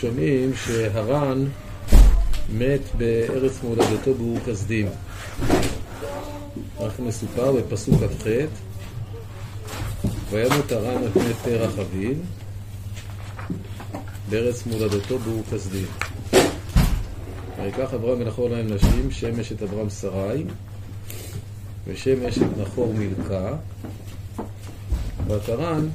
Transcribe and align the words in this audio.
שומעים 0.00 0.52
שהר"ן 0.54 1.44
מת 2.58 2.80
בארץ 2.98 3.62
מולדתו 3.62 4.14
באור 4.14 4.38
כסדים. 4.46 4.88
רק 6.78 6.98
מסופר 6.98 7.52
בפסוק 7.52 7.94
כ"ח 7.94 8.26
וימות 10.30 10.72
הר"ן 10.72 11.02
על 11.02 11.10
פני 11.12 11.34
פרח 11.44 11.78
אביו 11.78 12.14
בארץ 14.30 14.66
מולדתו 14.66 15.18
באור 15.18 15.42
כסדים. 15.52 15.86
ויקח 17.62 17.94
אברהם 17.94 18.20
ונחור 18.20 18.48
להם 18.50 18.66
נשים, 18.66 19.10
שם 19.10 19.40
אשת 19.40 19.62
אברהם 19.62 19.90
שרי 19.90 20.44
ושם 21.86 22.26
אשת 22.26 22.58
נחור 22.62 22.94
מלכה 22.98 23.54
בת 25.26 25.48
הר"ן 25.48 25.88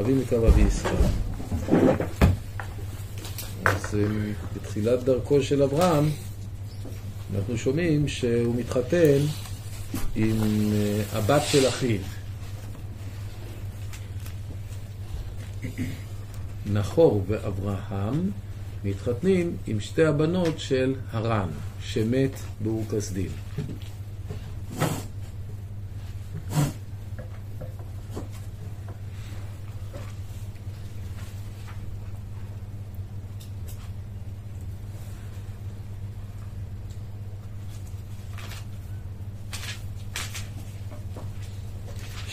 אבי 0.00 0.12
מלכה 0.12 0.40
ואבי 0.40 0.62
עסקה. 0.62 2.27
אז 3.68 3.94
בתחילת 4.56 5.04
דרכו 5.04 5.42
של 5.42 5.62
אברהם 5.62 6.10
אנחנו 7.36 7.58
שומעים 7.58 8.08
שהוא 8.08 8.54
מתחתן 8.56 9.18
עם 10.16 10.36
אה, 10.72 11.02
הבת 11.12 11.42
של 11.50 11.68
אחיו. 11.68 12.00
נחור 16.72 17.24
ואברהם 17.28 18.30
מתחתנים 18.84 19.56
עם 19.66 19.80
שתי 19.80 20.04
הבנות 20.04 20.58
של 20.58 20.94
הרן, 21.10 21.48
שמת 21.82 22.30
באור 22.60 22.84
כסדים. 22.92 23.30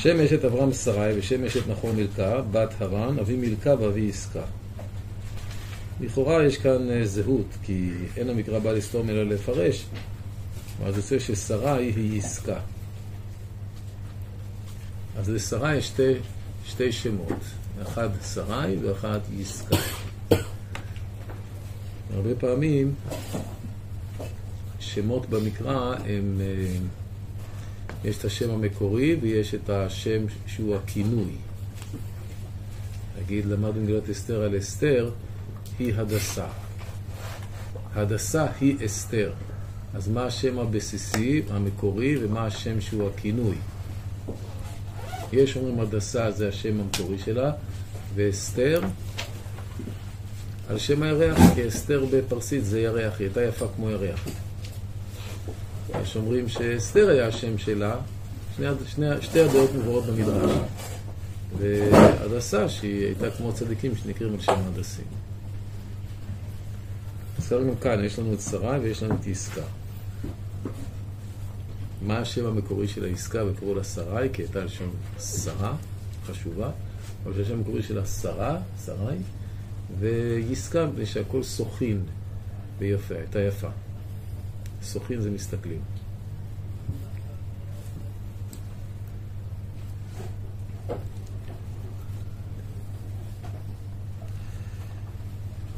שם 0.06 0.20
אשת 0.20 0.46
אברהם 0.46 0.74
שרי 0.74 1.20
ושם 1.20 1.44
אשת 1.44 1.68
נחור 1.68 1.92
מלכה, 1.94 2.42
בת 2.52 2.74
הרן, 2.80 3.20
אבי 3.20 3.36
מלכה 3.36 3.70
ואבי 3.80 4.10
עסקה. 4.10 4.44
לכאורה 6.02 6.44
יש 6.44 6.58
כאן 6.58 6.90
אה, 6.90 7.06
זהות, 7.06 7.46
כי 7.64 7.92
אין 8.18 8.30
המקרא 8.30 8.60
בא 8.60 8.72
לסתום 8.72 9.10
אלא 9.10 9.24
לפרש. 9.24 9.86
אז 10.86 10.98
יוצא 10.98 11.20
ששרי 11.20 11.92
היא 11.96 12.20
עסקה. 12.20 12.60
אז 15.18 15.30
לשרי 15.30 15.76
יש 15.76 15.88
שתי, 15.88 16.14
שתי 16.66 16.92
שמות, 16.92 17.40
אחד 17.82 18.10
שרי 18.34 18.78
ואחד 18.82 19.20
עסקה. 19.42 19.76
הרבה 22.14 22.36
פעמים 22.40 22.94
שמות 24.80 25.30
במקרא 25.30 25.96
הם... 26.06 26.42
יש 28.04 28.18
את 28.18 28.26
השם 28.26 28.50
המקורי 28.50 29.16
ויש 29.22 29.56
את 29.56 29.70
השם 29.70 30.26
שהוא 30.48 30.76
הכינוי. 30.76 31.32
נגיד, 33.22 33.46
למדנו 33.46 33.82
מגילת 33.82 34.10
אסתר 34.10 34.42
על 34.42 34.58
אסתר, 34.58 35.12
היא 35.80 35.94
הדסה. 35.96 36.46
הדסה 37.96 38.46
היא 38.62 38.86
אסתר. 38.86 39.34
אז 39.94 40.08
מה 40.08 40.26
השם 40.26 40.60
הבסיסי, 40.60 41.42
המקורי, 41.50 42.26
ומה 42.26 42.46
השם 42.46 42.82
שהוא 42.82 43.10
הכינוי? 43.10 43.56
יש 45.34 45.58
אומרים 45.58 45.80
הדסה 45.80 46.32
זה 46.32 46.50
השם 46.50 46.80
המקורי 46.80 47.18
שלה, 47.20 47.52
ואסתר 48.16 48.82
על 50.70 50.78
שם 50.78 51.04
הירח, 51.04 51.38
כי 51.56 51.68
אסתר 51.68 52.06
בפרסית 52.12 52.66
זה 52.66 52.80
ירח, 52.82 53.20
היא 53.20 53.28
הייתה 53.28 53.44
יפה 53.44 53.66
כמו 53.76 53.90
ירח. 53.90 54.28
יש 56.02 56.16
אומרים 56.16 56.50
שאסתר 56.50 57.10
היה 57.10 57.28
השם 57.28 57.58
שלה, 57.58 57.96
שני, 58.56 58.68
שני, 58.88 59.06
שתי 59.22 59.40
הדעות 59.40 59.70
מבואות 59.76 60.06
במדרש. 60.06 60.52
והדסה, 61.58 62.70
שהיא 62.70 63.06
הייתה 63.06 63.32
כמו 63.32 63.54
צדיקים 63.54 63.96
שנקראים 63.96 64.34
על 64.34 64.42
שם 64.42 64.62
הדסים. 64.68 65.06
בסדר 67.38 67.64
גם 67.64 67.76
כאן, 67.76 68.04
יש 68.04 68.20
לנו 68.20 68.34
את 68.34 68.42
שרה 68.42 68.78
ויש 68.82 69.04
לנו 69.04 69.16
את 69.16 69.28
עסקה. 69.28 69.62
מה 72.02 72.18
השם 72.18 72.46
המקורי 72.46 72.88
של 72.88 73.06
העסקה 73.06 73.46
וקראו 73.46 73.76
לה 73.76 73.84
שרי, 73.84 74.30
כי 74.34 74.42
הייתה 74.42 74.64
לשון 74.64 74.90
שרה, 75.20 75.76
חשובה, 76.26 76.70
אבל 77.26 77.42
השם 77.42 77.54
המקורי 77.54 77.84
שלה 77.84 78.06
שרה, 78.06 78.58
שרי, 78.86 79.16
ועסקה, 80.00 80.88
ושהכל 80.96 81.44
סוכין 81.44 82.02
ויפה, 82.80 83.16
הייתה 83.16 83.40
יפה. 83.40 83.70
סוכין 84.86 85.22
זה 85.22 85.32
מסתכלים. 85.32 85.82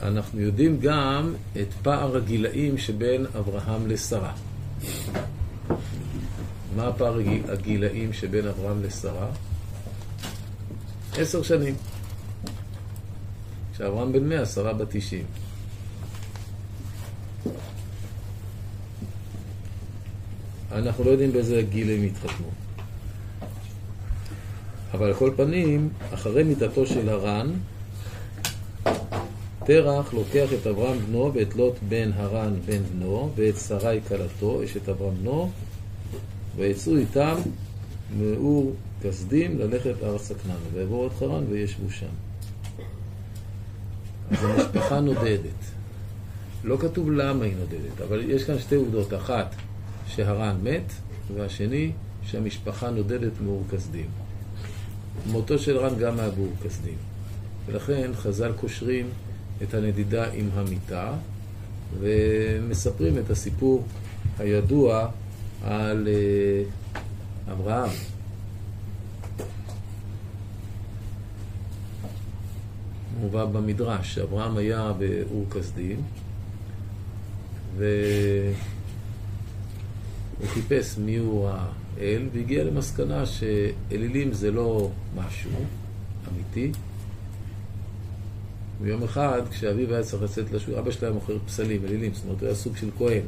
אנחנו 0.01 0.40
יודעים 0.40 0.79
גם 0.79 1.34
את 1.62 1.73
פער 1.84 2.17
הגילאים 2.17 2.78
שבין 2.78 3.25
אברהם 3.38 3.88
לשרה. 3.88 4.34
מה 6.75 6.88
הפער 6.88 7.19
הגילאים 7.47 8.13
שבין 8.13 8.47
אברהם 8.47 8.84
לשרה? 8.84 9.29
עשר 11.17 11.41
שנים. 11.44 11.75
כשאברהם 13.73 14.12
בן 14.12 14.29
מאה, 14.29 14.46
שרה 14.46 14.73
בת 14.73 14.88
תשעים. 14.90 15.25
אנחנו 20.78 21.04
לא 21.04 21.10
יודעים 21.10 21.32
באיזה 21.32 21.62
גיל 21.70 21.90
הם 21.92 22.04
התחתנו. 22.04 22.48
אבל 24.94 25.08
על 25.08 25.14
כל 25.14 25.32
פנים, 25.36 25.90
אחרי 26.14 26.44
מיתתו 26.44 26.86
של 26.86 27.10
הר"ן, 27.10 27.52
תרח 29.66 30.14
לוקח 30.14 30.54
את 30.62 30.68
אברהם 30.68 30.98
בנו 31.00 31.32
ואת 31.34 31.56
לוט 31.56 31.74
בן 31.90 32.12
הרן 32.16 32.54
בן 32.66 32.84
בנו 32.84 33.32
ואת 33.36 33.58
שרי 33.58 34.00
כלתו, 34.08 34.64
אשת 34.64 34.90
אברהם 34.90 35.16
בנו, 35.16 35.52
ויצאו 36.56 36.98
איתם 36.98 37.36
מאור 38.20 38.74
כסדים 39.04 39.59
ללכת 39.59 39.94
לארץ 40.02 40.32
הכנען, 40.32 40.58
ויבואו 40.74 41.08
את 41.08 41.12
חרן 41.20 41.44
וישבו 41.50 41.90
שם. 41.90 42.06
אז 44.32 44.44
המשפחה 44.44 45.00
נודדת. 45.00 45.78
לא 46.64 46.78
כתוב 46.78 47.12
למה 47.12 47.46
היא 47.46 47.54
נודדת, 47.59 48.02
אבל 48.08 48.30
יש 48.30 48.44
כאן 48.44 48.59
שתי 48.59 48.76
עובדות. 48.76 49.14
אחת, 49.14 49.56
שהרן 50.07 50.57
מת, 50.63 50.91
והשני, 51.35 51.91
שהמשפחה 52.23 52.90
נודדת 52.90 53.31
מאור 53.44 53.63
כסדים. 53.72 54.09
מותו 55.25 55.59
של 55.59 55.78
רן 55.78 56.00
גם 56.00 56.19
היה 56.19 56.29
באור 56.29 56.53
כסדים. 56.63 56.97
ולכן 57.66 58.12
חז"ל 58.16 58.51
קושרים 58.51 59.09
את 59.63 59.73
הנדידה 59.73 60.31
עם 60.31 60.50
המיטה, 60.53 61.13
ומספרים 62.00 63.17
את 63.17 63.29
הסיפור 63.29 63.84
הידוע 64.40 65.09
על 65.63 66.07
uh, 66.07 66.97
אברהם. 67.51 67.90
מובא 73.19 73.46
במדרש, 73.46 74.16
שאברהם 74.16 74.57
היה 74.57 74.91
באור 75.00 75.46
כסדים, 75.51 76.01
והוא 80.40 80.50
חיפש 80.50 80.97
מיהו 80.97 81.50
האל, 81.50 82.28
והגיע 82.34 82.64
למסקנה 82.64 83.26
שאלילים 83.26 84.34
זה 84.34 84.52
לא 84.52 84.90
משהו 85.16 85.52
אמיתי, 86.32 86.72
ויום 88.82 89.03
אחד, 89.03 89.41
כשאביו 89.52 89.94
היה 89.94 90.03
צריך 90.03 90.23
לצאת 90.23 90.52
לשוק, 90.52 90.76
אבא 90.76 90.91
שלו 90.91 91.08
היה 91.08 91.14
מוכר 91.14 91.38
פסלים, 91.46 91.85
אלילים, 91.85 92.14
זאת 92.14 92.23
אומרת, 92.23 92.40
הוא 92.40 92.47
היה 92.47 92.56
סוג 92.56 92.78
של 92.78 92.90
כהן. 92.97 93.22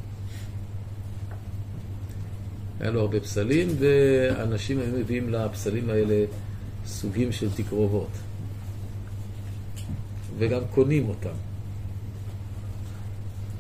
היה 2.80 2.92
לו 2.92 3.02
הרבה 3.02 3.20
פסלים, 3.20 3.68
ואנשים 3.80 4.80
היו 4.80 5.00
מביאים 5.00 5.30
לפסלים 5.30 5.90
האלה 5.90 6.26
סוגים 6.86 7.32
של 7.32 7.52
תקרובות. 7.52 8.10
וגם 10.38 10.62
קונים 10.74 11.10
אותם. 11.10 11.30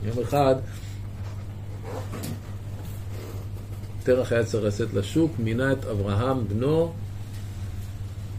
יום 0.04 0.20
אחד, 0.20 0.56
תרח 4.10 4.32
היה 4.32 4.44
צריך 4.44 4.64
לצאת 4.64 4.94
לשוק, 4.94 5.32
מינה 5.40 5.72
את 5.72 5.86
אברהם 5.86 6.48
בנו 6.48 6.94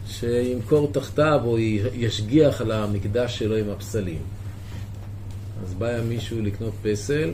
שימכור 0.07 0.91
תחתיו 0.91 1.41
או 1.43 1.59
ישגיח 1.93 2.61
על 2.61 2.71
המקדש 2.71 3.39
שלו 3.39 3.55
עם 3.55 3.69
הפסלים. 3.69 4.21
אז 5.63 5.73
בא 5.73 6.01
מישהו 6.07 6.41
לקנות 6.41 6.73
פסל, 6.81 7.31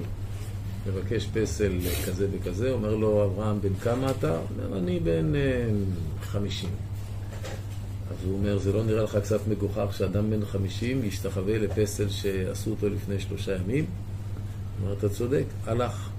מבקש 0.88 1.28
פסל 1.34 1.72
כזה 2.06 2.28
וכזה, 2.32 2.72
אומר 2.72 2.96
לו, 2.96 3.26
אברהם, 3.26 3.62
בן 3.62 3.74
כמה 3.74 4.12
אתה? 4.12 4.38
אומר, 4.38 4.78
אני 4.78 5.00
בן 5.00 5.36
אה, 5.36 5.70
חמישים. 6.22 6.70
אז 8.12 8.26
הוא 8.26 8.38
אומר, 8.38 8.58
זה 8.58 8.74
לא 8.74 8.84
נראה 8.84 9.04
לך 9.04 9.18
קצת 9.24 9.48
מגוחך 9.48 9.94
שאדם 9.98 10.30
בן 10.30 10.46
50 10.46 11.04
ישתחווה 11.04 11.58
לפסל 11.58 12.10
שעשו 12.10 12.70
אותו 12.70 12.90
לפני 12.90 13.20
שלושה 13.20 13.56
ימים? 13.56 13.86
הוא 13.86 14.86
אומר, 14.86 14.98
אתה 14.98 15.10
צודק, 15.10 15.46
הלך. 15.66 16.10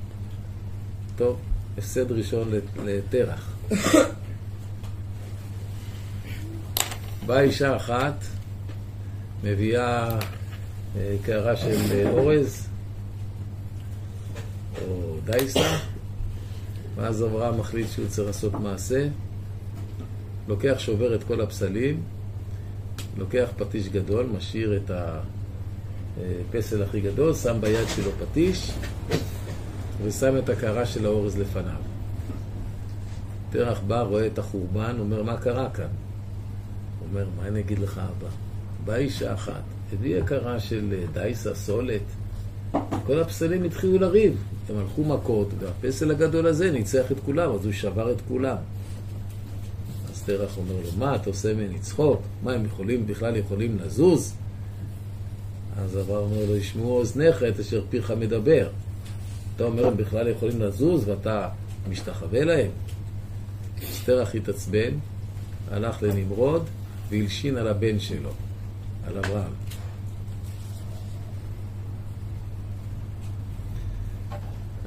טוב, 1.16 1.36
הפסד 1.78 2.12
ראשון 2.12 2.50
לתרח. 2.84 3.56
באה 7.26 7.40
אישה 7.40 7.76
אחת, 7.76 8.24
מביאה 9.44 10.18
אה, 10.96 11.16
קערה 11.24 11.56
של 11.56 11.76
אה, 11.92 12.10
אורז 12.10 12.68
או 14.82 15.16
דייסה, 15.24 15.78
ואז 16.96 17.22
אברהם 17.22 17.60
מחליט 17.60 17.86
שהוא 17.88 18.08
צריך 18.08 18.26
לעשות 18.26 18.54
מעשה, 18.54 19.08
לוקח, 20.48 20.74
שובר 20.78 21.14
את 21.14 21.24
כל 21.24 21.40
הפסלים, 21.40 22.02
לוקח 23.16 23.48
פטיש 23.56 23.88
גדול, 23.88 24.26
משאיר 24.36 24.76
את 24.76 24.90
הפסל 26.50 26.82
הכי 26.82 27.00
גדול, 27.00 27.34
שם 27.34 27.60
ביד 27.60 27.88
שלו 27.96 28.10
פטיש 28.12 28.72
ושם 30.04 30.38
את 30.38 30.48
הקערה 30.48 30.86
של 30.86 31.06
האורז 31.06 31.38
לפניו. 31.38 31.80
תרח 33.50 33.80
בא, 33.86 34.02
רואה 34.02 34.26
את 34.26 34.38
החורבן, 34.38 34.96
אומר, 34.98 35.22
מה 35.22 35.36
קרה 35.36 35.70
כאן? 35.70 35.88
אומר, 37.08 37.26
מה 37.36 37.48
אני 37.48 37.60
אגיד 37.60 37.78
לך, 37.78 37.98
אבא? 37.98 38.28
באה 38.84 38.96
אישה 38.96 39.34
אחת, 39.34 39.62
הביאה 39.92 40.24
קערה 40.24 40.60
של 40.60 41.04
דייסה, 41.12 41.54
סולת, 41.54 42.02
כל 43.06 43.20
הפסלים 43.20 43.64
התחילו 43.64 43.98
לריב, 43.98 44.36
הם 44.68 44.78
הלכו 44.78 45.04
מכות, 45.04 45.48
והפסל 45.58 46.10
הגדול 46.10 46.46
הזה 46.46 46.70
ניצח 46.70 47.12
את 47.12 47.16
כולם, 47.24 47.50
אז 47.54 47.64
הוא 47.64 47.72
שבר 47.72 48.12
את 48.12 48.20
כולם. 48.28 48.56
אז 50.12 50.22
תרח 50.22 50.56
אומר 50.56 50.74
לו, 50.84 50.90
מה, 50.98 51.16
אתה 51.16 51.30
עושה 51.30 51.54
ממני 51.54 51.78
צחוק? 51.78 52.22
מה, 52.42 52.52
הם 52.52 52.64
יכולים, 52.64 53.06
בכלל 53.06 53.36
יכולים 53.36 53.78
לזוז? 53.84 54.34
אז 55.78 55.98
אברהם 55.98 56.22
אומר 56.22 56.44
לו, 56.48 56.56
ישמעו 56.56 56.98
אוזניך 56.98 57.42
את 57.42 57.60
אשר 57.60 57.82
פיך 57.90 58.10
מדבר. 58.10 58.68
אתה 59.58 59.66
אומר, 59.66 59.86
הם 59.86 59.96
בכלל 59.96 60.28
יכולים 60.28 60.60
לזוז 60.60 61.08
ואתה 61.08 61.48
משתחווה 61.88 62.44
להם? 62.44 62.70
אז 63.82 64.02
תרח 64.04 64.34
התעצבן, 64.34 64.90
הלך 65.70 66.02
לנמרוד 66.02 66.64
והלשין 67.10 67.56
על 67.56 67.68
הבן 67.68 67.98
שלו, 67.98 68.30
על 69.06 69.18
אברהם. 69.18 69.52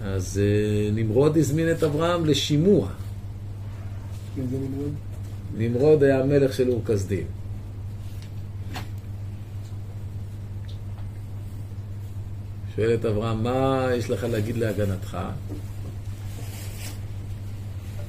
אז 0.02 0.42
uh, 0.44 0.96
נמרוד 0.96 1.38
הזמין 1.38 1.72
את 1.72 1.84
אברהם 1.84 2.26
לשימוע. 2.26 2.88
מי 4.38 4.44
זה 4.48 4.58
נמרוד? 4.58 4.94
נמרוד 5.58 6.04
היה 6.04 6.20
המלך 6.20 6.54
של 6.54 6.70
אור 6.70 6.82
כשדים. 6.86 7.26
שואל 12.82 12.94
את 12.94 13.06
אברהם, 13.06 13.44
מה 13.44 13.88
יש 13.98 14.10
לך 14.10 14.24
להגיד 14.24 14.58
להגנתך? 14.58 15.18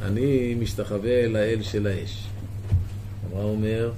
אני 0.02 0.54
משתחווה 0.60 1.26
לאל 1.28 1.62
של 1.62 1.86
האש. 1.86 2.28
אברהם 3.26 3.44
אומר, 3.44 3.92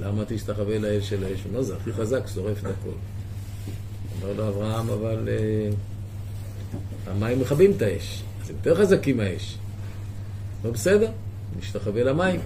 למה 0.00 0.24
תשתחווה 0.28 0.78
לאל 0.78 1.00
של 1.00 1.24
האש? 1.24 1.42
הוא 1.42 1.48
אומר, 1.50 1.62
זה 1.62 1.76
הכי 1.76 1.92
חזק, 1.92 2.26
שורף 2.34 2.60
את 2.60 2.64
הכל. 2.64 2.90
אומר 4.22 4.32
לו 4.32 4.48
אברהם, 4.48 4.90
אבל... 4.90 5.28
Uh, 5.28 5.74
המים 7.10 7.40
מכבים 7.40 7.72
את 7.76 7.82
האש, 7.82 8.22
אז 8.42 8.50
הם 8.50 8.56
יותר 8.56 8.74
חזקים 8.74 9.16
מהאש. 9.16 9.58
לא 10.64 10.70
בסדר, 10.70 11.10
נשתחווה 11.58 12.04
למים. 12.04 12.40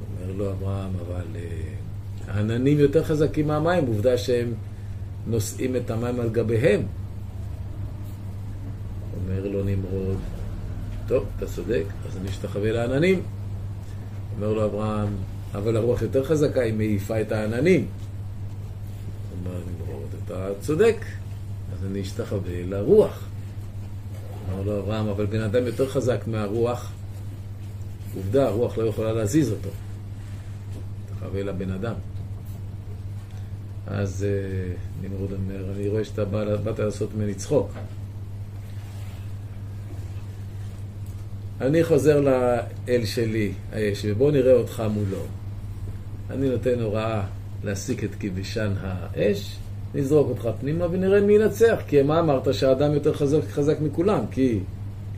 אומר 0.00 0.32
לו 0.36 0.50
אברהם, 0.50 0.90
אבל 1.06 1.26
uh, 1.34 2.30
העננים 2.30 2.78
יותר 2.78 3.04
חזקים 3.04 3.46
מהמים, 3.46 3.86
עובדה 3.86 4.18
שהם 4.18 4.54
נושאים 5.26 5.76
את 5.76 5.90
המים 5.90 6.20
על 6.20 6.28
גביהם. 6.28 6.82
אומר 9.14 9.48
לו 9.48 9.64
נמרוד, 9.64 10.16
טוב, 11.06 11.26
אתה 11.36 11.46
צודק, 11.46 11.84
אז 12.08 12.16
אני 12.16 12.28
אשתחווה 12.28 12.72
לעננים. 12.72 13.22
אומר 14.36 14.52
לו 14.52 14.64
אברהם, 14.64 15.08
אבל 15.54 15.76
הרוח 15.76 16.02
יותר 16.02 16.24
חזקה, 16.24 16.60
היא 16.60 16.74
מעיפה 16.74 17.20
את 17.20 17.32
העננים. 17.32 17.86
אומר 19.38 19.58
נמרוד, 19.58 20.08
אתה 20.24 20.48
צודק, 20.60 20.96
אז 21.72 21.86
אני 21.86 22.00
אשתחווה 22.00 22.62
לרוח. 22.66 23.24
אמר 24.52 24.62
לו 24.62 24.78
אברהם, 24.78 25.08
אבל 25.08 25.26
בן 25.26 25.40
אדם 25.40 25.66
יותר 25.66 25.88
חזק 25.88 26.24
מהרוח. 26.26 26.92
עובדה, 28.16 28.48
הרוח 28.48 28.78
לא 28.78 28.84
יכולה 28.84 29.12
להזיז 29.12 29.50
אותו. 29.50 29.70
תחווה 31.18 31.42
לבן 31.42 31.70
אדם. 31.70 31.94
אז 33.86 34.26
uh, 34.26 35.06
נמרוד 35.06 35.32
אומר, 35.32 35.72
אני 35.76 35.88
רואה 35.88 36.04
שאתה 36.04 36.24
בא, 36.24 36.56
באת 36.56 36.78
לעשות 36.78 37.14
ממני 37.14 37.34
צחוק. 37.34 37.70
אני 41.60 41.84
חוזר 41.84 42.20
לאל 42.20 43.04
שלי, 43.04 43.52
האש, 43.72 44.04
ובוא 44.08 44.30
נראה 44.30 44.52
אותך 44.52 44.82
מולו. 44.90 45.22
אני 46.30 46.48
נותן 46.48 46.80
הוראה 46.80 47.26
להסיק 47.64 48.04
את 48.04 48.10
כבשן 48.20 48.72
האש, 48.80 49.56
נזרוק 49.94 50.28
אותך 50.28 50.48
פנימה 50.60 50.86
ונראה 50.90 51.20
מי 51.20 51.32
ינצח. 51.32 51.78
כי 51.86 52.02
מה 52.02 52.20
אמרת? 52.20 52.54
שהאדם 52.54 52.94
יותר 52.94 53.14
חזק, 53.14 53.38
חזק 53.50 53.80
מכולם, 53.80 54.20
כי 54.30 54.58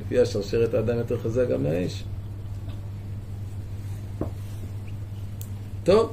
לפי 0.01 0.19
השרשרת 0.19 0.75
האדם 0.75 0.97
יותר 0.97 1.19
חזק 1.19 1.49
גם 1.49 1.62
מהאש. 1.62 2.05
טוב, 5.85 6.12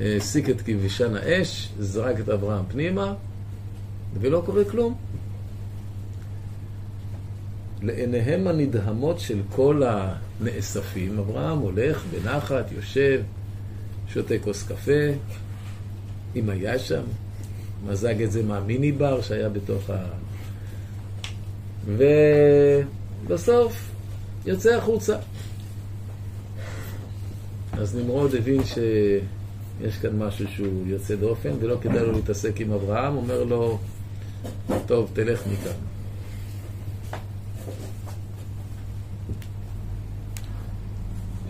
העסיק 0.00 0.50
את 0.50 0.60
כבשן 0.60 1.16
האש, 1.16 1.72
זרק 1.78 2.20
את 2.20 2.28
אברהם 2.28 2.64
פנימה, 2.68 3.14
ולא 4.20 4.42
קורה 4.46 4.64
כלום. 4.64 4.94
לעיניהם 7.82 8.46
הנדהמות 8.46 9.20
של 9.20 9.40
כל 9.50 9.82
הנאספים, 9.86 11.18
אברהם 11.18 11.58
הולך 11.58 12.04
בנחת, 12.12 12.72
יושב, 12.72 13.22
שותה 14.08 14.34
כוס 14.44 14.62
קפה, 14.62 15.12
אם 16.36 16.50
היה 16.50 16.78
שם, 16.78 17.02
מזג 17.86 18.22
את 18.22 18.32
זה 18.32 18.42
מהמיני 18.42 18.92
בר 18.92 19.20
שהיה 19.20 19.48
בתוך 19.48 19.90
ה... 19.90 20.04
ובסוף 23.26 23.90
יוצא 24.46 24.74
החוצה. 24.76 25.16
אז 27.72 27.96
נמרוד 27.96 28.34
הבין 28.34 28.60
שיש 29.80 29.98
כאן 29.98 30.18
משהו 30.18 30.48
שהוא 30.48 30.86
יוצא 30.86 31.14
דופן 31.16 31.50
ולא 31.60 31.76
כדאי 31.80 32.06
לו 32.06 32.12
להתעסק 32.12 32.60
עם 32.60 32.72
אברהם, 32.72 33.16
אומר 33.16 33.44
לו, 33.44 33.78
טוב, 34.86 35.10
תלך 35.12 35.42
מכאן. 35.46 35.72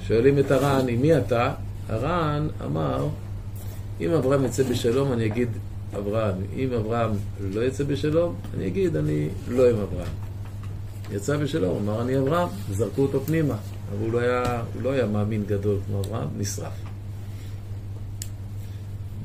שואלים 0.06 0.38
את 0.38 0.50
הר"ן, 0.50 0.88
עם 0.88 1.00
מי 1.00 1.18
אתה? 1.18 1.54
הר"ן 1.88 2.48
אמר, 2.64 3.08
אם 4.00 4.10
אברהם 4.12 4.44
יצא 4.44 4.62
בשלום, 4.62 5.12
אני 5.12 5.26
אגיד 5.26 5.48
אברהם. 5.98 6.34
אם 6.56 6.72
אברהם 6.72 7.10
לא 7.40 7.60
יצא 7.60 7.84
בשלום, 7.84 8.34
אני 8.54 8.66
אגיד 8.66 8.96
אני 8.96 9.28
לא 9.48 9.70
עם 9.70 9.76
אברהם. 9.76 10.12
יצא 11.12 11.36
בשלום, 11.36 11.76
אמר 11.76 12.02
אני 12.02 12.18
אברהם, 12.18 12.48
זרקו 12.70 13.02
אותו 13.02 13.20
פנימה. 13.20 13.56
אבל 13.90 14.04
הוא 14.04 14.12
לא 14.12 14.18
היה, 14.18 14.62
הוא 14.74 14.82
לא 14.82 14.90
היה 14.90 15.06
מאמין 15.06 15.44
גדול 15.46 15.78
כמו 15.86 16.00
אברהם, 16.00 16.28
נשרף. 16.38 16.95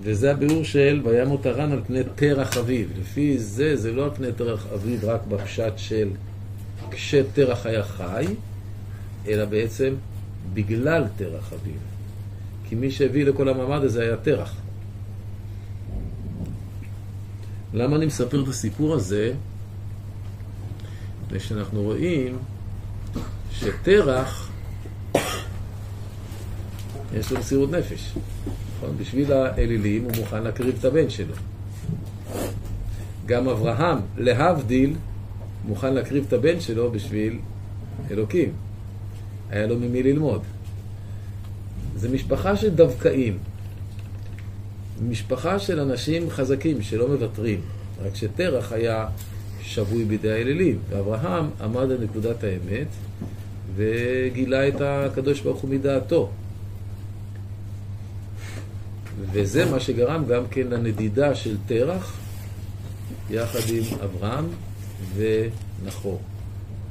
וזה 0.03 0.31
הביאור 0.31 0.63
של 0.63 1.01
וימות 1.03 1.46
הרן 1.46 1.72
על 1.72 1.81
פני 1.88 2.00
תרח 2.15 2.58
אביו. 2.58 2.88
לפי 3.01 3.39
זה, 3.39 3.75
זה 3.75 3.91
לא 3.91 4.03
על 4.03 4.12
פני 4.15 4.31
תרח 4.31 4.67
אביו 4.74 4.98
רק 5.03 5.22
בפשט 5.29 5.74
של 5.77 6.10
כשתרח 6.91 7.65
היה 7.65 7.84
חי, 7.84 8.25
אלא 9.27 9.46
בעצם 9.46 9.93
בגלל 10.53 11.03
תרח 11.17 11.53
אביו. 11.53 11.74
כי 12.70 12.75
מי 12.75 12.91
שהביא 12.91 13.25
לכל 13.25 13.50
המעמד 13.50 13.84
הזה 13.84 14.01
היה 14.01 14.17
תרח. 14.17 14.55
למה 17.74 17.96
אני 17.96 18.05
מספר 18.05 18.43
את 18.43 18.48
הסיפור 18.48 18.93
הזה? 18.93 19.34
מפני 21.25 21.39
שאנחנו 21.39 21.81
רואים 21.81 22.38
שתרח 23.51 24.51
יש 27.13 27.31
לו 27.31 27.39
מסירות 27.39 27.72
נפש. 27.72 28.13
נכון? 28.81 28.97
בשביל 28.97 29.33
האלילים 29.33 30.03
הוא 30.03 30.11
מוכן 30.17 30.43
להקריב 30.43 30.75
את 30.79 30.85
הבן 30.85 31.09
שלו. 31.09 31.33
גם 33.25 33.50
אברהם, 33.50 33.97
להבדיל, 34.17 34.93
מוכן 35.67 35.93
להקריב 35.93 36.25
את 36.27 36.33
הבן 36.33 36.59
שלו 36.59 36.91
בשביל 36.91 37.39
אלוקים. 38.11 38.51
היה 39.50 39.67
לו 39.67 39.79
ממי 39.79 40.03
ללמוד. 40.03 40.41
זה 41.95 42.09
משפחה 42.09 42.55
של 42.55 42.69
דווקאים. 42.69 43.38
משפחה 45.09 45.59
של 45.59 45.79
אנשים 45.79 46.29
חזקים 46.29 46.81
שלא 46.81 47.07
מוותרים. 47.07 47.61
רק 48.03 48.15
שתרח 48.15 48.71
היה 48.71 49.07
שבוי 49.61 50.05
בידי 50.05 50.31
האלילים, 50.31 50.79
ואברהם 50.89 51.45
עמד 51.61 51.91
על 51.91 51.97
נקודת 52.03 52.43
האמת, 52.43 52.88
וגילה 53.75 54.67
את 54.67 54.81
הקדוש 54.81 55.41
ברוך 55.41 55.59
הוא 55.59 55.69
מדעתו. 55.69 56.29
וזה 59.31 59.71
מה 59.71 59.79
שגרם 59.79 60.25
גם 60.25 60.47
כן 60.47 60.67
לנדידה 60.67 61.35
של 61.35 61.57
תרח 61.65 62.17
יחד 63.29 63.59
עם 63.69 63.83
אברהם 64.03 64.45
ונחור. 65.15 66.21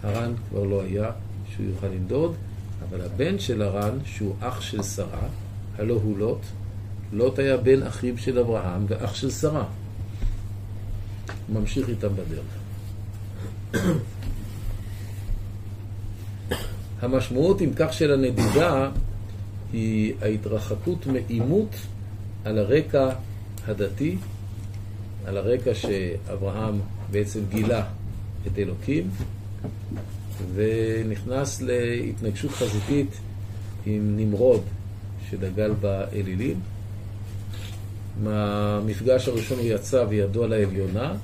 הרן 0.03 0.33
כבר 0.51 0.65
לא 0.65 0.83
היה 0.83 1.11
שהוא 1.55 1.67
יוכל 1.67 1.87
לנדוד, 1.87 2.35
אבל 2.89 3.01
הבן 3.01 3.39
של 3.39 3.63
הרן, 3.63 3.99
שהוא 4.05 4.35
אח 4.41 4.61
של 4.61 4.83
שרה, 4.83 5.29
הלא 5.79 5.95
הוא 6.03 6.19
לוט, 6.19 6.41
לוט 7.13 7.39
היה 7.39 7.57
בן 7.57 7.83
אחיו 7.83 8.19
של 8.19 8.39
אברהם 8.39 8.85
ואח 8.89 9.15
של 9.15 9.31
שרה. 9.31 9.65
ממשיך 11.53 11.89
איתם 11.89 12.09
בדרך. 12.15 12.45
המשמעות, 17.03 17.63
אם 17.63 17.71
כך, 17.77 17.93
של 17.93 18.13
הנדידה 18.13 18.91
היא 19.73 20.15
ההתרחקות 20.23 21.07
מעימות 21.07 21.77
על 22.45 22.59
הרקע 22.59 23.11
הדתי, 23.67 24.17
על 25.27 25.37
הרקע 25.37 25.75
שאברהם 25.75 26.81
בעצם 27.11 27.41
גילה 27.51 27.85
את 28.47 28.59
אלוקים, 28.59 29.11
ונכנס 30.55 31.63
להתנגשות 31.63 32.51
חזיתית 32.51 33.11
עם 33.87 34.17
נמרוד 34.17 34.63
שדגל 35.31 35.73
באלילים. 35.81 36.61
מהמפגש 38.23 39.29
הראשון 39.29 39.59
הוא 39.59 39.67
יצא 39.67 40.05
וידו 40.09 40.45
על 40.45 40.53
העליונה, 40.53 41.15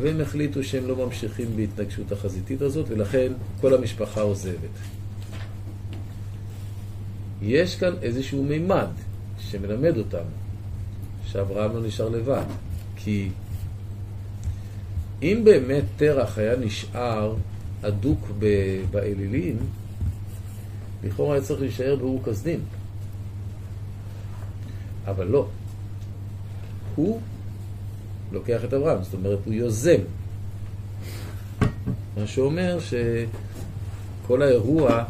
והם 0.00 0.20
החליטו 0.20 0.64
שהם 0.64 0.88
לא 0.88 1.06
ממשיכים 1.06 1.56
בהתנגשות 1.56 2.12
החזיתית 2.12 2.62
הזאת, 2.62 2.86
ולכן 2.88 3.32
כל 3.60 3.74
המשפחה 3.74 4.20
עוזבת. 4.20 4.76
יש 7.42 7.76
כאן 7.76 7.92
איזשהו 8.02 8.42
מימד 8.42 8.88
שמלמד 9.50 9.96
אותנו 9.96 10.30
שאברהם 11.26 11.72
לא 11.72 11.86
נשאר 11.86 12.08
לבד, 12.08 12.44
כי 12.96 13.28
אם 15.22 15.40
באמת 15.44 15.84
תרח 15.96 16.38
היה 16.38 16.56
נשאר 16.56 17.34
אדוק 17.82 18.30
באלילים, 18.90 19.56
לכאורה 21.04 21.34
היה 21.34 21.44
צריך 21.44 21.60
להישאר 21.60 21.96
באור 21.96 22.22
כסדים. 22.24 22.60
אבל 25.06 25.26
לא. 25.26 25.48
הוא 26.94 27.20
לוקח 28.32 28.64
את 28.64 28.74
אברהם, 28.74 29.02
זאת 29.02 29.14
אומרת, 29.14 29.38
הוא 29.44 29.54
יוזם. 29.54 30.00
מה 32.16 32.26
שאומר 32.26 32.78
שכל 32.80 34.42
האירוע 34.42 35.04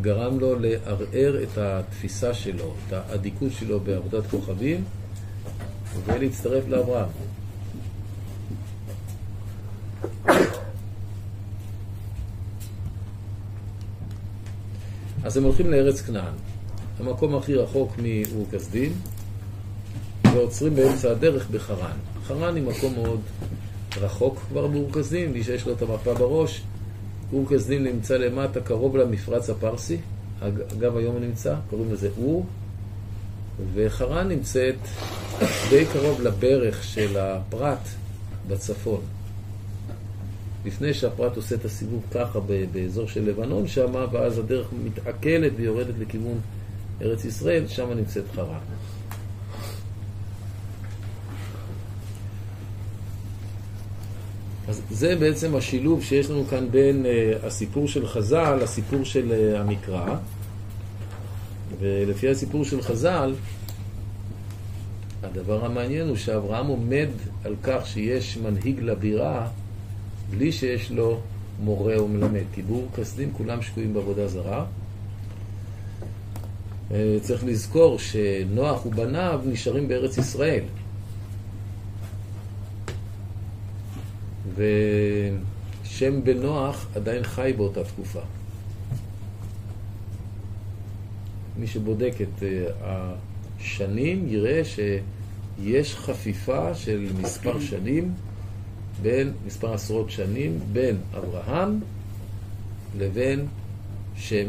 גרם 0.00 0.38
לו 0.38 0.58
לערער 0.58 1.42
את 1.42 1.58
התפיסה 1.58 2.34
שלו, 2.34 2.74
את 2.88 2.92
האדיקות 2.92 3.52
שלו 3.52 3.80
בעבודת 3.80 4.26
כוכבים, 4.30 4.84
ולהצטרף 6.06 6.68
לאברהם. 6.68 7.08
אז 15.24 15.36
הם 15.36 15.44
הולכים 15.44 15.70
לארץ 15.70 16.00
כנען, 16.00 16.34
המקום 17.00 17.36
הכי 17.36 17.54
רחוק 17.54 17.92
מאור 17.98 18.46
כסדין, 18.52 18.92
ועוצרים 20.24 20.74
באמצע 20.74 21.10
הדרך 21.10 21.50
בחרן. 21.50 21.96
חרן 22.26 22.56
היא 22.56 22.64
מקום 22.64 22.94
מאוד 22.94 23.20
רחוק 23.96 24.38
כבר 24.48 24.66
באור 24.66 24.92
כסדין, 24.92 25.32
מי 25.32 25.44
שיש 25.44 25.66
לו 25.66 25.72
את 25.72 25.82
המפה 25.82 26.14
בראש, 26.14 26.62
אור 27.32 27.46
כסדין 27.50 27.84
נמצא 27.84 28.16
למטה, 28.16 28.60
קרוב 28.60 28.96
למפרץ 28.96 29.50
הפרסי, 29.50 29.96
אגב 30.78 30.96
היום 30.96 31.12
הוא 31.12 31.20
נמצא, 31.20 31.54
קוראים 31.70 31.92
לזה 31.92 32.08
אור, 32.18 32.46
וחרן 33.74 34.28
נמצאת 34.28 34.76
די 35.70 35.84
קרוב 35.92 36.22
לברך 36.22 36.84
של 36.84 37.16
הפרת 37.18 37.88
בצפון. 38.48 39.00
לפני 40.64 40.94
שהפרט 40.94 41.36
עושה 41.36 41.54
את 41.54 41.64
הסיבוב 41.64 42.02
ככה 42.14 42.40
באזור 42.72 43.08
של 43.08 43.28
לבנון 43.28 43.68
שם, 43.68 43.94
ואז 44.12 44.38
הדרך 44.38 44.66
מתעכלת 44.84 45.52
ויורדת 45.56 45.94
לכיוון 45.98 46.40
ארץ 47.02 47.24
ישראל, 47.24 47.66
שם 47.66 47.92
נמצאת 47.92 48.24
חרן. 48.34 48.58
אז 54.68 54.82
זה 54.90 55.16
בעצם 55.16 55.56
השילוב 55.56 56.02
שיש 56.02 56.30
לנו 56.30 56.44
כאן 56.44 56.70
בין 56.70 57.04
uh, 57.04 57.46
הסיפור 57.46 57.88
של 57.88 58.06
חז"ל 58.06 58.58
לסיפור 58.62 59.04
של 59.04 59.32
uh, 59.32 59.58
המקרא. 59.58 60.16
ולפי 61.80 62.28
הסיפור 62.28 62.64
של 62.64 62.82
חז"ל, 62.82 63.34
הדבר 65.22 65.64
המעניין 65.64 66.08
הוא 66.08 66.16
שאברהם 66.16 66.66
עומד 66.66 67.08
על 67.44 67.54
כך 67.62 67.86
שיש 67.86 68.36
מנהיג 68.36 68.80
לבירה 68.80 69.48
בלי 70.30 70.52
שיש 70.52 70.90
לו 70.90 71.20
מורה 71.60 71.96
או 71.96 72.08
מלמד. 72.08 72.44
כי 72.54 72.62
באור 72.62 72.88
כסדים 72.96 73.32
כולם 73.32 73.62
שקועים 73.62 73.94
בעבודה 73.94 74.28
זרה. 74.28 74.64
אה, 76.90 77.16
צריך 77.20 77.44
לזכור 77.44 77.98
שנוח 77.98 78.86
ובניו 78.86 79.40
נשארים 79.46 79.88
בארץ 79.88 80.18
ישראל. 80.18 80.64
ושם 84.54 86.24
בן 86.24 86.38
נוח 86.38 86.86
עדיין 86.94 87.22
חי 87.22 87.52
באותה 87.56 87.84
תקופה. 87.84 88.20
מי 91.58 91.66
שבודק 91.66 92.12
את 92.22 92.42
אה, 92.42 93.14
השנים 93.60 94.28
יראה 94.28 94.62
שיש 94.64 95.94
חפיפה 95.94 96.74
של 96.74 97.08
מספר 97.20 97.60
שנים 97.60 98.14
בין 99.02 99.32
מספר 99.46 99.74
עשרות 99.74 100.10
שנים 100.10 100.58
בין 100.72 100.96
אברהם 101.18 101.80
לבין 102.98 103.46
שם. 104.16 104.48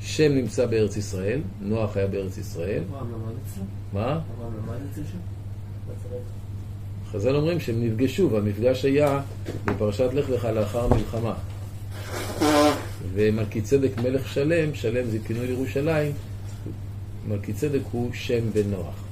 שם 0.00 0.32
נמצא 0.32 0.66
בארץ 0.66 0.96
ישראל, 0.96 1.40
נוח 1.60 1.96
היה 1.96 2.06
בארץ 2.06 2.38
ישראל. 2.38 2.82
אברהם 2.88 3.12
למד 3.12 3.34
אצלו? 3.46 3.64
מה? 3.92 4.20
אברהם 4.36 4.52
למד 4.56 4.78
אצלו 4.92 5.04
שם? 5.04 5.18
חז"ל 7.16 7.36
אומרים 7.36 7.60
שהם 7.60 7.84
נפגשו, 7.84 8.30
והמפגש 8.30 8.84
היה 8.84 9.20
בפרשת 9.64 10.08
לך 10.12 10.30
לך 10.30 10.44
לאחר 10.44 10.84
המלחמה. 10.84 11.34
ומלכי 13.14 13.60
צדק 13.60 13.90
מלך 14.02 14.28
שלם, 14.28 14.74
שלם 14.74 15.10
זה 15.10 15.18
כינוי 15.26 15.46
לירושלים, 15.46 16.12
מלכי 17.28 17.52
צדק 17.52 17.80
הוא 17.92 18.10
שם 18.12 18.50
בן 18.52 18.70
נוח. 18.70 19.04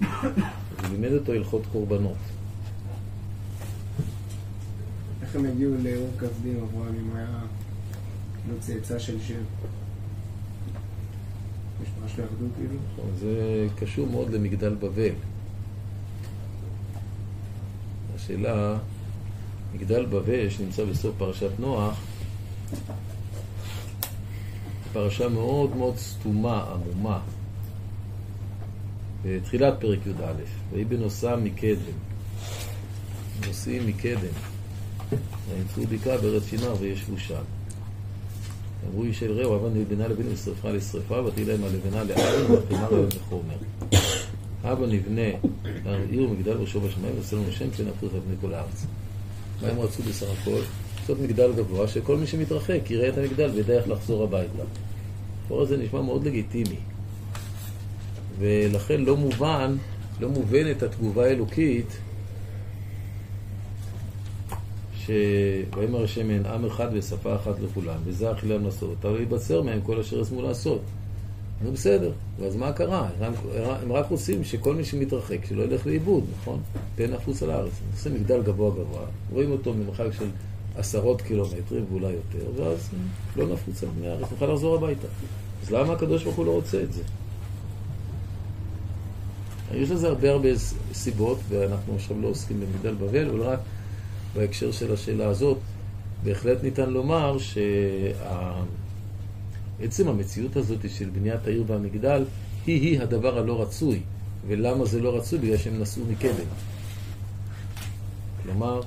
הוא 0.00 0.88
לימד 0.92 1.12
אותו 1.12 1.32
הלכות 1.32 1.62
קורבנות. 1.72 2.16
איך 5.22 5.36
הם 5.36 5.44
הגיעו 5.44 5.74
לאור 5.82 6.08
כסדים, 6.20 6.56
אברהם, 6.56 6.94
אם 6.94 7.16
היה 7.16 7.38
לא 8.48 8.54
צאצא 8.60 8.98
של 8.98 9.20
שם? 9.20 9.34
יש 11.82 11.88
משהו 12.04 12.24
אחדות 12.24 12.50
כאילו? 12.56 12.74
נכון, 12.92 13.10
זה 13.18 13.66
קשור 13.78 14.06
מאוד 14.06 14.30
למגדל 14.30 14.74
בבל. 14.74 15.12
השאלה, 18.28 18.76
מגדל 19.74 20.06
בבל 20.06 20.50
שנמצא 20.50 20.84
בסוף 20.84 21.14
פרשת 21.18 21.50
נוח, 21.58 22.00
פרשה 24.92 25.28
מאוד 25.28 25.76
מאוד 25.76 25.96
סתומה, 25.96 26.64
עמומה. 26.74 27.20
בתחילת 29.24 29.74
פרק 29.80 29.98
י"א, 30.06 30.32
ויהי 30.72 30.84
בנוסע 30.84 31.36
מקדם. 31.36 31.98
נוסעים 33.46 33.86
מקדם. 33.86 34.34
וימצאו 35.48 35.82
בקעה 35.96 36.18
בארץ 36.18 36.42
שינר 36.50 36.74
וישבו 36.80 37.18
שם. 37.18 37.42
אמרו 38.88 39.04
איש 39.04 39.22
אל 39.22 39.32
רעהו, 39.32 39.68
נבנה 39.68 40.08
לבנה 40.08 40.32
ושרפה 40.32 40.70
לשרפה, 40.70 41.22
ותהי 41.22 41.44
להם 41.44 41.64
הלבנה 41.64 42.02
והחימה 42.08 42.88
להם 42.90 43.08
לחומר. 43.16 43.56
הבה 44.68 44.86
נבנה 44.86 45.22
עיר 46.10 46.30
ומגדל 46.30 46.52
ראשו 46.52 46.80
בשמיים 46.80 47.14
ועושה 47.14 47.36
לנו 47.36 47.52
שם 47.52 47.70
פן 47.70 47.88
הפוך 47.88 48.14
על 48.14 48.20
פני 48.20 48.34
כל 48.40 48.54
הארץ. 48.54 48.86
מה 49.62 49.68
הם 49.68 49.80
רצו 49.80 50.02
בסך 50.02 50.26
הכל? 50.40 50.60
לעשות 51.00 51.20
מגדל 51.20 51.52
גבוה, 51.52 51.88
שכל 51.88 52.16
מי 52.16 52.26
שמתרחק 52.26 52.90
יראה 52.90 53.08
את 53.08 53.18
המגדל 53.18 53.50
וידע 53.54 53.74
איך 53.74 53.88
לחזור 53.88 54.24
הביתה. 54.24 54.62
הסיפור 55.40 55.62
הזה 55.62 55.76
נשמע 55.76 56.02
מאוד 56.02 56.26
לגיטימי. 56.26 56.76
ולכן 58.38 59.00
לא 59.00 59.16
מובן, 59.16 59.76
לא 60.20 60.28
מובנת 60.28 60.82
התגובה 60.82 61.24
האלוקית 61.24 61.98
שויאמר 65.08 66.04
השם 66.04 66.30
אין 66.30 66.46
עם 66.46 66.64
אחד 66.64 66.88
ושפה 66.92 67.34
אחת 67.36 67.60
לכולם, 67.60 67.98
וזה 68.04 68.32
אכילם 68.32 68.64
לעשות, 68.64 69.04
אבל 69.04 69.20
ייבצר 69.20 69.62
מהם 69.62 69.80
כל 69.80 70.00
אשר 70.00 70.20
ישמו 70.20 70.42
לעשות. 70.42 70.80
נו 71.62 71.72
בסדר, 71.72 72.12
ואז 72.40 72.56
מה 72.56 72.72
קרה? 72.72 73.08
הם, 73.20 73.32
הם 73.82 73.92
רק 73.92 74.10
רוצים 74.10 74.44
שכל 74.44 74.74
מי 74.74 74.84
שמתרחק, 74.84 75.44
שלא 75.44 75.62
ילך 75.62 75.86
לאיבוד, 75.86 76.24
נכון? 76.40 76.60
תן 76.94 77.12
נפוץ 77.12 77.42
על 77.42 77.50
הארץ. 77.50 77.72
הם 77.84 77.90
עושים 77.92 78.14
מגדל 78.14 78.42
גבוה 78.42 78.70
גבוה, 78.70 79.06
רואים 79.32 79.52
אותו 79.52 79.74
ממרחק 79.74 80.06
של 80.18 80.26
עשרות 80.76 81.22
קילומטרים 81.22 81.84
ואולי 81.90 82.12
יותר, 82.12 82.50
ואז 82.56 82.90
לא 83.36 83.46
נפוץ 83.46 83.82
על 83.82 83.88
פני 83.98 84.08
הארץ, 84.08 84.30
נוכל 84.30 84.46
לחזור 84.46 84.74
הביתה. 84.74 85.06
אז 85.62 85.70
למה 85.70 85.92
הקדוש 85.92 86.24
ברוך 86.24 86.36
הוא 86.36 86.46
לא 86.46 86.50
רוצה 86.50 86.82
את 86.82 86.92
זה? 86.92 87.02
יש 89.74 89.90
לזה 89.90 90.08
הרבה 90.08 90.30
הרבה 90.30 90.48
סיבות, 90.92 91.38
ואנחנו 91.48 91.94
עכשיו 91.94 92.20
לא 92.20 92.28
עוסקים 92.28 92.60
במגדל 92.60 92.94
בבל, 92.94 93.28
אבל 93.28 93.42
רק 93.42 93.58
בהקשר 94.34 94.72
של 94.72 94.92
השאלה 94.92 95.26
הזאת, 95.26 95.58
בהחלט 96.24 96.62
ניתן 96.62 96.90
לומר 96.90 97.36
שעצם 99.80 100.08
המציאות 100.08 100.56
הזאת 100.56 100.90
של 100.90 101.08
בניית 101.10 101.46
העיר 101.46 101.64
והמגדל 101.66 102.24
היא-היא 102.66 103.00
הדבר 103.00 103.38
הלא 103.38 103.62
רצוי. 103.62 104.00
ולמה 104.46 104.84
זה 104.84 105.00
לא 105.00 105.16
רצוי? 105.16 105.38
בגלל 105.38 105.56
שהם 105.56 105.80
נסעו 105.80 106.04
מקדם. 106.10 106.46
כלומר, 108.42 108.80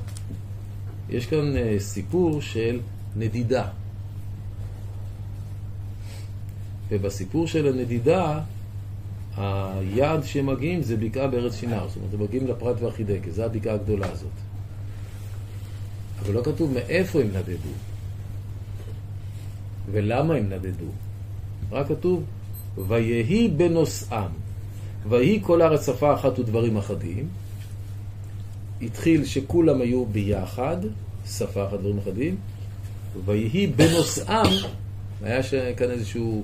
יש 1.10 1.26
כאן 1.26 1.58
אה, 1.58 1.76
סיפור 1.80 2.42
של 2.42 2.80
נדידה. 3.16 3.68
ובסיפור 6.90 7.48
של 7.48 7.68
הנדידה, 7.68 8.40
היעד 9.38 10.24
שהם 10.24 10.46
מגיעים 10.46 10.84
זה 10.84 10.98
בקעה 10.98 11.28
בארץ 11.28 11.56
שינר. 11.56 11.88
זאת 11.88 11.98
אומרת, 11.98 12.14
הם 12.14 12.24
מגיעים 12.24 12.48
לפרת 12.48 12.82
והחידקה, 12.82 13.32
זו 13.32 13.44
הבקעה 13.44 13.74
הגדולה 13.74 14.12
הזאת. 14.12 14.32
אבל 16.20 16.34
לא 16.34 16.42
כתוב 16.44 16.74
מאיפה 16.74 17.22
הם 17.22 17.28
נדדו 17.28 17.91
ולמה 19.92 20.36
הם 20.36 20.50
נדדו. 20.50 20.86
רק 21.72 21.88
כתוב, 21.88 22.24
ויהי 22.88 23.48
בנוסעם. 23.48 24.32
ויהי 25.10 25.40
כל 25.44 25.62
הארץ 25.62 25.86
שפה 25.86 26.14
אחת 26.14 26.40
ודברים 26.40 26.78
אחדים. 26.78 27.28
התחיל 28.82 29.26
שכולם 29.26 29.82
היו 29.82 30.06
ביחד, 30.06 30.78
שפה 31.26 31.68
אחת 31.68 31.74
ודברים 31.74 31.98
אחדים. 31.98 32.36
ויהי 33.26 33.68
בנוסעם, 33.68 34.54
היה 35.24 35.42
כאן 35.78 35.92
איזשהו 35.92 36.44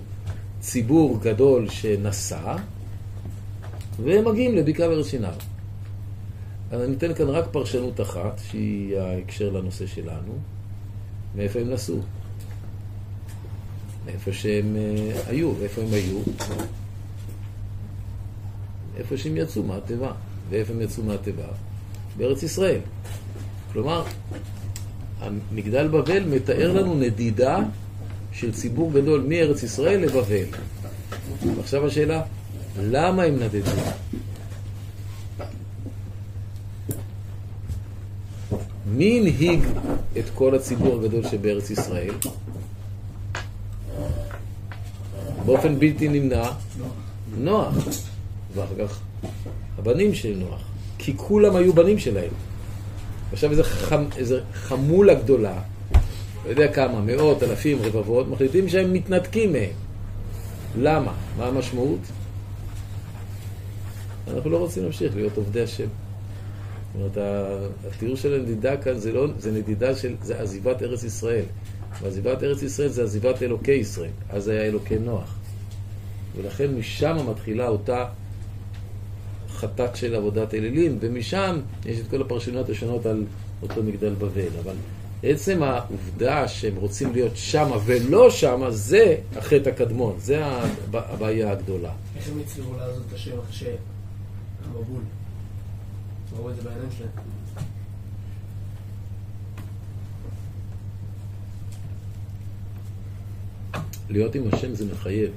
ציבור 0.59 1.19
גדול 1.21 1.69
שנסע, 1.69 2.55
והם 4.03 4.27
מגיעים 4.27 4.55
לבקעה 4.55 4.87
בארץ 4.87 5.07
שינר. 5.07 5.33
אז 6.71 6.81
אני 6.81 6.95
אתן 6.95 7.13
כאן 7.13 7.29
רק 7.29 7.45
פרשנות 7.51 8.01
אחת, 8.01 8.41
שהיא 8.49 8.97
ההקשר 8.97 9.49
לנושא 9.49 9.87
שלנו, 9.87 10.33
מאיפה 11.35 11.59
הם 11.59 11.69
נסעו. 11.69 11.99
מאיפה 14.07 14.33
שהם 14.33 14.75
uh, 14.75 15.29
היו, 15.29 15.51
איפה 15.63 15.81
הם 15.81 15.87
היו? 15.91 16.19
איפה 18.97 19.17
שהם 19.17 19.37
יצאו 19.37 19.63
מהתיבה. 19.63 20.11
ואיפה 20.49 20.73
הם 20.73 20.81
יצאו 20.81 21.03
מהתיבה? 21.03 21.43
בארץ 22.17 22.43
ישראל. 22.43 22.79
כלומר, 23.73 24.03
מגדל 25.51 25.87
בבל 25.87 26.23
מתאר 26.23 26.73
לנו 26.73 26.95
נדידה 26.95 27.59
של 28.31 28.53
ציבור 28.53 28.91
גדול 28.93 29.25
מארץ 29.27 29.63
ישראל 29.63 29.99
לבבל. 29.99 30.45
ועכשיו 31.55 31.87
השאלה, 31.87 32.21
למה 32.81 33.23
הם 33.23 33.35
נדדו? 33.35 33.71
מי 38.85 39.19
הנהיג 39.19 39.59
את 40.19 40.25
כל 40.35 40.55
הציבור 40.55 40.99
הגדול 40.99 41.23
שבארץ 41.27 41.69
ישראל? 41.69 42.13
באופן 45.47 45.79
בלתי 45.79 46.07
נמנע, 46.07 46.49
נוח. 47.37 47.75
ואחר 48.53 48.87
כך 48.87 48.99
הבנים 49.77 50.13
של 50.13 50.35
נוח. 50.37 50.61
כי 50.97 51.13
כולם 51.17 51.55
היו 51.55 51.73
בנים 51.73 51.99
שלהם. 51.99 52.31
עכשיו 53.31 53.51
איזה, 53.51 53.63
חמ, 53.63 54.03
איזה 54.17 54.41
חמולה 54.53 55.13
גדולה, 55.13 55.59
לא 56.45 56.49
יודע 56.49 56.73
כמה, 56.73 57.01
מאות, 57.01 57.43
אלפים, 57.43 57.77
רבבות, 57.81 58.27
מחליטים 58.27 58.69
שהם 58.69 58.93
מתנתקים 58.93 59.53
מהם. 59.53 59.71
למה? 60.77 61.13
מה 61.37 61.45
המשמעות? 61.45 61.99
אנחנו 64.33 64.49
לא 64.49 64.57
רוצים 64.57 64.83
להמשיך 64.83 65.15
להיות 65.15 65.37
עובדי 65.37 65.61
השם. 65.61 65.87
זאת 66.93 67.17
אומרת, 67.17 67.17
התיאור 67.87 68.15
של 68.15 68.33
הנדידה 68.33 68.77
כאן 68.77 68.99
זה, 68.99 69.13
לא, 69.13 69.27
זה 69.39 69.51
נדידה 69.51 69.95
של, 69.95 70.15
זה 70.21 70.39
עזיבת 70.39 70.81
ארץ 70.81 71.03
ישראל. 71.03 71.45
ועזיבת 72.01 72.43
ארץ 72.43 72.61
ישראל 72.61 72.89
זה 72.89 73.03
עזיבת 73.03 73.43
אלוקי 73.43 73.71
ישראל. 73.71 74.11
אז 74.29 74.47
היה 74.47 74.61
אלוקי 74.61 74.99
נוח. 74.99 75.35
ולכן 76.35 76.75
משם 76.75 77.17
מתחילה 77.29 77.67
אותה 77.67 78.05
חטאת 79.49 79.95
של 79.95 80.15
עבודת 80.15 80.53
אלילים, 80.53 80.97
ומשם 80.99 81.59
יש 81.85 81.99
את 81.99 82.07
כל 82.09 82.21
הפרשנויות 82.21 82.69
השונות 82.69 83.05
על 83.05 83.25
אותו 83.61 83.83
מגדל 83.83 84.13
בבל. 84.13 84.57
אבל 84.63 84.75
עצם 85.23 85.63
העובדה 85.63 86.47
שהם 86.47 86.75
רוצים 86.75 87.13
להיות 87.13 87.31
שמה 87.35 87.77
ולא 87.85 88.29
שמה, 88.29 88.71
זה 88.71 89.15
החטא 89.35 89.69
הקדמון, 89.69 90.15
זה 90.19 90.45
הבעיה 90.93 91.51
הגדולה. 91.51 91.91
איך 92.17 92.29
הם 92.29 92.39
הצליחו 92.39 92.73
לעזוב 92.77 93.03
את 93.07 93.13
השם 93.13 93.39
אחרי 93.39 93.53
שהמבול? 93.53 95.01
ראו 96.37 96.49
את 96.49 96.55
זה 96.55 96.61
בעיניים 96.61 96.89
שלהם. 96.97 97.09
להיות 104.09 104.35
עם 104.35 104.43
השם 104.53 104.75
זה 104.75 104.85
מחייב. 104.93 105.31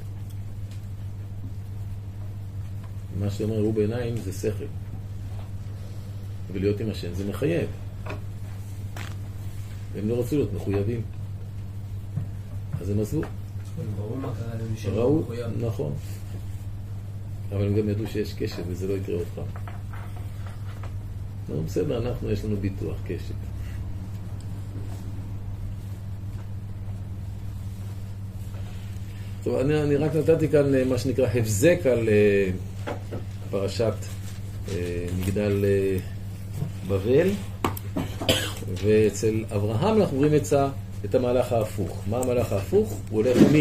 מה 3.19 3.31
שאומר 3.31 3.55
ראו 3.55 3.73
בעיניים 3.73 4.17
זה 4.17 4.33
שכל. 4.33 4.65
ולהיות 6.53 6.81
עם 6.81 6.91
השם 6.91 7.15
זה 7.15 7.29
מחייב. 7.29 7.69
והם 9.93 10.09
לא 10.09 10.21
רצו 10.21 10.37
להיות 10.37 10.53
מחויבים. 10.53 11.03
אז 12.81 12.91
הם 12.91 13.01
עזבו. 13.01 13.23
ראו. 14.93 15.23
נכון. 15.61 15.93
אבל 17.53 17.67
הם 17.67 17.77
גם 17.77 17.89
ידעו 17.89 18.07
שיש 18.07 18.35
קשב 18.35 18.63
וזה 18.69 18.89
לא 18.89 18.93
יקרה 18.93 19.19
פעם. 19.35 19.45
נו, 21.49 21.63
בסדר, 21.63 21.99
אנחנו, 21.99 22.31
יש 22.31 22.45
לנו 22.45 22.57
ביטוח, 22.57 22.97
קשב. 23.05 23.50
טוב, 29.45 29.57
אני, 29.57 29.83
אני 29.83 29.97
רק 29.97 30.11
נתתי 30.17 30.49
כאן 30.49 30.75
אה, 30.75 30.85
מה 30.85 30.99
שנקרא 30.99 31.27
הבזק 31.35 31.79
על 31.87 32.09
אה, 32.09 32.51
פרשת 33.51 33.93
אה, 34.69 34.75
מגדל 35.19 35.65
בבל, 36.89 37.29
ואצל 38.85 39.45
אברהם 39.55 40.01
אנחנו 40.01 40.17
רואים 40.17 40.35
את, 40.35 40.43
את 41.05 41.15
המהלך 41.15 41.53
ההפוך. 41.53 42.03
מה 42.11 42.19
המהלך 42.19 42.53
ההפוך? 42.53 42.89
הוא 43.11 43.23
הולך 43.23 43.37
מ... 43.37 43.57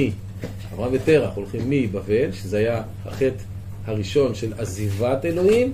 אברהם 0.74 0.92
ותרח 0.94 1.36
הולכים 1.36 1.62
מבבל, 1.70 2.32
שזה 2.32 2.58
היה 2.58 2.82
החטא 3.06 3.44
הראשון 3.86 4.36
של 4.36 4.54
עזיבת 4.58 5.26
אלוהים, 5.26 5.74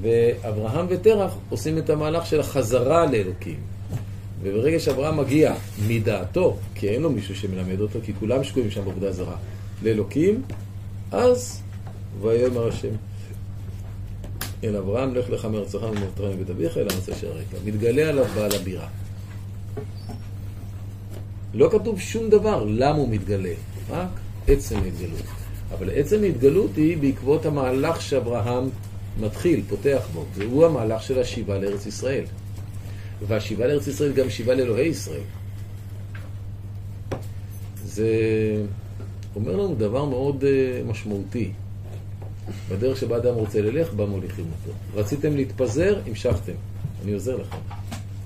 ואברהם 0.00 0.86
ותרח 0.88 1.36
עושים 1.48 1.78
את 1.78 1.90
המהלך 1.90 2.26
של 2.26 2.40
החזרה 2.40 3.06
לאלוקים. 3.06 3.77
וברגע 4.42 4.78
שאברהם 4.78 5.16
מגיע 5.16 5.54
מדעתו, 5.88 6.56
כי 6.74 6.88
אין 6.88 7.02
לו 7.02 7.10
מישהו 7.10 7.36
שמלמד 7.36 7.80
אותו, 7.80 7.98
כי 8.04 8.12
כולם 8.18 8.44
שקועים 8.44 8.70
שם 8.70 8.84
בעבודה 8.84 9.12
זרה, 9.12 9.36
לאלוקים, 9.82 10.42
אז 11.12 11.62
ויאמר 12.20 12.68
השם 12.68 12.88
אל 14.64 14.76
אברהם, 14.76 15.14
לך 15.14 15.30
לך 15.30 15.44
מארצך 15.44 15.78
ומאותך 15.82 16.20
מבית 16.34 16.50
אביך 16.50 16.76
אל 16.76 16.86
הארץ 16.90 17.08
אשר 17.08 17.32
רקע. 17.32 17.56
מתגלה 17.64 18.08
עליו 18.08 18.24
בעל 18.34 18.50
הבירה. 18.60 18.88
לא 21.54 21.68
כתוב 21.72 22.00
שום 22.00 22.30
דבר 22.30 22.64
למה 22.68 22.98
הוא 22.98 23.08
מתגלה, 23.08 23.54
רק 23.90 24.08
עצם 24.48 24.76
ההתגלות. 24.76 25.22
אבל 25.78 25.90
עצם 25.94 26.22
ההתגלות 26.22 26.76
היא 26.76 26.98
בעקבות 26.98 27.46
המהלך 27.46 28.00
שאברהם 28.02 28.68
מתחיל, 29.20 29.62
פותח 29.68 30.02
בו. 30.14 30.24
והוא 30.34 30.66
המהלך 30.66 31.02
של 31.02 31.20
השיבה 31.20 31.58
לארץ 31.58 31.86
ישראל. 31.86 32.24
והשיבה 33.26 33.66
לארץ 33.66 33.86
ישראל 33.86 34.12
גם 34.12 34.30
שיבה 34.30 34.54
לאלוהי 34.54 34.86
ישראל. 34.86 35.20
זה 37.84 38.06
אומר 39.36 39.56
לנו 39.56 39.74
דבר 39.74 40.04
מאוד 40.04 40.42
uh, 40.44 40.90
משמעותי. 40.90 41.52
בדרך 42.70 42.96
שבה 42.96 43.16
אדם 43.16 43.34
רוצה 43.34 43.62
ללך, 43.62 43.92
בה 43.92 44.06
מוליכים 44.06 44.44
אותו. 44.44 44.78
רציתם 44.94 45.36
להתפזר, 45.36 46.00
המשכתם. 46.06 46.52
אני 47.02 47.12
עוזר 47.12 47.36
לכם. 47.36 47.58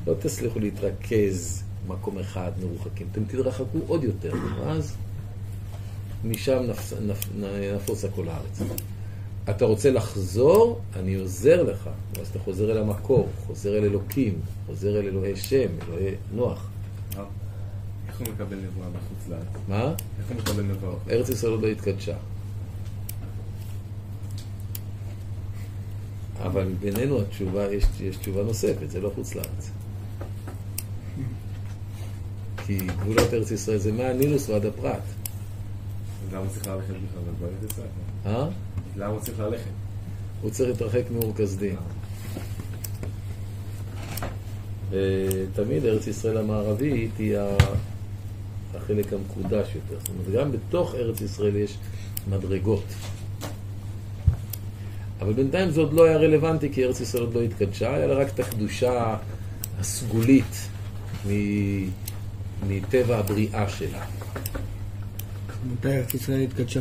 לא 0.07 0.15
תצליחו 0.21 0.59
להתרכז 0.59 1.63
במקום 1.87 2.19
אחד 2.19 2.53
מרוחקים. 2.61 3.07
אתם 3.13 3.25
תתרחקו 3.25 3.79
עוד 3.87 4.05
יותר, 4.05 4.33
ואז 4.61 4.97
משם 6.25 6.63
נפ... 6.69 6.93
נפ... 7.07 7.29
נפוץ 7.77 8.05
הכל 8.05 8.29
הארץ. 8.29 8.63
אתה 9.51 9.65
רוצה 9.65 9.91
לחזור, 9.91 10.81
אני 10.97 11.15
עוזר 11.15 11.63
לך. 11.63 11.89
ואז 12.17 12.29
אתה 12.29 12.39
חוזר 12.39 12.73
אל 12.73 12.79
המקור, 12.79 13.29
חוזר 13.47 13.79
אל 13.79 13.85
אלוקים, 13.85 14.41
חוזר 14.67 15.01
אל 15.01 15.07
אלוהי 15.07 15.37
שם, 15.37 15.69
אלוהי 15.89 16.15
נוח. 16.35 16.69
איך 18.09 18.21
הוא 18.21 18.29
מקבל 18.29 18.57
נבואה 18.57 18.89
בחוץ 18.89 19.29
לארץ? 19.29 19.63
מה? 19.69 19.95
איך 20.19 20.29
הוא 20.29 20.37
מקבל 20.37 20.63
נבואה? 20.63 20.95
ארץ 21.11 21.29
ישראל 21.29 21.53
עוד 21.53 21.63
לא 21.63 21.69
התקדשה. 21.69 22.17
אבל 26.43 26.73
בינינו 26.81 27.21
התשובה, 27.21 27.73
יש, 27.73 27.85
יש 28.01 28.17
תשובה 28.17 28.43
נוספת, 28.43 28.91
זה 28.91 29.01
לא 29.01 29.13
חוץ 29.15 29.35
לארץ. 29.35 29.71
כי 32.67 32.79
גבולות 32.79 33.35
ארץ 33.35 33.51
ישראל 33.51 33.79
זה 33.79 33.93
מהנילוס 33.93 34.49
ועד 34.49 34.67
הפרט. 34.67 35.03
למה 36.33 36.49
צריך 36.49 36.67
ללכת 36.67 36.87
בכלל 36.87 37.49
לבית 37.49 37.73
ישראל? 37.73 37.89
אה? 38.27 38.49
למה 38.97 39.07
הוא 39.13 39.21
צריך 39.21 39.41
ללכת? 39.41 39.71
הוא 40.43 40.51
צריך 40.51 40.71
להתרחק 40.71 41.03
מאור 41.11 41.35
כסדים. 41.37 41.77
ותמיד 44.91 45.85
ארץ 45.85 46.07
ישראל 46.07 46.37
המערבית 46.37 47.11
היא 47.19 47.37
החלק 48.75 49.13
המקודש 49.13 49.69
יותר. 49.75 50.01
זאת 50.01 50.09
אומרת, 50.09 50.41
גם 50.41 50.53
בתוך 50.53 50.95
ארץ 50.95 51.21
ישראל 51.21 51.57
יש 51.57 51.79
מדרגות. 52.31 52.85
אבל 55.21 55.33
בינתיים 55.33 55.71
זה 55.71 55.81
עוד 55.81 55.93
לא 55.93 56.05
היה 56.05 56.17
רלוונטי, 56.17 56.73
כי 56.73 56.85
ארץ 56.85 57.01
ישראל 57.01 57.23
עוד 57.23 57.35
לא 57.35 57.41
התקדשה, 57.43 57.95
היה 57.95 58.07
לה 58.07 58.15
רק 58.15 58.29
את 58.35 58.41
הקדושה 58.41 59.17
הסגולית 59.81 60.69
מ- 61.29 61.89
מטבע 62.69 63.19
הבריאה 63.19 63.69
שלה, 63.69 64.05
מתי 65.73 65.89
ארץ 65.89 66.15
ישראל 66.15 66.41
התקדשה? 66.41 66.81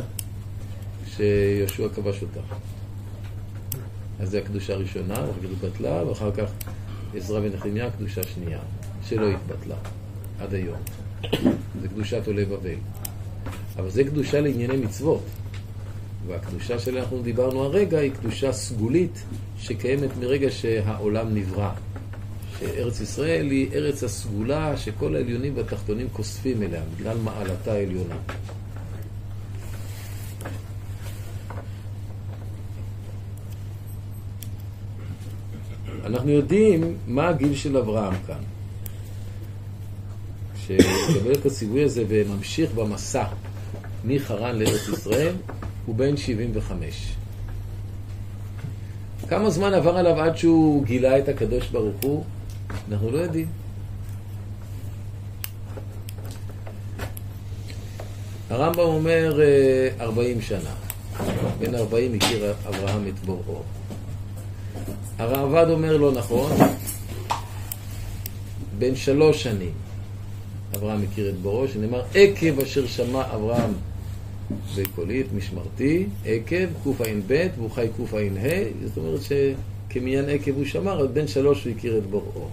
שיהושע 1.16 1.88
כבש 1.94 2.22
אותה. 2.22 2.40
אז 4.20 4.30
זו 4.30 4.38
הקדושה 4.38 4.74
הראשונה, 4.74 5.14
ואחר 5.14 5.40
כך 5.42 5.50
התבטלה, 5.52 6.08
ואחר 6.08 6.32
כך 6.32 6.50
עזרא 7.14 7.40
ונחמיה, 7.42 7.90
קדושה 7.90 8.22
שנייה, 8.22 8.58
שלא 9.08 9.30
התבטלה, 9.30 9.76
עד 10.40 10.54
היום. 10.54 10.78
זה 11.82 11.88
קדושת 11.88 12.26
עולי 12.26 12.44
בבל. 12.44 12.74
אבל 13.76 13.90
זה 13.90 14.04
קדושה 14.04 14.40
לענייני 14.40 14.76
מצוות. 14.76 15.22
והקדושה 16.26 16.78
שאנחנו 16.78 17.22
דיברנו 17.22 17.64
הרגע 17.64 17.98
היא 17.98 18.12
קדושה 18.12 18.52
סגולית 18.52 19.22
שקיימת 19.58 20.10
מרגע 20.20 20.50
שהעולם 20.50 21.34
נברא. 21.34 21.70
שארץ 22.58 23.00
ישראל 23.00 23.50
היא 23.50 23.70
ארץ 23.72 24.04
הסגולה 24.04 24.76
שכל 24.76 25.16
העליונים 25.16 25.56
והתחתונים 25.56 26.06
כוספים 26.12 26.62
אליה, 26.62 26.82
בגלל 26.96 27.18
מעלתה 27.18 27.72
העליונה. 27.72 28.16
אנחנו 36.12 36.30
יודעים 36.30 36.96
מה 37.06 37.28
הגיל 37.28 37.54
של 37.54 37.76
אברהם 37.76 38.14
כאן. 38.26 38.42
כשקבל 40.54 41.32
את 41.32 41.46
הציווי 41.46 41.84
הזה 41.84 42.04
וממשיך 42.08 42.70
במסע 42.74 43.24
מחרן 44.04 44.58
לארץ 44.58 44.88
ישראל, 44.88 45.34
הוא 45.86 45.94
בן 45.94 46.16
75. 46.16 47.12
כמה 49.28 49.50
זמן 49.50 49.74
עבר 49.74 49.96
עליו 49.96 50.20
עד 50.20 50.36
שהוא 50.36 50.84
גילה 50.84 51.18
את 51.18 51.28
הקדוש 51.28 51.68
ברוך 51.68 52.02
הוא? 52.02 52.24
אנחנו 52.90 53.10
לא 53.10 53.18
יודעים. 53.18 53.46
הרמב"ם 58.50 58.78
אומר 58.78 59.40
אה, 59.40 59.88
40 60.00 60.40
שנה. 60.40 60.74
בן 61.58 61.74
40 61.74 62.14
הכיר 62.14 62.54
אברהם 62.68 63.08
את 63.08 63.18
בוראו. 63.18 63.62
הרעב"ד 65.18 65.70
אומר 65.70 65.96
לא 65.96 66.12
נכון, 66.12 66.52
בן 68.78 68.96
שלוש 68.96 69.42
שנים 69.42 69.72
אברהם 70.76 71.02
הכיר 71.02 71.28
את 71.28 71.34
בוראו, 71.34 71.68
שנאמר 71.68 72.02
עקב 72.14 72.60
אשר 72.60 72.86
שמע 72.86 73.22
אברהם 73.34 73.72
בקולי 74.76 75.20
את 75.20 75.26
משמרתי, 75.36 76.06
עקב, 76.24 76.66
קע"ב, 76.84 77.46
והוא 77.56 77.70
חי 77.70 77.88
קע"ה, 77.96 78.62
זאת 78.84 78.96
אומרת 78.96 79.20
שכמניין 79.22 80.28
עקב 80.28 80.50
הוא 80.56 80.64
שמר, 80.64 81.00
אז 81.00 81.08
בן 81.12 81.26
שלוש 81.26 81.64
הוא 81.64 81.72
הכיר 81.72 81.98
את 81.98 82.06
בוראו. 82.06 82.48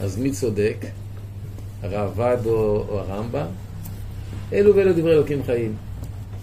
אז 0.00 0.18
מי 0.18 0.30
צודק? 0.30 0.76
הרעב"ד 1.82 2.46
או, 2.46 2.84
או 2.88 3.00
הרמב"ם? 3.00 3.46
אלו 4.52 4.76
ואלו 4.76 4.92
דברי 4.92 5.12
אלוקים 5.12 5.42
חיים. 5.44 5.74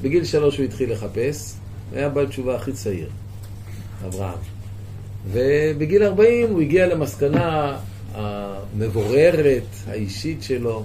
בגיל 0.02 0.26
שלוש 0.26 0.58
הוא 0.58 0.66
התחיל 0.66 0.92
לחפש, 0.92 1.54
היה 1.94 2.10
בעל 2.10 2.28
תשובה 2.28 2.56
הכי 2.56 2.72
צעיר, 2.72 3.10
אברהם. 4.06 4.40
ובגיל 5.32 6.04
40 6.04 6.50
הוא 6.50 6.62
הגיע 6.62 6.88
למסקנה 6.88 7.78
המבוררת, 8.14 9.64
האישית 9.88 10.44
שלו, 10.44 10.84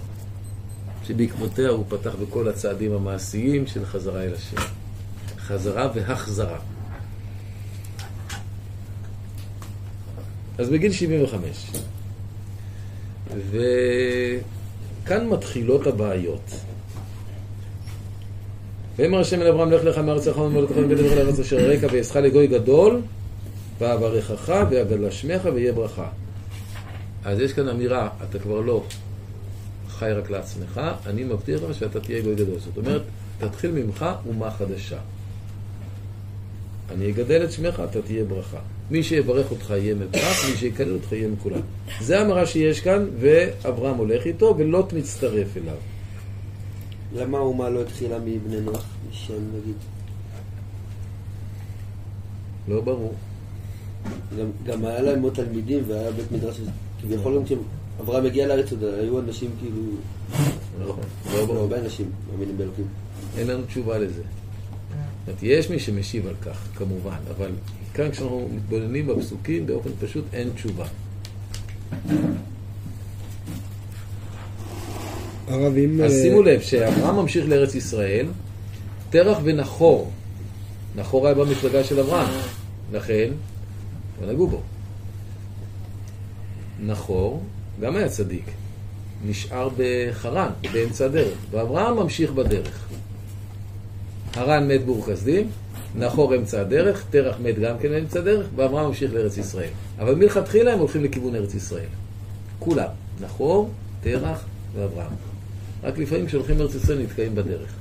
שבעקבותיה 1.07 1.68
הוא 1.68 1.85
פתח 1.88 2.14
בכל 2.14 2.48
הצעדים 2.48 2.92
המעשיים 2.92 3.66
של 3.66 3.87
חזרה 3.87 4.22
אל 4.22 4.35
השם. 4.35 4.57
חזרה 5.38 5.90
והחזרה. 5.94 6.59
אז 10.59 10.68
בגיל 10.68 10.92
75. 10.92 11.70
וכאן 15.05 15.29
מתחילות 15.29 15.87
הבעיות. 15.87 16.51
ואמר 18.96 19.20
השם 19.20 19.42
אל 19.42 19.46
אברהם 19.46 19.70
לך 19.70 19.85
לך 19.85 19.98
לך 20.28 20.38
מבית 20.78 20.98
אברהם 20.98 21.16
לארץ 21.16 21.38
אשר 21.38 21.59
הרקע 21.59 21.87
ואעשך 21.92 22.16
לגוי 22.16 22.46
גדול 22.46 23.00
ואברכך 23.78 24.66
ויגדל 24.70 25.11
שמך 25.11 25.48
ויהיה 25.55 25.72
ברכה. 25.72 26.09
אז 27.24 27.40
יש 27.40 27.52
כאן 27.52 27.68
אמירה, 27.68 28.09
אתה 28.31 28.38
כבר 28.38 28.61
לא 28.61 28.85
חי 29.88 30.12
רק 30.12 30.31
לעצמך, 30.31 30.81
אני 31.07 31.24
מבטיח 31.24 31.61
לך 31.62 31.78
שאתה 31.78 32.00
תהיה 32.00 32.22
גוי 32.22 32.35
גדול. 32.35 32.59
זאת 32.59 32.76
אומרת, 32.76 33.02
תתחיל 33.38 33.70
ממך 33.70 34.07
אומה 34.28 34.50
חדשה. 34.50 34.98
אני 36.90 37.11
אגדל 37.11 37.44
את 37.44 37.52
שמך, 37.52 37.83
אתה 37.90 38.02
תהיה 38.02 38.24
ברכה. 38.24 38.59
מי 38.90 39.02
שיברך 39.02 39.50
אותך 39.50 39.70
יהיה 39.70 39.94
מברך, 39.94 40.50
מי 40.50 40.57
שיקלל 40.57 40.92
אותך 40.92 41.12
יהיה 41.12 41.28
מכולם. 41.28 41.61
זה 42.00 42.20
המראה 42.20 42.46
שיש 42.46 42.81
כאן, 42.81 43.07
ואברהם 43.20 43.96
הולך 43.96 44.26
איתו, 44.26 44.55
ולוט 44.59 44.92
מצטרף 44.92 45.57
אליו. 45.57 45.76
למה 47.14 47.38
האומה 47.38 47.68
לא 47.68 47.83
התחילה 47.83 48.18
מבני 48.18 48.61
נוח, 48.61 48.85
משם 49.11 49.35
נגיד? 49.35 49.77
לא 52.68 52.81
ברור. 52.81 53.14
גם, 54.38 54.46
גם 54.66 54.85
היה 54.85 55.03
להם 55.03 55.22
עוד 55.22 55.35
תלמידים 55.35 55.85
והיה 55.87 56.11
בית 56.11 56.33
מדרש, 56.33 56.61
כביכול 57.03 57.37
גם 57.37 57.44
כשאברהם 57.44 58.27
הגיע 58.27 58.46
לארץ 58.46 58.72
עוד 58.72 58.85
היו 58.85 59.20
אנשים 59.20 59.51
כאילו, 59.61 59.83
נכון. 60.81 61.05
לא 61.31 61.40
לא 61.40 61.46
ברור. 61.46 61.59
הרבה 61.59 61.79
אנשים 61.79 62.11
מאמינים 62.31 62.59
באלוקים. 62.59 62.85
אין 63.37 63.46
לנו 63.46 63.64
תשובה 63.66 63.98
לזה. 63.98 64.22
יש 65.42 65.70
מי 65.70 65.79
שמשיב 65.79 66.27
על 66.27 66.35
כך, 66.42 66.68
כמובן, 66.75 67.16
אבל 67.37 67.51
כאן 67.94 68.11
כשאנחנו 68.11 68.48
מתבוננים 68.55 69.07
בפסוקים, 69.07 69.66
באופן 69.66 69.90
פשוט 70.01 70.25
אין 70.33 70.51
תשובה. 70.55 70.87
הרב, 75.48 75.76
אם... 75.76 76.00
אז 76.05 76.12
אה, 76.12 76.22
שימו 76.22 76.42
לב 76.42 76.61
שאברהם 76.61 77.16
ממשיך 77.16 77.48
לארץ 77.48 77.74
ישראל, 77.74 78.26
תרח 79.11 79.38
ונחור, 79.44 80.11
נחור 80.96 81.26
היה 81.26 81.35
במפלגה 81.35 81.85
של 81.85 82.00
אברהם, 82.00 82.35
לכן 82.92 83.31
לא 84.22 84.33
נגעו 84.33 84.46
בו. 84.46 84.61
נחור 86.81 87.42
גם 87.81 87.96
היה 87.96 88.09
צדיק, 88.09 88.44
נשאר 89.26 89.68
בחרן, 89.76 90.50
באמצע 90.72 91.05
הדרך, 91.05 91.38
ואברהם 91.50 91.96
ממשיך 91.96 92.31
בדרך. 92.31 92.88
הרן 94.35 94.68
מת 94.68 94.85
באור 94.85 95.07
כשדים, 95.07 95.50
נחור 95.94 96.37
אמצע 96.37 96.61
הדרך, 96.61 97.05
תרח 97.11 97.37
מת 97.42 97.59
גם 97.59 97.78
כן 97.78 97.88
באמצע 97.88 98.18
הדרך, 98.18 98.46
ואברהם 98.57 98.87
ממשיך 98.87 99.14
לארץ 99.14 99.38
ישראל. 99.38 99.70
אבל 99.98 100.14
מלכתחילה 100.14 100.72
הם 100.72 100.78
הולכים 100.78 101.05
לכיוון 101.05 101.35
ארץ 101.35 101.55
ישראל. 101.55 101.88
כולם, 102.59 102.88
נחור, 103.20 103.70
תרח 104.02 104.44
ואברהם. 104.74 105.31
רק 105.82 105.98
לפעמים 105.98 106.26
כשהולכים 106.26 106.58
לארץ 106.58 106.74
ישראל 106.74 107.02
נתקעים 107.02 107.34
בדרך. 107.34 107.74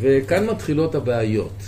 וכאן 0.00 0.46
מתחילות 0.46 0.94
הבעיות. 0.94 1.62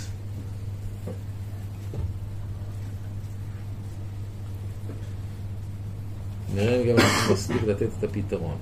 נראה 6.55 6.81
אם 6.81 6.89
גם 6.89 6.97
אנחנו 6.97 7.33
נספיק 7.33 7.63
לתת 7.63 7.87
את 7.99 8.03
הפתרון. 8.03 8.57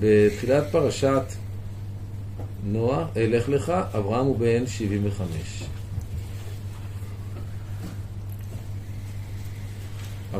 בתחילת 0.00 0.64
פרשת 0.72 1.22
נוח, 2.64 3.08
אלך 3.16 3.48
לך, 3.48 3.72
אברהם 3.98 4.26
הוא 4.26 4.38
בן 4.38 4.66
75. 4.66 5.64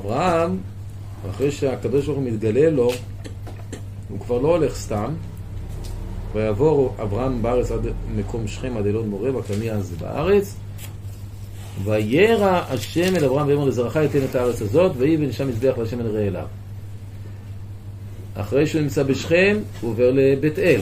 אברהם, 0.03 0.59
אחרי 1.31 1.51
שהקדוש 1.51 2.07
ברוך 2.07 2.19
הוא 2.19 2.27
מתגלה 2.27 2.71
לו, 2.71 2.91
הוא 4.09 4.21
כבר 4.21 4.39
לא 4.39 4.49
הולך 4.49 4.77
סתם, 4.77 5.15
ויעבור 6.33 6.95
אברהם 7.03 7.43
בארץ 7.43 7.71
עד 7.71 7.87
מקום 8.17 8.47
שכם 8.47 8.77
עד 8.77 8.87
אלון 8.87 9.09
מורה, 9.09 9.37
וקמי 9.37 9.71
אז 9.71 9.93
בארץ, 10.01 10.57
וירא 11.85 12.63
השם 12.69 13.17
אל 13.17 13.25
אברהם 13.25 13.47
ויאמר 13.47 13.65
לזרעך 13.65 13.97
יתן 13.97 14.25
את 14.31 14.35
הארץ 14.35 14.63
הזאת, 14.63 14.93
ויהי 14.99 15.17
ונשם 15.17 15.49
מזבח 15.49 15.79
להשם 15.79 16.01
אל 16.01 16.07
רעי 16.07 16.29
אליו. 16.29 16.47
אחרי 18.35 18.67
שהוא 18.67 18.83
נמצא 18.83 19.03
בשכם, 19.03 19.59
הוא 19.81 19.91
עובר 19.91 20.11
לבית 20.11 20.59
אל. 20.59 20.81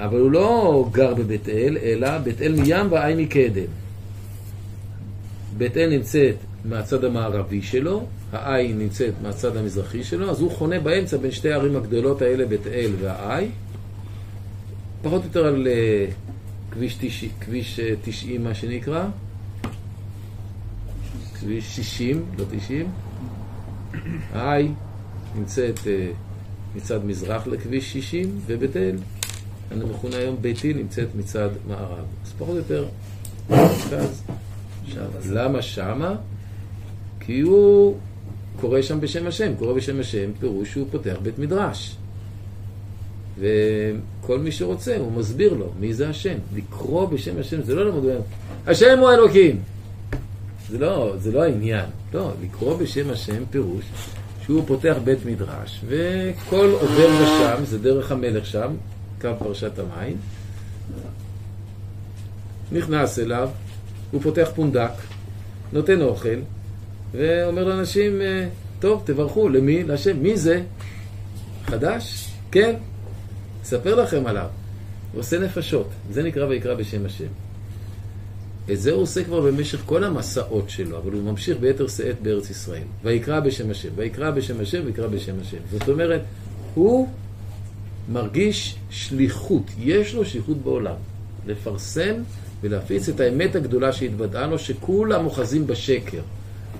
אבל 0.00 0.20
הוא 0.20 0.30
לא 0.30 0.84
גר 0.92 1.14
בבית 1.14 1.48
אל, 1.48 1.78
אלא 1.82 2.18
בית 2.18 2.42
אל 2.42 2.54
מים 2.60 2.92
ועין 2.92 3.18
מקדם. 3.18 3.70
בית 5.56 5.76
אל 5.76 5.90
נמצאת 5.90 6.34
מהצד 6.64 7.04
המערבי 7.04 7.62
שלו, 7.62 8.06
העין 8.32 8.78
נמצאת 8.78 9.14
מהצד 9.22 9.56
המזרחי 9.56 10.04
שלו, 10.04 10.30
אז 10.30 10.40
הוא 10.40 10.50
חונה 10.50 10.80
באמצע 10.80 11.16
בין 11.16 11.30
שתי 11.30 11.52
הערים 11.52 11.76
הגדולות 11.76 12.22
האלה, 12.22 12.46
בית 12.46 12.66
אל 12.66 12.90
והעי, 13.00 13.48
פחות 15.02 15.20
או 15.22 15.26
יותר 15.26 15.46
על 15.46 15.66
אה, 15.66 16.06
כביש, 16.70 16.96
תש... 17.00 17.24
כביש 17.40 17.80
אה, 17.80 17.94
90 18.02 18.44
מה 18.44 18.54
שנקרא, 18.54 19.06
כביש 21.40 21.76
60, 21.76 22.24
לא 22.38 22.44
90. 22.50 22.90
העי 24.32 24.68
נמצאת 25.36 25.80
אה, 25.86 26.10
מצד 26.76 27.04
מזרח 27.04 27.46
לכביש 27.46 27.92
60, 27.92 28.40
ובית 28.46 28.76
אל, 28.76 28.96
המכונה 29.70 30.16
היום 30.16 30.36
ביתי, 30.40 30.74
נמצאת 30.74 31.08
מצד 31.14 31.48
מערב. 31.68 32.04
אז 32.24 32.32
פחות 32.38 32.48
או 32.50 32.56
יותר 32.56 32.88
למה 35.30 35.62
שמה? 35.62 36.16
כי 37.26 37.40
הוא 37.40 37.96
קורא 38.60 38.82
שם 38.82 39.00
בשם 39.00 39.26
השם, 39.26 39.54
קורא 39.58 39.72
בשם 39.72 40.00
השם, 40.00 40.30
פירוש 40.40 40.72
שהוא 40.72 40.86
פותח 40.90 41.16
בית 41.22 41.38
מדרש. 41.38 41.96
וכל 43.38 44.38
מי 44.38 44.52
שרוצה, 44.52 44.96
הוא 44.96 45.12
מסביר 45.12 45.54
לו 45.54 45.72
מי 45.80 45.94
זה 45.94 46.08
השם. 46.08 46.38
לקרוא 46.54 47.08
בשם 47.08 47.38
השם 47.40 47.62
זה 47.62 47.74
לא 47.74 47.88
למוד, 47.88 48.04
השם 48.66 48.98
הוא 48.98 49.10
אלוקים. 49.10 49.60
זה 50.70 50.78
לא, 50.78 51.14
זה 51.18 51.32
לא 51.32 51.42
העניין. 51.42 51.84
לא, 52.14 52.32
לקרוא 52.42 52.76
בשם 52.76 53.10
השם 53.10 53.42
פירוש 53.50 53.84
שהוא 54.44 54.62
פותח 54.66 54.96
בית 55.04 55.18
מדרש, 55.26 55.80
וכל 55.86 56.70
עובר 56.80 57.08
ושם, 57.22 57.64
זה 57.64 57.78
דרך 57.78 58.12
המלך 58.12 58.46
שם, 58.46 58.72
קו 59.20 59.28
פרשת 59.38 59.78
המים, 59.78 60.16
נכנס 62.72 63.18
אליו, 63.18 63.48
הוא 64.10 64.22
פותח 64.22 64.50
פונדק, 64.54 64.92
נותן 65.72 66.02
אוכל, 66.02 66.38
ואומר 67.16 67.64
לאנשים, 67.64 68.20
אה, 68.20 68.48
טוב, 68.80 69.02
תברכו, 69.04 69.48
למי? 69.48 69.84
להשם. 69.84 70.22
מי 70.22 70.36
זה? 70.36 70.62
חדש? 71.64 72.28
כן. 72.50 72.74
אספר 73.62 73.94
לכם 73.94 74.26
עליו. 74.26 74.46
הוא 75.12 75.20
עושה 75.20 75.38
נפשות, 75.38 75.88
זה 76.10 76.22
נקרא 76.22 76.46
ויקרא 76.46 76.74
בשם 76.74 77.06
השם. 77.06 77.26
את 78.72 78.80
זה 78.80 78.92
הוא 78.92 79.02
עושה 79.02 79.24
כבר 79.24 79.40
במשך 79.40 79.82
כל 79.86 80.04
המסעות 80.04 80.70
שלו, 80.70 80.98
אבל 80.98 81.12
הוא 81.12 81.22
ממשיך 81.22 81.58
ביתר 81.60 81.88
שאת 81.88 82.22
בארץ 82.22 82.50
ישראל. 82.50 82.82
ויקרא 83.04 83.40
בשם 83.40 83.70
השם, 83.70 83.88
ויקרא 83.96 84.30
בשם 84.30 84.60
השם, 84.60 84.82
ויקרא 84.84 85.06
בשם 85.06 85.34
השם. 85.40 85.56
זאת 85.70 85.88
אומרת, 85.88 86.20
הוא 86.74 87.08
מרגיש 88.12 88.76
שליחות, 88.90 89.62
יש 89.78 90.14
לו 90.14 90.24
שליחות 90.24 90.56
בעולם. 90.56 90.94
לפרסם 91.46 92.14
ולהפיץ 92.60 93.08
את 93.08 93.20
האמת 93.20 93.56
הגדולה 93.56 93.92
שהתוודעה 93.92 94.46
לו, 94.46 94.58
שכולם 94.58 95.24
אוחזים 95.24 95.66
בשקר, 95.66 96.20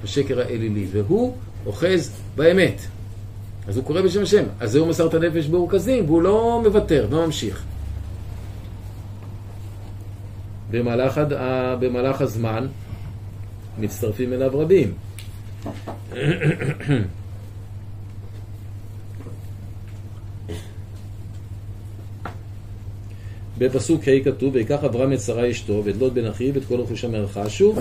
בשקר 0.04 0.40
האלילי, 0.40 0.86
והוא 0.92 1.34
אוחז 1.66 2.12
באמת. 2.36 2.80
אז 3.68 3.76
הוא 3.76 3.84
קורא 3.84 4.00
בשם 4.00 4.22
השם. 4.22 4.44
אז 4.60 4.72
זה 4.72 4.78
הוא 4.78 4.88
מסר 4.88 5.06
את 5.06 5.14
הנפש 5.14 5.46
באור 5.46 5.70
כזים, 5.70 6.04
והוא 6.06 6.22
לא 6.22 6.60
מוותר, 6.64 7.06
לא 7.10 7.26
ממשיך. 7.26 7.64
במהלך, 10.70 11.18
הד... 11.18 11.32
במהלך 11.80 12.20
הזמן 12.20 12.66
מצטרפים 13.78 14.32
אליו 14.32 14.50
רבים. 14.60 14.94
בפסוק 23.58 24.08
ה' 24.08 24.24
כתוב, 24.24 24.54
ויקח 24.54 24.84
אברהם 24.84 25.12
את 25.12 25.20
שרה 25.20 25.50
אשתו 25.50 25.82
ואת 25.84 25.96
לוט 25.96 26.12
בן 26.12 26.26
אחיו 26.26 26.54
ואת 26.54 26.64
כל 26.64 26.80
רכושם 26.80 27.14
ירכשו 27.14 27.74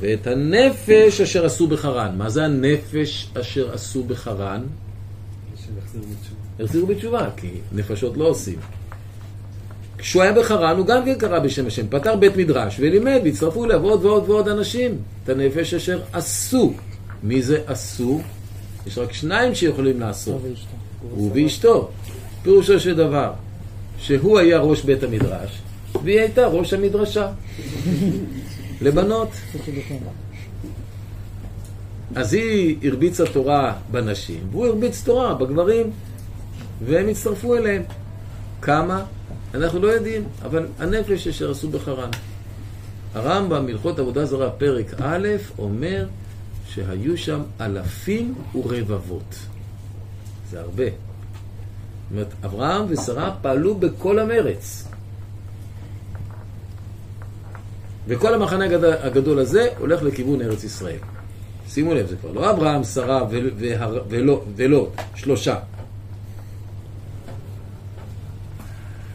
ואת 0.00 0.26
הנפש 0.26 1.20
אשר 1.20 1.46
עשו 1.46 1.66
בחרן. 1.66 2.14
מה 2.18 2.30
זה 2.30 2.44
הנפש 2.44 3.30
אשר 3.40 3.74
עשו 3.74 4.04
בחרן? 4.04 4.62
החזירו 6.60 6.86
בתשובה, 6.86 7.28
כי 7.36 7.50
נפשות 7.72 8.16
לא 8.16 8.28
עושים. 8.28 8.58
כשהוא 9.98 10.22
היה 10.22 10.32
בחרן 10.32 10.76
הוא 10.76 10.86
גם 10.86 11.04
כן 11.04 11.14
קרא 11.14 11.38
בשם 11.38 11.66
השם, 11.66 11.86
פתר 11.88 12.16
בית 12.16 12.36
מדרש 12.36 12.76
ולימד, 12.80 13.20
והצטרפו 13.24 13.64
אליו 13.64 13.84
עוד 13.84 14.04
ועוד 14.04 14.30
ועוד 14.30 14.48
אנשים. 14.48 14.98
את 15.24 15.28
הנפש 15.28 15.74
אשר 15.74 16.02
עשו. 16.12 16.72
מי 17.22 17.42
זה 17.42 17.60
עשו? 17.66 18.20
יש 18.86 18.98
רק 18.98 19.12
שניים 19.12 19.54
שיכולים 19.54 20.00
לעשות. 20.00 20.42
הוא 21.10 21.30
ואשתו. 21.34 21.90
פירושו 22.42 22.80
של 22.80 22.96
דבר, 22.96 23.32
שהוא 23.98 24.38
היה 24.38 24.58
ראש 24.58 24.82
בית 24.82 25.02
המדרש, 25.02 25.62
והיא 26.04 26.20
הייתה 26.20 26.46
ראש 26.46 26.72
המדרשה. 26.72 27.28
לבנות. 28.82 29.28
אז 32.14 32.32
היא 32.32 32.76
הרביצה 32.84 33.24
תורה 33.32 33.76
בנשים, 33.90 34.48
והוא 34.50 34.66
הרביץ 34.66 35.02
תורה 35.04 35.34
בגברים, 35.34 35.90
והם 36.84 37.08
הצטרפו 37.08 37.56
אליהם. 37.56 37.82
כמה? 38.62 39.04
אנחנו 39.54 39.80
לא 39.80 39.88
יודעים, 39.88 40.24
אבל 40.42 40.66
הנפש 40.78 41.26
אשר 41.26 41.50
עשו 41.50 41.70
בחרן. 41.70 42.10
הרמב"ם, 43.14 43.68
הלכות 43.68 43.98
עבודה 43.98 44.26
זרה, 44.26 44.50
פרק 44.50 44.86
א', 45.00 45.28
אומר 45.58 46.06
שהיו 46.68 47.18
שם 47.18 47.42
אלפים 47.60 48.34
ורבבות. 48.54 49.34
זה 50.50 50.60
הרבה. 50.60 50.84
זאת 50.84 50.94
אומרת, 52.10 52.32
אברהם 52.44 52.84
ושרה 52.88 53.34
פעלו 53.42 53.74
בכל 53.74 54.18
המרץ. 54.18 54.88
וכל 58.08 58.34
המחנה 58.34 58.64
הגדול, 59.02 59.38
הזה 59.38 59.68
הולך 59.78 60.02
לכיוון 60.02 60.42
ארץ 60.42 60.64
ישראל. 60.64 60.98
שימו 61.68 61.94
לב, 61.94 62.06
זה 62.06 62.16
כבר 62.16 62.32
לא 62.32 62.50
אברהם, 62.50 62.84
שרה 62.84 63.26
ולוט, 64.56 64.88
שלושה. 65.14 65.58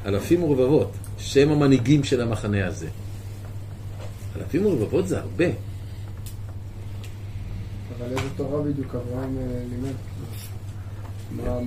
אלפים 0.05 0.43
ורבבות, 0.43 0.91
שהם 1.17 1.49
המנהיגים 1.51 2.03
של 2.03 2.21
המחנה 2.21 2.67
הזה. 2.67 2.87
אלפים 4.37 4.65
ורבבות 4.65 5.07
זה 5.07 5.19
הרבה. 5.19 5.45
אבל 7.97 8.07
איזה 8.09 8.29
תורה 8.37 8.61
בדיוק 8.61 8.95
אברהם 8.95 9.37
אה, 9.37 9.43
לימד? 9.69 9.93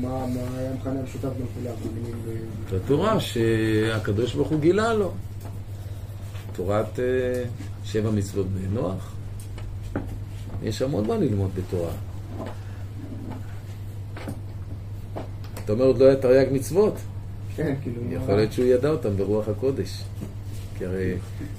מה- 0.03 0.25
היה 0.59 0.71
המכנה 0.71 1.01
המשותף 1.01 1.29
בין 1.39 1.47
כולם? 1.55 1.75
התורה 2.85 3.21
שהקדוש 3.21 4.35
ברוך 4.35 4.49
הוא 4.49 4.61
גילה 4.61 4.95
לו. 4.95 5.13
תורת 6.53 6.99
אה, 6.99 7.43
שבע 7.85 8.11
מצוות 8.11 8.47
בני 8.47 8.69
נוח. 8.81 9.15
יש 10.63 10.83
המון 10.83 11.07
מה 11.07 11.17
ללמוד 11.17 11.51
בתורה. 11.55 11.93
אתה 15.65 15.73
אומר, 15.73 15.85
עוד 15.85 15.99
לא 15.99 16.05
היה 16.05 16.17
תרי"ג 16.17 16.47
מצוות? 16.53 16.95
כן, 17.57 17.75
כאילו... 17.83 18.03
יכול 18.11 18.35
להיות 18.35 18.53
שהוא 18.53 18.67
ידע 18.67 18.89
אותם 18.89 19.17
ברוח 19.17 19.49
הקודש. 19.49 20.03
כי 20.79 20.87
הרי 20.87 21.15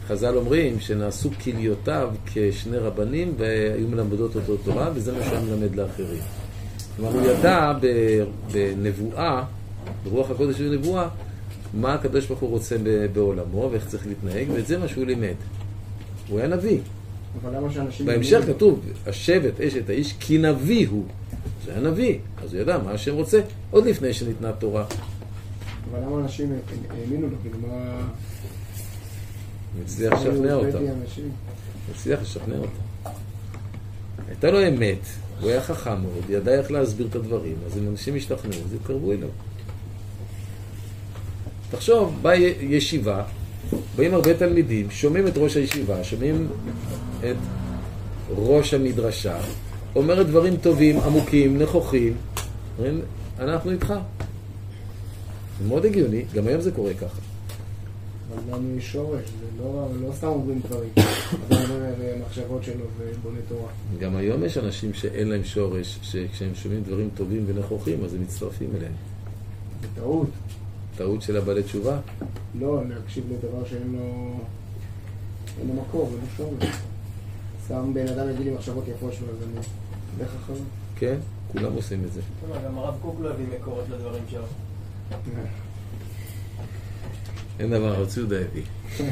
חז"ל 0.07 0.37
אומרים 0.37 0.79
שנעשו 0.79 1.29
כליותיו 1.43 2.09
כשני 2.25 2.77
רבנים 2.77 3.33
והיו 3.37 3.87
מלמדות 3.87 4.35
אותו 4.35 4.57
תורה, 4.57 4.89
וזה 4.93 5.13
מה 5.13 5.23
שהיה 5.23 5.41
מלמד 5.41 5.75
לאחרים. 5.75 6.21
כלומר, 6.95 7.11
הוא 7.11 7.21
ידע 7.21 7.73
בנבואה, 8.51 9.43
ברוח 10.03 10.31
הקודש 10.31 10.57
של 10.57 10.77
נבואה, 10.77 11.07
מה 11.73 11.93
הקדוש 11.93 12.25
ברוך 12.25 12.39
הוא 12.39 12.49
רוצה 12.49 12.75
בעולמו 13.13 13.69
ואיך 13.71 13.87
צריך 13.87 14.07
להתנהג, 14.07 14.47
ואת 14.53 14.67
זה 14.67 14.77
מה 14.77 14.87
שהוא 14.87 15.05
לימד. 15.05 15.35
הוא 16.29 16.39
היה 16.39 16.47
נביא. 16.47 16.79
בהמשך? 18.05 18.43
כתוב, 18.47 18.85
השבט 19.07 19.61
אשת 19.61 19.89
האיש 19.89 20.13
כי 20.19 20.37
נביא 20.37 20.87
הוא. 20.87 21.05
זה 21.65 21.71
היה 21.71 21.81
נביא, 21.81 22.19
אז 22.43 22.53
הוא 22.53 22.61
ידע 22.61 22.77
מה 22.77 22.91
השם 22.91 23.15
רוצה, 23.15 23.41
עוד 23.71 23.85
לפני 23.85 24.13
שניתנה 24.13 24.51
תורה. 24.51 24.85
אבל 25.91 25.99
למה 25.99 26.19
אנשים 26.19 26.53
האמינו 26.89 27.27
לו? 27.27 27.37
כאילו, 27.41 27.57
מה... 27.67 28.07
הוא 29.75 29.83
הצליח 29.83 30.13
לשכנע 30.13 30.53
אותם. 30.53 30.77
הוא 30.77 31.95
הצליח 31.95 32.21
לשכנע 32.21 32.57
אותם. 32.57 33.11
הייתה 34.27 34.51
לו 34.51 34.67
אמת, 34.67 34.99
הוא 35.41 35.49
היה 35.49 35.61
חכם 35.61 36.01
מאוד, 36.01 36.29
ידע 36.29 36.51
איך 36.51 36.71
להסביר 36.71 37.07
את 37.07 37.15
הדברים, 37.15 37.55
אז 37.65 37.77
אם 37.77 37.87
אנשים 37.87 38.15
השתכנעו, 38.15 38.59
אז 38.65 38.73
התקרבו 38.73 39.11
אליו. 39.11 39.29
תחשוב, 41.71 42.19
באה 42.21 42.35
ישיבה, 42.61 43.23
באים 43.95 44.13
הרבה 44.13 44.33
תלמידים, 44.33 44.91
שומעים 44.91 45.27
את 45.27 45.33
ראש 45.37 45.57
הישיבה, 45.57 46.03
שומעים 46.03 46.47
את 47.19 47.35
ראש 48.29 48.73
המדרשה, 48.73 49.37
אומרת 49.95 50.27
דברים 50.27 50.57
טובים, 50.57 50.99
עמוקים, 50.99 51.61
נכוחים, 51.61 52.13
אומרים, 52.77 53.01
אנחנו 53.39 53.71
איתך. 53.71 53.93
זה 55.59 55.67
מאוד 55.67 55.85
הגיוני, 55.85 56.23
גם 56.33 56.47
היום 56.47 56.61
זה 56.61 56.71
קורה 56.71 56.93
ככה. 56.93 57.19
אבל 58.33 58.55
לנו 58.57 58.77
יש 58.77 58.91
שורש, 58.91 59.23
זה 59.25 59.63
לא, 59.63 59.87
לא 60.01 60.13
סתם 60.13 60.27
אומרים 60.27 60.61
דברים. 60.65 60.89
אדם 61.49 61.71
אומר 61.71 61.93
מחשבות 62.27 62.63
שלו 62.63 62.85
ובונה 62.97 63.39
תורה. 63.49 63.69
גם 63.99 64.15
היום 64.15 64.43
יש 64.43 64.57
אנשים 64.57 64.93
שאין 64.93 65.29
להם 65.29 65.43
שורש, 65.43 65.99
שכשהם 66.01 66.55
שומעים 66.55 66.83
דברים 66.83 67.09
טובים 67.15 67.43
ונכוחים, 67.47 68.03
אז 68.03 68.13
הם 68.13 68.21
מצטרפים 68.21 68.69
אליהם. 68.77 68.93
זה 69.95 70.01
טעות. 71.01 71.11
טעות 71.11 71.21
של 71.21 71.37
הבעלי 71.37 71.63
תשובה? 71.63 71.99
לא, 72.59 72.81
להקשיב 72.89 73.23
לדבר 73.31 73.65
שאין 73.65 73.93
לו... 73.93 74.33
אין 75.59 75.67
לו 75.67 75.73
מקור, 75.73 76.09
אין 76.11 76.19
לו 76.21 76.27
שורש. 76.37 76.75
סתם 77.65 77.93
בן 77.93 78.07
אדם 78.07 78.29
יגיד 78.29 78.45
לי 78.45 78.51
מחשבות 78.51 78.87
יפות 78.87 79.13
שלו, 79.13 79.27
אז 79.27 79.43
אני 79.43 79.59
אלך 80.19 80.29
אחריו. 80.43 80.61
כן, 80.95 81.17
כולם 81.51 81.73
עושים 81.73 82.03
את 82.05 82.13
זה. 82.13 82.21
גם 82.65 82.77
הרב 82.77 82.95
קוק 83.01 83.15
לא 83.21 83.29
הביא 83.29 83.45
מקורות 83.59 83.85
לדברים 83.89 84.23
שלו. 84.29 84.43
אין 87.59 87.69
דבר, 87.69 88.05
ציודה 88.05 88.35
הביא. 88.39 88.63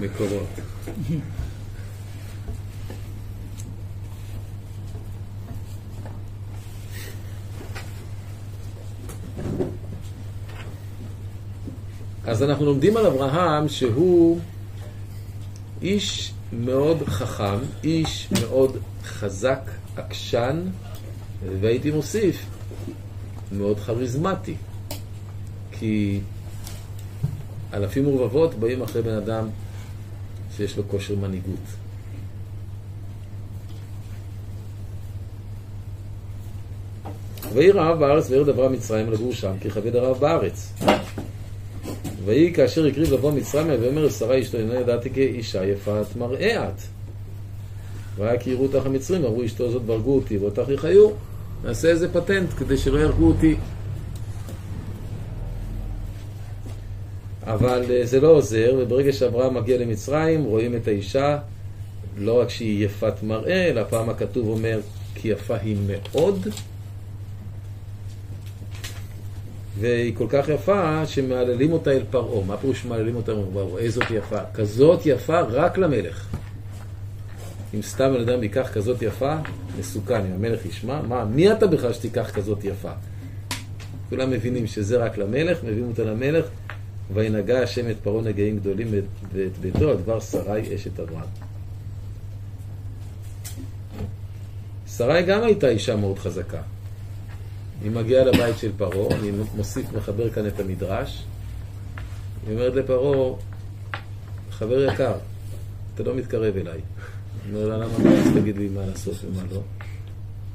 מקורות. 0.00 0.48
אז 12.26 12.42
אנחנו 12.42 12.64
לומדים 12.64 12.96
על 12.96 13.06
אברהם 13.06 13.68
שהוא 13.68 14.38
איש 15.82 16.32
מאוד 16.52 17.02
חכם, 17.06 17.58
איש 17.84 18.28
מאוד 18.40 18.76
חזק, 19.04 19.70
עקשן, 19.96 20.62
והייתי 21.60 21.90
מוסיף, 21.90 22.46
מאוד 23.52 23.80
כריזמטי. 23.80 24.54
כי 25.72 26.20
אלפים 27.74 28.08
ורבבות 28.08 28.54
באים 28.54 28.82
אחרי 28.82 29.02
בן 29.02 29.14
אדם 29.14 29.48
שיש 30.56 30.76
לו 30.76 30.88
כושר 30.88 31.16
מנהיגות. 31.16 31.66
ויהי 37.52 37.70
רעב 37.70 37.98
בארץ 37.98 38.30
וירד 38.30 38.48
אברהם 38.48 38.72
מצרים 38.72 39.12
לגור 39.12 39.32
שם, 39.32 39.52
כי 39.60 39.70
כבד 39.70 39.96
הרעב 39.96 40.18
בארץ. 40.18 40.72
ויהי 42.24 42.52
כאשר 42.52 42.86
הקריב 42.86 43.12
לבוא 43.12 43.32
מצרימה 43.32 43.72
ויאמר 43.80 44.04
לשרה 44.04 44.40
אשתו 44.40 44.58
אינה 44.58 44.74
ידעתי 44.74 45.10
כי 45.10 45.22
אישה 45.22 45.64
יפת 45.64 46.16
מראה 46.16 46.68
את. 46.68 46.80
והיה 48.16 48.38
כי 48.38 48.50
יראו 48.50 48.62
אותך 48.62 48.86
המצרים, 48.86 49.24
אמרו 49.24 49.44
אשתו 49.44 49.70
זאת 49.70 49.82
ברגו 49.82 50.14
אותי 50.14 50.38
ואותך 50.38 50.68
יחיו. 50.68 51.10
נעשה 51.64 51.88
איזה 51.88 52.12
פטנט 52.12 52.48
כדי 52.58 52.76
שלא 52.76 52.98
יהרגו 52.98 53.26
אותי. 53.26 53.56
אבל 57.42 57.84
אה, 57.90 58.06
זה 58.06 58.20
לא 58.20 58.28
עוזר, 58.28 58.74
וברגע 58.78 59.12
שאברהם 59.12 59.54
מגיע 59.54 59.78
למצרים, 59.78 60.44
רואים 60.44 60.76
את 60.76 60.88
האישה, 60.88 61.38
לא 62.18 62.40
רק 62.40 62.50
שהיא 62.50 62.84
יפת 62.84 63.22
מראה, 63.22 63.66
אלא 63.70 63.82
פעם 63.90 64.10
הכתוב 64.10 64.48
אומר, 64.48 64.80
כי 65.14 65.28
יפה 65.28 65.56
היא 65.56 65.76
מאוד, 65.86 66.48
והיא 69.80 70.16
כל 70.16 70.26
כך 70.28 70.48
יפה 70.48 71.06
שמהללים 71.06 71.72
אותה 71.72 71.90
אל 71.90 72.02
פרעה. 72.10 72.44
מה 72.44 72.56
פירוש 72.56 72.82
שמהללים 72.82 73.16
אותה 73.16 73.32
אל 73.32 73.36
פרעה? 73.52 73.78
איזאת 73.78 74.10
יפה. 74.10 74.38
כזאת 74.54 75.06
יפה 75.06 75.40
רק 75.40 75.78
למלך. 75.78 76.26
אם 77.74 77.82
סתם 77.82 78.14
בן 78.14 78.20
אדם 78.20 78.42
ייקח 78.42 78.70
כזאת 78.72 79.02
יפה, 79.02 79.34
מסוכן. 79.78 80.20
אם 80.26 80.32
המלך 80.32 80.66
ישמע, 80.66 81.02
מה, 81.02 81.24
מי 81.24 81.52
אתה 81.52 81.66
בכלל 81.66 81.92
שתיקח 81.92 82.30
כזאת 82.34 82.64
יפה? 82.64 82.92
כולם 84.08 84.30
מבינים 84.30 84.66
שזה 84.66 84.96
רק 84.96 85.18
למלך, 85.18 85.64
מביאים 85.64 85.88
אותה 85.88 86.04
למלך, 86.04 86.46
וינגע 87.14 87.62
השם 87.62 87.90
את 87.90 87.96
פרעה 88.02 88.22
נגעים 88.22 88.58
גדולים 88.58 88.88
ואת 89.32 89.58
ביתו 89.58 89.90
על 89.90 89.96
דבר 89.96 90.20
שרי 90.20 90.74
אשת 90.74 91.00
אברהם. 91.00 91.28
שרי 94.96 95.22
גם 95.22 95.42
הייתה 95.42 95.68
אישה 95.68 95.96
מאוד 95.96 96.18
חזקה. 96.18 96.60
היא 97.84 97.90
מגיעה 97.90 98.24
לבית 98.24 98.58
של 98.58 98.70
פרעה, 98.76 99.16
אני 99.16 99.30
מוסיף, 99.56 99.92
מחבר 99.92 100.30
כאן 100.30 100.46
את 100.46 100.60
המדרש. 100.60 101.24
היא 102.46 102.54
אומרת 102.54 102.74
לפרעה, 102.74 103.34
חבר 104.50 104.92
יקר, 104.92 105.14
אתה 105.94 106.02
לא 106.02 106.14
מתקרב 106.14 106.56
אליי. 106.56 106.80
אני 107.46 107.54
אומר 107.54 107.68
לה, 107.68 107.76
למה 107.76 107.98
לא? 108.04 108.10
אז 108.10 108.26
תגיד 108.34 108.56
לי 108.56 108.68
מה 108.68 108.86
לעשות 108.86 109.14
ומה 109.24 109.42
לא. 109.52 109.60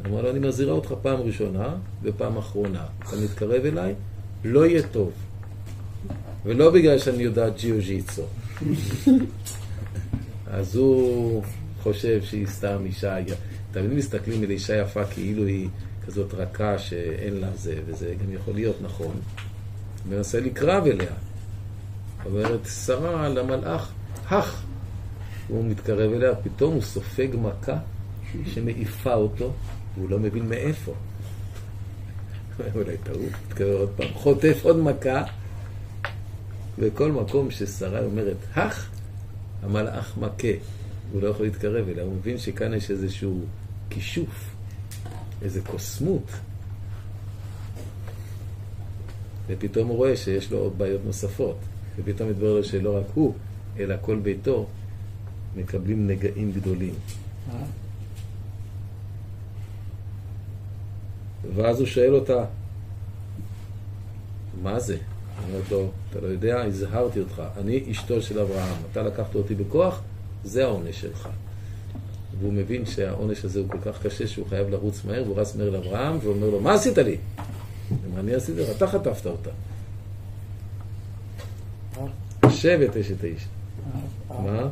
אמר 0.05 0.21
לו, 0.21 0.29
אני 0.29 0.39
מזהירה 0.39 0.73
אותך 0.73 0.93
פעם 1.01 1.19
ראשונה 1.19 1.75
ופעם 2.03 2.37
אחרונה. 2.37 2.85
אתה 2.99 3.15
מתקרב 3.23 3.65
אליי, 3.65 3.93
לא 4.43 4.65
יהיה 4.65 4.81
טוב. 4.91 5.11
ולא 6.45 6.71
בגלל 6.71 6.99
שאני 6.99 7.23
יודעת 7.23 7.57
ג'יו 7.57 7.75
ג'יצו. 7.79 8.23
אז 10.47 10.75
הוא 10.75 11.43
חושב 11.81 12.21
שהיא 12.23 12.47
סתם 12.47 12.77
אישה, 12.85 13.15
תמיד 13.71 13.93
מסתכלים 13.93 14.43
על 14.43 14.49
אישה 14.49 14.75
יפה 14.75 15.05
כאילו 15.05 15.45
היא 15.45 15.67
כזאת 16.08 16.34
רכה 16.34 16.80
שאין 16.80 17.34
לה 17.34 17.50
זה, 17.56 17.80
וזה 17.86 18.15
גם 18.24 18.34
יכול 18.34 18.54
להיות 18.54 18.76
נכון. 18.82 19.15
מנסה 20.10 20.39
לקרב 20.39 20.86
אליה. 20.86 21.12
אומרת 22.26 22.65
שרה 22.86 23.30
למלאך, 23.30 23.91
הך. 24.28 24.63
הוא 25.48 25.65
מתקרב 25.65 26.13
אליה, 26.13 26.36
פתאום 26.36 26.74
הוא 26.74 26.82
סופג 26.82 27.28
מכה 27.41 27.78
שמעיפה 28.46 29.13
אותו, 29.13 29.54
והוא 29.96 30.10
לא 30.10 30.20
מבין 30.20 30.50
מאיפה. 30.50 30.93
אולי 32.76 32.98
טעות, 32.98 33.20
מתקרב 33.48 33.80
עוד 33.80 33.89
פעם, 33.96 34.13
חוטף 34.13 34.60
עוד 34.63 34.78
מכה, 34.78 35.24
וכל 36.80 37.12
מקום 37.12 37.52
ששרה 37.52 38.00
אומרת, 38.00 38.38
הך, 38.54 38.89
המלאך 39.63 40.17
מכה. 40.17 40.54
הוא 41.12 41.22
לא 41.22 41.28
יכול 41.28 41.46
להתקרב 41.46 41.89
אליה, 41.89 42.04
הוא 42.04 42.15
מבין 42.15 42.38
שכאן 42.38 42.74
יש 42.74 42.91
איזשהו 42.91 43.41
כישוף. 43.89 44.57
איזה 45.41 45.62
קוסמות. 45.62 46.32
ופתאום 49.47 49.88
הוא 49.88 49.97
רואה 49.97 50.15
שיש 50.15 50.52
לו 50.52 50.71
בעיות 50.78 51.02
נוספות. 51.06 51.58
ופתאום 51.97 52.30
מתברר 52.30 52.54
לו 52.54 52.63
שלא 52.63 52.97
רק 52.97 53.06
הוא, 53.13 53.34
אלא 53.80 53.95
כל 54.02 54.19
ביתו 54.19 54.67
מקבלים 55.56 56.08
נגעים 56.08 56.52
גדולים. 56.52 56.93
ואז 61.56 61.80
הוא 61.80 61.88
שואל 61.88 62.15
אותה, 62.15 62.45
מה 64.62 64.80
זה? 64.80 64.97
אני 65.38 65.54
אומרת 65.54 65.71
לו, 65.71 65.91
אתה 66.10 66.19
לא 66.19 66.28
יודע, 66.28 66.62
הזהרתי 66.62 67.19
אותך, 67.19 67.43
אני 67.58 67.84
אשתו 67.91 68.21
של 68.21 68.39
אברהם, 68.39 68.76
אתה 68.91 69.04
לקחת 69.04 69.36
אותי 69.36 69.56
בכוח, 69.56 70.02
זה 70.43 70.63
העונש 70.63 71.02
שלך. 71.02 71.30
והוא 72.39 72.54
מבין 72.54 72.86
שהעונש 72.86 73.45
הזה 73.45 73.60
הוא 73.60 73.69
כל 73.69 73.91
כך 73.91 74.02
קשה 74.06 74.28
שהוא 74.28 74.47
חייב 74.47 74.69
לרוץ 74.69 75.06
מהר, 75.06 75.23
והוא 75.23 75.39
רץ 75.39 75.56
מהר 75.56 75.69
לאברהם 75.69 76.17
ואומר 76.23 76.50
לו, 76.50 76.60
מה 76.60 76.73
עשית 76.73 76.97
לי? 76.97 77.17
מה 78.13 78.19
אני 78.19 78.34
עשיתי? 78.34 78.71
אתה 78.71 78.88
חטפת 78.88 79.26
אותה. 79.26 79.50
שב 82.50 82.80
את 82.89 82.97
אשת 82.97 83.23
האיש. 83.23 83.45
מה? 84.30 84.69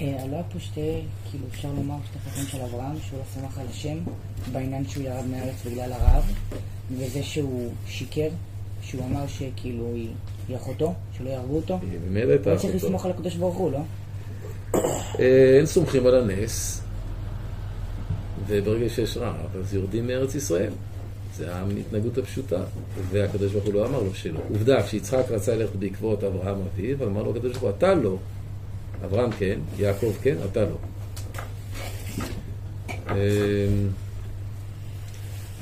אה, 0.00 0.26
לא 0.30 0.34
היה 0.34 0.42
פה 0.52 0.60
שתי, 0.60 1.00
כאילו 1.30 1.46
אפשר 1.50 1.68
לומר 1.76 1.96
שתי 2.10 2.18
חטאים 2.18 2.46
של 2.46 2.60
אברהם, 2.60 2.96
שהוא 3.00 3.18
לא 3.18 3.24
סמך 3.34 3.58
על 3.58 3.66
השם 3.70 3.98
בעניין 4.52 4.88
שהוא 4.88 5.04
ירד 5.04 5.26
מהארץ 5.30 5.54
בגלל 5.66 5.92
הרעב, 5.92 6.32
וזה 6.98 7.22
שהוא 7.22 7.72
שיקר, 7.86 8.28
שהוא 8.82 9.04
אמר 9.04 9.26
שכאילו 9.26 9.94
היא 10.48 10.56
אחותו, 10.56 10.94
שלא 11.16 11.30
יהרגו 11.30 11.56
אותו. 11.56 11.78
היא 11.82 11.98
באמת 12.00 12.28
הייתה 12.28 12.50
הוא 12.50 12.58
צריך 12.58 12.74
אחותו. 12.74 12.86
לסמוך 12.86 13.04
על 13.04 13.10
הקדוש 13.10 13.36
ברוך 13.36 13.56
הוא, 13.56 13.72
לא? 13.72 13.80
אה, 15.18 15.56
אין 15.56 15.66
סומכים 15.66 16.06
על 16.06 16.14
הנס, 16.14 16.82
וברגע 18.46 18.88
שיש 18.88 19.16
רעב, 19.16 19.56
אז 19.60 19.74
יורדים 19.74 20.06
מארץ 20.06 20.34
ישראל. 20.34 20.72
זה 21.36 21.54
ההתנהגות 21.54 22.18
הפשוטה. 22.18 22.64
והקדוש 23.10 23.52
ברוך 23.52 23.64
הוא 23.64 23.74
לא 23.74 23.86
אמר 23.86 24.02
לו 24.02 24.14
שלא. 24.14 24.40
עובדה, 24.48 24.82
כשיצחק 24.82 25.24
רצה 25.30 25.54
ללכת 25.54 25.76
בעקבות 25.76 26.24
אברהם 26.24 26.56
אביו, 26.74 27.06
אמר 27.06 27.22
לו 27.22 27.30
הקדוש 27.30 27.52
ברוך 27.52 27.62
הוא, 27.62 27.70
אתה 27.70 27.94
לא. 27.94 28.16
אברהם 29.04 29.30
כן, 29.30 29.58
יעקב 29.78 30.12
כן, 30.22 30.36
אתה 30.50 30.60
לא. 30.60 30.76
אה, 33.08 33.14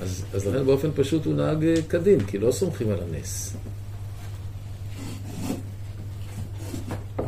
אז, 0.02 0.24
אז 0.34 0.46
לכן 0.46 0.66
באופן 0.66 0.88
פשוט 0.94 1.26
הוא 1.26 1.34
נהג 1.34 1.64
אה, 1.64 1.82
כדין, 1.88 2.20
כי 2.20 2.38
לא 2.38 2.52
סומכים 2.52 2.90
על 2.90 2.98
הנס. 3.08 3.56
אה, 7.18 7.24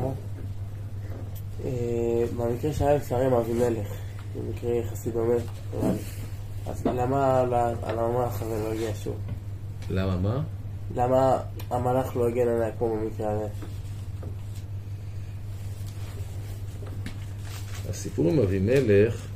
במקרה 2.37 2.73
שהיה 2.73 3.27
עם 3.27 3.33
אבימלך, 3.33 3.89
זה 4.35 4.41
מקרה 4.51 4.75
יחסית 4.75 5.13
דומה, 5.13 5.35
נראה 5.75 5.93
לי. 5.93 5.99
אז 6.67 6.87
למה 6.87 7.41
המלאך 7.83 8.43
הזה 8.43 8.63
לא 8.65 8.73
הגיע 8.73 8.91
שוב? 8.95 9.17
למה, 9.91 10.17
מה? 10.17 10.43
למה 10.95 11.39
המלאך 11.71 12.17
לא 12.17 12.29
הגן 12.29 12.49
עליה 12.49 12.71
כמו 12.79 12.97
במקרה 12.97 13.33
הזה? 13.33 13.49
הסיפור 17.91 18.29
עם 18.29 18.39
אבימלך 18.39 19.27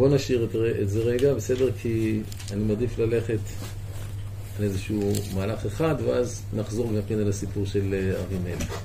בואו 0.00 0.14
נשאיר 0.14 0.44
את, 0.44 0.80
את 0.82 0.88
זה 0.88 1.00
רגע, 1.00 1.34
בסדר? 1.34 1.72
כי 1.82 2.20
אני 2.52 2.64
מעדיף 2.64 2.98
ללכת 2.98 3.38
על 4.58 4.64
איזשהו 4.64 5.12
מהלך 5.34 5.66
אחד, 5.66 5.94
ואז 6.06 6.42
נחזור 6.56 6.90
כן 7.08 7.18
על 7.18 7.28
הסיפור 7.28 7.66
של 7.66 7.94
אה, 7.94 8.20
אבימלך. 8.22 8.82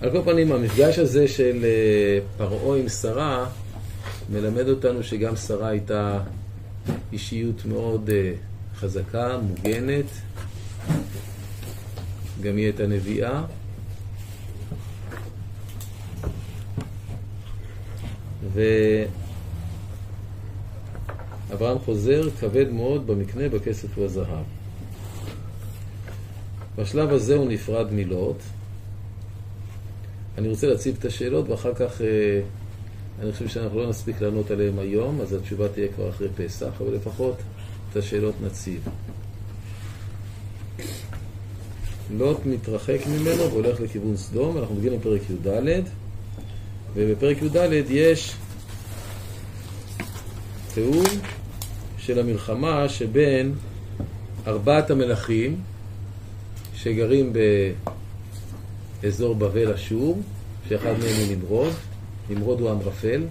על 0.00 0.10
כל 0.10 0.22
פנים, 0.24 0.52
המפגש 0.52 0.98
הזה 0.98 1.28
של 1.28 1.64
אה, 1.64 2.18
פרעה 2.36 2.78
עם 2.78 2.88
שרה 2.88 3.48
מלמד 4.32 4.68
אותנו 4.68 5.02
שגם 5.02 5.36
שרה 5.36 5.68
הייתה 5.68 6.20
אישיות 7.12 7.64
מאוד 7.64 8.10
אה, 8.10 8.32
חזקה, 8.76 9.38
מוגנת, 9.38 10.06
גם 12.40 12.56
היא 12.56 12.64
הייתה 12.64 12.86
נביאה. 12.86 13.42
ואברהם 21.48 21.78
חוזר 21.78 22.30
כבד 22.30 22.70
מאוד 22.70 23.06
במקנה, 23.06 23.48
בכסף 23.48 23.98
ובזהב. 23.98 24.44
בשלב 26.76 27.12
הזה 27.12 27.36
הוא 27.36 27.48
נפרד 27.48 27.92
מלוט. 27.92 28.36
אני 30.38 30.48
רוצה 30.48 30.66
להציב 30.66 30.96
את 30.98 31.04
השאלות 31.04 31.48
ואחר 31.48 31.74
כך 31.74 32.00
אה, 32.00 32.40
אני 33.22 33.32
חושב 33.32 33.48
שאנחנו 33.48 33.78
לא 33.78 33.88
נספיק 33.88 34.20
לענות 34.20 34.50
עליהן 34.50 34.78
היום, 34.78 35.20
אז 35.20 35.32
התשובה 35.32 35.68
תהיה 35.68 35.88
כבר 35.88 36.08
אחרי 36.08 36.28
פסח, 36.36 36.80
אבל 36.80 36.94
לפחות 36.94 37.36
את 37.90 37.96
השאלות 37.96 38.34
נציב. 38.44 38.88
לוט 42.10 42.38
מתרחק 42.46 42.98
ממנו 43.06 43.50
והולך 43.50 43.80
לכיוון 43.80 44.16
סדום, 44.16 44.58
אנחנו 44.58 44.74
מגיעים 44.74 45.00
לפרק 45.00 45.20
י"ד, 45.30 45.82
ובפרק 46.94 47.42
י"ד 47.42 47.84
יש 47.90 48.34
תיאור 50.74 51.04
של 51.98 52.18
המלחמה 52.18 52.88
שבין 52.88 53.54
ארבעת 54.46 54.90
המלכים 54.90 55.60
שגרים 56.74 57.32
באזור 59.02 59.34
בבל 59.34 59.72
אשור, 59.72 60.20
שאחד 60.68 60.92
מהם 60.98 61.16
הוא 61.16 61.36
נמרוד, 61.36 61.72
נמרוד 62.30 62.60
הוא 62.60 62.70
אמרפל, 62.70 63.22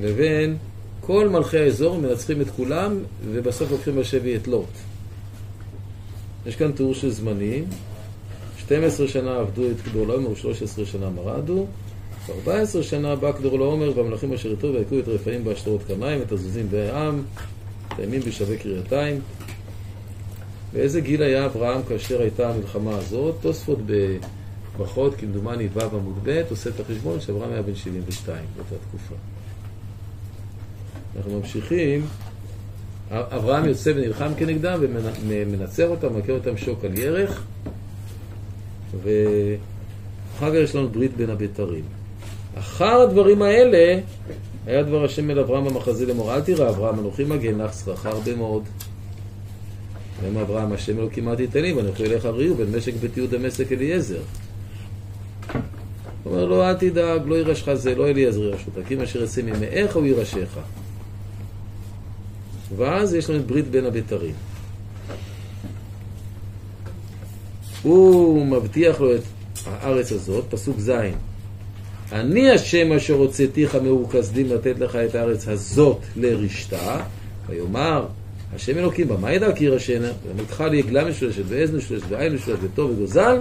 לבין 0.00 0.56
כל 1.00 1.28
מלכי 1.28 1.58
האזור 1.58 1.98
מנצחים 1.98 2.40
את 2.40 2.50
כולם 2.50 2.98
ובסוף 3.24 3.70
לוקחים 3.70 3.96
בשבי 3.96 4.36
את 4.36 4.48
לוט. 4.48 4.72
יש 6.46 6.56
כאן 6.56 6.72
תיאור 6.72 6.94
של 6.94 7.10
זמנים, 7.10 7.64
12 8.58 9.08
שנה 9.08 9.36
עבדו 9.36 9.62
את 9.70 9.94
לעומר 9.94 10.30
ו-13 10.30 10.86
שנה 10.86 11.10
מרדו, 11.10 11.66
ו-14 12.28 12.82
שנה 12.82 13.16
בא 13.16 13.32
כדור 13.32 13.58
לעומר 13.58 13.98
והמלכים 13.98 14.32
אשר 14.32 14.50
איתו 14.50 14.72
והכו 14.74 14.98
את 14.98 15.08
רפאים 15.08 15.44
בהשתרות 15.44 15.82
כמיים, 15.86 16.22
את 16.22 16.32
הזוזים 16.32 16.68
בעם, 16.70 17.22
את 17.88 17.98
הימים 17.98 18.20
בשווה 18.20 18.56
קרייתיים. 18.56 19.20
באיזה 20.72 21.00
גיל 21.00 21.22
היה 21.22 21.46
אברהם 21.46 21.82
כאשר 21.88 22.20
הייתה 22.20 22.50
המלחמה 22.50 22.96
הזאת? 22.96 23.34
תוספות 23.40 23.78
בברכות, 23.86 25.14
כמדומני 25.14 25.68
ו' 25.74 25.80
עמוד 25.80 26.18
ב', 26.22 26.42
עושה 26.50 26.70
את 26.70 26.80
החשבון 26.80 27.20
שאברהם 27.20 27.52
היה 27.52 27.62
בן 27.62 27.74
72 27.74 28.44
באותה 28.56 28.84
תקופה. 28.88 29.14
אנחנו 31.16 31.40
ממשיכים. 31.40 32.06
אברהם 33.10 33.64
יוצא 33.64 33.92
ונלחם 33.96 34.30
כנגדם 34.36 34.80
ומנצח 35.28 35.84
אותם, 35.88 36.18
מכה 36.18 36.32
אותם 36.32 36.56
שוק 36.56 36.84
על 36.84 36.98
ירך, 36.98 37.44
ואחר 39.02 40.50
כך 40.50 40.54
יש 40.54 40.74
לנו 40.74 40.88
ברית 40.88 41.16
בין 41.16 41.30
הבתרים. 41.30 41.84
אחר 42.58 43.00
הדברים 43.00 43.42
האלה, 43.42 44.00
היה 44.66 44.82
דבר 44.82 45.04
השם 45.04 45.30
אל 45.30 45.38
אברהם 45.38 45.64
במחזה 45.64 46.06
לאמור, 46.06 46.34
אל 46.34 46.40
תירא 46.40 46.68
אברהם, 46.68 46.98
אנוכי 46.98 47.24
מגן 47.24 47.60
לך 47.60 47.74
שכרך 47.74 48.06
הרבה 48.06 48.36
מאוד. 48.36 48.62
ואמר 50.22 50.42
אברהם, 50.42 50.72
השם 50.72 50.98
אלוקים 50.98 51.24
מה 51.24 51.36
תיתן 51.36 51.60
לי, 51.60 51.72
ואנוכי 51.72 52.04
אליך 52.04 52.24
ראו 52.24 52.54
בין 52.54 52.76
משק 52.76 52.94
ביתי 52.94 53.20
ודמשק 53.20 53.72
אליעזר. 53.72 54.20
הוא 56.22 56.32
אומר 56.32 56.44
לו, 56.44 56.62
אל 56.62 56.74
תדאג, 56.74 57.22
לא 57.26 57.34
יירשך 57.34 57.74
זה, 57.74 57.94
לא 57.94 58.08
אליעזר 58.08 58.42
ירשו 58.42 58.66
אותה, 58.66 58.88
כי 58.88 58.94
אם 58.94 59.00
אשר 59.00 59.22
יצא 59.22 59.42
ממאיך 59.42 59.96
הוא 59.96 60.06
יירשך. 60.06 60.58
ואז 62.76 63.14
יש 63.14 63.30
לנו 63.30 63.38
את 63.38 63.46
ברית 63.46 63.70
בין 63.70 63.86
הבתרים. 63.86 64.34
הוא 67.82 68.46
מבטיח 68.46 69.00
לו 69.00 69.14
את 69.14 69.22
הארץ 69.66 70.12
הזאת, 70.12 70.44
פסוק 70.50 70.78
ז' 70.78 70.90
אני 72.12 72.50
השם 72.50 72.92
אשר 72.92 73.14
הוצאתיך 73.14 73.74
מאור 73.74 74.08
כשדים 74.10 74.46
לתת 74.52 74.78
לך 74.78 74.96
את 74.96 75.14
הארץ 75.14 75.48
הזאת 75.48 75.98
לרשתה, 76.16 77.00
ויאמר 77.46 78.06
השם 78.56 78.78
אלוקים 78.78 79.08
במה 79.08 79.32
ידע 79.32 79.52
כי 79.52 79.64
ירשנה, 79.64 80.08
ומתך 80.28 80.64
לי 80.70 80.78
עגלה 80.78 81.04
משולשת 81.04 81.42
ועז 81.48 81.70
משולשת 81.70 82.04
ועין 82.08 82.34
משולשת 82.34 82.62
וטוב 82.62 82.90
וגוזל, 82.90 83.38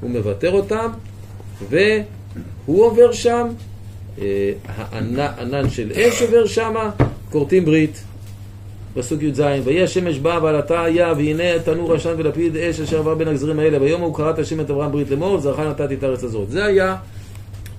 הוא 0.00 0.10
מוותר 0.10 0.52
אותם, 0.52 0.90
והוא 1.70 2.84
עובר 2.84 3.12
שם, 3.12 3.46
אה, 4.20 4.52
הענן 4.66 5.70
של 5.70 5.92
אש 5.92 6.22
עובר 6.22 6.46
שמה, 6.46 6.90
כורתים 7.30 7.64
ברית. 7.64 8.04
פסוק 8.94 9.22
י"ז, 9.22 9.42
ויהי 9.64 9.82
השמש 9.82 10.18
באה 10.18 10.42
ועלתה 10.42 10.82
היה, 10.82 11.12
והנה 11.16 11.58
תנור 11.64 11.94
עשן 11.94 12.14
ולפיד 12.16 12.56
אש 12.56 12.80
אשר 12.80 12.98
עבר 12.98 13.14
בין 13.14 13.28
הגזרים 13.28 13.58
האלה, 13.58 13.82
ויום 13.82 14.02
ההוא 14.02 14.16
קראת 14.16 14.38
השם 14.38 14.60
את 14.60 14.70
אברהם 14.70 14.92
ברית 14.92 15.10
לאמור, 15.10 15.40
זרעך 15.40 15.60
נתתי 15.60 15.94
את 15.94 16.02
הארץ 16.02 16.24
הזאת. 16.24 16.50
זה 16.50 16.64
היה 16.64 16.96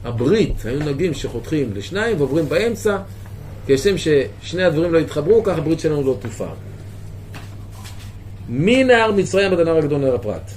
הברית, 0.06 0.66
היו 0.66 0.80
נוגעים 0.80 1.14
שחותכים 1.14 1.74
לשניים 1.74 2.18
ועוברים 2.18 2.50
באמצע, 2.50 2.98
כשם 3.68 3.96
ששני 3.98 4.64
הדברים 4.64 4.94
לא 4.94 4.98
יתחברו, 4.98 5.44
כך 5.44 5.58
הברית 5.58 5.80
שלנו 5.80 6.04
לא 6.04 6.18
תופר. 6.22 6.54
מנהר 8.50 9.12
מצרים 9.12 9.52
עד 9.52 9.60
הנהר 9.60 9.78
הגדול 9.78 10.00
נהר 10.00 10.16
הפרת. 10.16 10.52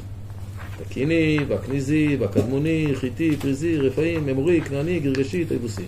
הקיני, 0.81 1.39
והכניזי, 1.49 2.17
והקדמוני, 2.21 2.87
חיטי, 2.95 3.37
פריזי, 3.37 3.77
רפאים, 3.77 4.29
אמורי, 4.29 4.61
כנעני, 4.61 5.01
גרגשי, 5.01 5.45
תיבוסי. 5.45 5.85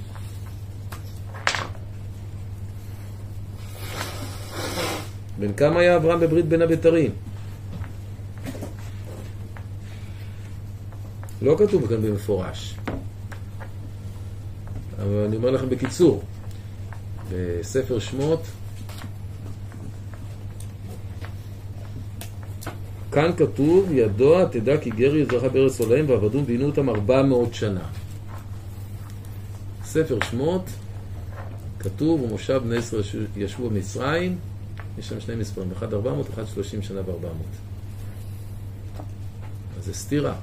בן 5.38 5.52
כמה 5.52 5.80
היה 5.80 5.96
אברהם 5.96 6.20
בברית 6.20 6.44
בין 6.44 6.62
הבתרים? 6.62 7.10
לא 11.42 11.56
כתוב 11.58 11.86
כאן 11.86 12.02
במפורש. 12.02 12.74
אבל 15.02 15.24
אני 15.26 15.36
אומר 15.36 15.50
לכם 15.50 15.68
בקיצור, 15.68 16.22
בספר 17.30 17.98
שמות, 17.98 18.42
כאן 23.12 23.30
כתוב, 23.36 23.92
ידוע 23.92 24.44
תדע 24.44 24.78
כי 24.78 24.90
גר 24.90 25.16
יזרחה 25.16 25.48
בארץ 25.48 25.80
עולהם 25.80 26.08
ועבדום 26.08 26.44
ועינו 26.46 26.66
אותם 26.66 26.88
ארבע 26.88 27.22
מאות 27.22 27.54
שנה. 27.54 27.84
ספר 29.84 30.18
שמות, 30.30 30.70
כתוב, 31.78 32.22
ומושב 32.22 32.62
בני 32.64 32.76
ישראל 32.76 33.02
ישבו 33.36 33.70
במצרים, 33.70 34.38
יש 34.98 35.08
שם 35.08 35.20
שני 35.20 35.34
מספרים, 35.34 35.72
אחד 35.72 35.94
ארבע 35.94 36.12
מאות, 36.12 36.30
אחד 36.30 36.46
שלושים 36.54 36.82
שנה 36.82 37.00
וארבע 37.06 37.28
מאות. 37.28 37.56
אז 39.78 39.84
זה 39.84 39.94
סתירה. 39.94 40.34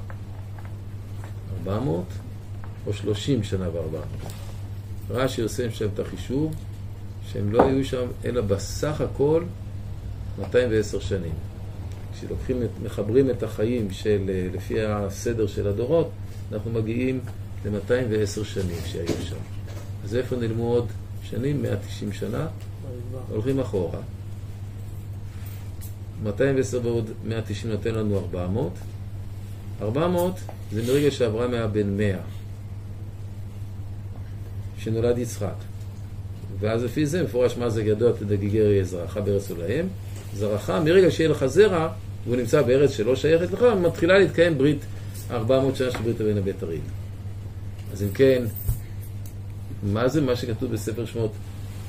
ארבע 1.57 1.79
מאות 1.79 2.09
או 2.87 2.93
שלושים 2.93 3.43
שנה 3.43 3.69
וארבע 3.73 3.99
מאות. 3.99 4.46
רש"י 5.09 5.41
עושה 5.41 5.71
שם 5.71 5.87
את 5.93 5.99
החישוב 5.99 6.55
שהם 7.31 7.51
לא 7.51 7.63
היו 7.63 7.85
שם 7.85 8.07
אלא 8.25 8.41
בסך 8.41 9.01
הכל 9.01 9.43
210 10.39 10.99
שנים. 10.99 11.33
כשלוקחים, 12.13 12.57
מחברים 12.83 13.29
את 13.29 13.43
החיים 13.43 13.91
של, 13.91 14.31
לפי 14.53 14.81
הסדר 14.81 15.47
של 15.47 15.67
הדורות, 15.67 16.09
אנחנו 16.51 16.71
מגיעים 16.71 17.19
ל-210 17.65 18.43
שנים 18.43 18.77
שהיו 18.85 19.21
שם. 19.23 19.35
אז 20.03 20.15
איפה 20.15 20.35
נעלמו 20.35 20.63
עוד 20.63 20.87
שנים? 21.23 21.61
190 21.61 22.13
שנה? 22.13 22.47
הולכים 23.29 23.59
אחורה. 23.59 23.99
210 26.23 26.79
ועוד 26.83 27.09
190 27.25 27.73
נותן 27.73 27.95
לנו 27.95 28.17
400. 28.17 28.71
400 29.81 30.39
זה 30.71 30.81
מרגע 30.93 31.11
שאברהם 31.11 31.53
היה 31.53 31.67
בן 31.67 31.97
100. 31.97 32.17
שנולד 34.77 35.17
יצחק. 35.17 35.55
ואז 36.59 36.83
לפי 36.83 37.05
זה 37.05 37.23
מפורש 37.23 37.57
מה 37.57 37.69
זה 37.69 37.83
ידוע 37.83 38.11
תדגיגר 38.11 38.71
יהיה 38.71 38.83
זרעך 38.83 39.17
בארץ 39.17 39.51
עולהם. 39.51 39.87
זרעך, 40.33 40.69
מרגע 40.69 41.11
שיהיה 41.11 41.29
לך 41.29 41.45
זרע, 41.45 41.89
והוא 42.25 42.35
נמצא 42.35 42.61
בארץ 42.61 42.91
שלא 42.91 43.15
שייכת 43.15 43.51
לך, 43.51 43.61
מתחילה 43.81 44.19
להתקיים 44.19 44.57
ברית 44.57 44.79
400 45.31 45.75
שנה 45.75 45.91
של 45.91 45.97
ברית 45.97 46.17
בין 46.17 46.37
הבתרים. 46.37 46.81
אז 47.93 48.03
אם 48.03 48.09
כן, 48.13 48.43
מה 49.83 50.07
זה 50.07 50.21
מה 50.21 50.35
שכתוב 50.35 50.71
בספר 50.71 51.05
שמות? 51.05 51.31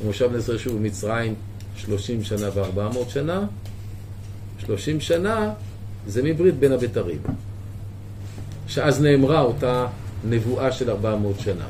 במושב 0.05 0.31
ישראל 0.39 0.59
שוב 0.59 0.77
במצרים 0.77 1.35
30 1.77 2.25
שנה 2.25 2.49
ו-400 2.55 3.09
שנה? 3.09 3.47
30 4.59 5.01
שנה 5.01 5.53
זה 6.07 6.23
מברית 6.23 6.55
בין 6.55 6.73
הבתרים. 6.73 7.19
שאז 8.69 9.03
נאמרה 9.03 9.41
אותה 9.41 9.87
נבואה 10.25 10.73
של 10.73 10.91
400 10.91 11.41
שנה. 11.41 11.67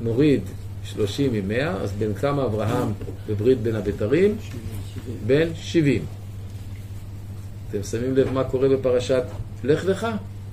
נוריד 0.00 0.40
30 0.84 1.32
מ-100, 1.32 1.62
אז 1.62 1.92
בין 1.92 2.14
כמה 2.14 2.44
אברהם 2.44 2.92
בברית 3.28 3.58
בין 3.58 3.76
הבתרים? 3.76 4.36
בין 5.26 5.48
70. 5.54 6.04
אתם 7.70 7.82
שמים 7.82 8.16
לב 8.16 8.32
מה 8.32 8.44
קורה 8.44 8.68
בפרשת 8.68 9.22
לך 9.64 9.84
לך? 9.84 10.06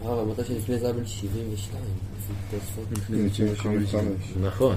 הרב, 0.03 0.19
אמרת 0.19 0.45
שלפני 0.47 0.79
זה 0.79 0.85
היה 0.85 0.93
בן 0.93 1.05
72. 1.05 1.83
לפי 2.17 2.33
תוספות. 2.51 2.85
לפני 2.91 3.29
75. 3.33 3.95
נכון. 4.41 4.75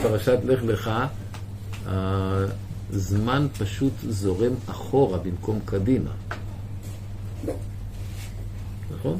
בפרשת 0.00 0.38
לך 0.44 0.62
לך, 0.64 0.90
הזמן 2.92 3.46
פשוט 3.58 3.92
זורם 4.08 4.52
אחורה 4.66 5.18
במקום 5.18 5.60
קדימה. 5.64 6.10
נכון? 8.94 9.18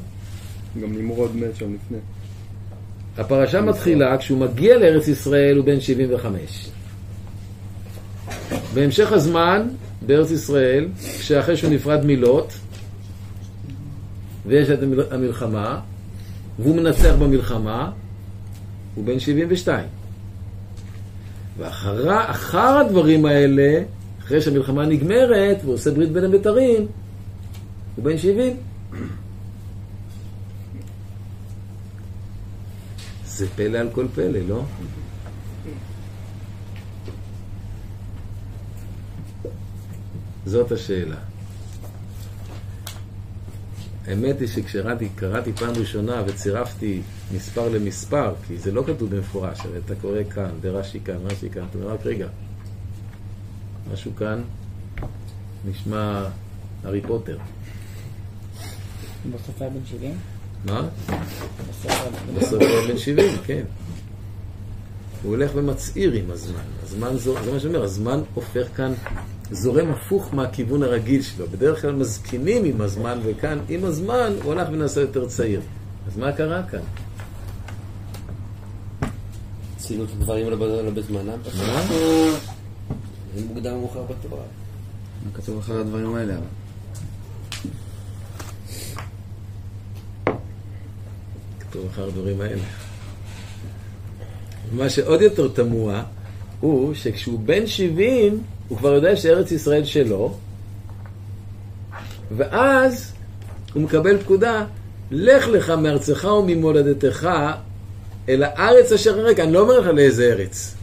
גם 0.81 0.93
נמרוד 0.93 1.35
מת 1.35 1.55
שם 1.55 1.73
לפני. 1.73 1.97
הפרשה 3.17 3.61
מתחילה, 3.61 4.17
כשהוא 4.17 4.39
מגיע 4.39 4.77
לארץ 4.77 5.07
ישראל 5.07 5.57
הוא 5.57 5.65
בן 5.65 5.79
75. 5.79 6.69
בהמשך 8.73 9.11
הזמן, 9.11 9.67
בארץ 10.05 10.31
ישראל, 10.31 10.87
כשאחרי 11.19 11.57
שהוא 11.57 11.71
נפרד 11.73 12.05
מלוט, 12.05 12.53
ויש 14.45 14.69
את 14.69 14.83
המל- 14.83 15.03
המלחמה, 15.11 15.79
והוא 16.59 16.75
מנצח 16.75 17.13
במלחמה, 17.19 17.91
הוא 18.95 19.05
בן 19.05 19.19
72. 19.19 19.85
ואחר 21.57 22.77
הדברים 22.79 23.25
האלה, 23.25 23.81
אחרי 24.23 24.41
שהמלחמה 24.41 24.85
נגמרת, 24.85 25.57
והוא 25.63 25.73
עושה 25.73 25.91
ברית 25.91 26.11
בין 26.11 26.23
הבתרים, 26.23 26.85
הוא 27.95 28.05
בן 28.05 28.17
70. 28.17 28.57
זה 33.35 33.47
פלא 33.55 33.77
על 33.77 33.89
כל 33.93 34.07
פלא, 34.15 34.39
לא? 34.39 34.63
זאת 40.45 40.71
השאלה. 40.71 41.15
האמת 44.07 44.39
היא 44.39 44.47
שכשקראתי 44.47 45.09
קראתי 45.15 45.53
פעם 45.53 45.73
ראשונה 45.75 46.23
וצירפתי 46.27 47.01
מספר 47.35 47.69
למספר, 47.69 48.33
כי 48.47 48.57
זה 48.57 48.71
לא 48.71 48.83
כתוב 48.87 49.15
במפורש, 49.15 49.59
הרי 49.59 49.77
אתה 49.85 49.95
קורא 49.95 50.23
כאן, 50.29 50.49
ברש"י 50.61 50.99
כאן, 50.99 51.17
רש"י 51.23 51.49
כאן, 51.49 51.63
אתה 51.69 51.77
אומר 51.77 51.93
רק 51.93 52.05
רגע, 52.05 52.27
משהו 53.93 54.15
כאן 54.15 54.41
נשמע 55.65 56.29
הארי 56.83 57.01
פוטר. 57.01 57.37
בסוף 59.33 59.61
היה 59.61 59.69
בן 59.69 59.85
70? 59.85 60.34
מה? 60.65 60.87
בסוף 62.37 62.53
הוא 62.53 62.63
היה 62.63 62.87
בן 62.87 62.97
70, 62.97 63.37
כן. 63.45 63.63
הוא 65.23 65.31
הולך 65.31 65.51
ומצעיר 65.55 66.11
עם 66.11 66.31
הזמן. 66.31 66.61
הזמן 66.83 67.17
זו, 67.17 67.35
זה 67.43 67.51
מה 67.51 67.59
שאני 67.59 67.73
אומר, 67.73 67.85
הזמן 67.85 68.21
הופך 68.33 68.67
כאן, 68.75 68.93
זורם 69.51 69.91
הפוך 69.91 70.33
מהכיוון 70.33 70.83
הרגיל 70.83 71.21
שלו. 71.21 71.47
בדרך 71.47 71.81
כלל 71.81 71.91
מזקינים 71.91 72.65
עם 72.65 72.81
הזמן, 72.81 73.19
וכאן, 73.23 73.59
עם 73.69 73.85
הזמן, 73.85 74.33
הוא 74.43 74.51
הלך 74.51 74.67
ונעשה 74.71 75.01
יותר 75.01 75.27
צעיר. 75.27 75.61
אז 76.07 76.17
מה 76.17 76.31
קרה 76.31 76.63
כאן? 76.63 76.79
ציינו 79.77 80.03
את 80.03 80.09
הדברים 80.09 80.45
האלה 80.45 80.81
לא 80.81 80.89
בזמנם. 80.89 81.37
מה? 81.57 81.81
זה 83.35 83.45
מוקדם 83.47 83.73
או 83.73 83.79
מאוחר 83.79 84.03
בתורה. 84.03 84.43
מה 85.25 85.31
כתוב 85.33 85.57
אחרי 85.57 85.79
הדברים 85.79 86.15
האלה? 86.15 86.33
אבל? 86.33 86.64
כתוב 91.75 91.87
אחר 91.93 92.07
הדברים 92.07 92.41
האלה. 92.41 92.61
מה 94.71 94.89
שעוד 94.89 95.21
יותר 95.21 95.47
תמוה, 95.47 96.03
הוא 96.59 96.93
שכשהוא 96.93 97.39
בן 97.39 97.67
70, 97.67 98.43
הוא 98.67 98.77
כבר 98.77 98.93
יודע 98.93 99.15
שארץ 99.15 99.51
ישראל 99.51 99.83
שלו, 99.85 100.37
ואז 102.37 103.13
הוא 103.73 103.81
מקבל 103.83 104.17
פקודה, 104.17 104.65
לך 105.11 105.47
לך 105.47 105.69
מארצך 105.69 106.27
וממולדתך 106.39 107.29
אל 108.29 108.43
הארץ 108.43 108.91
אשר 108.91 109.19
הרקע. 109.19 109.43
אני 109.43 109.53
לא 109.53 109.59
אומר 109.59 109.79
לך 109.79 109.87
לאיזה 109.87 110.23
ארץ. 110.33 110.75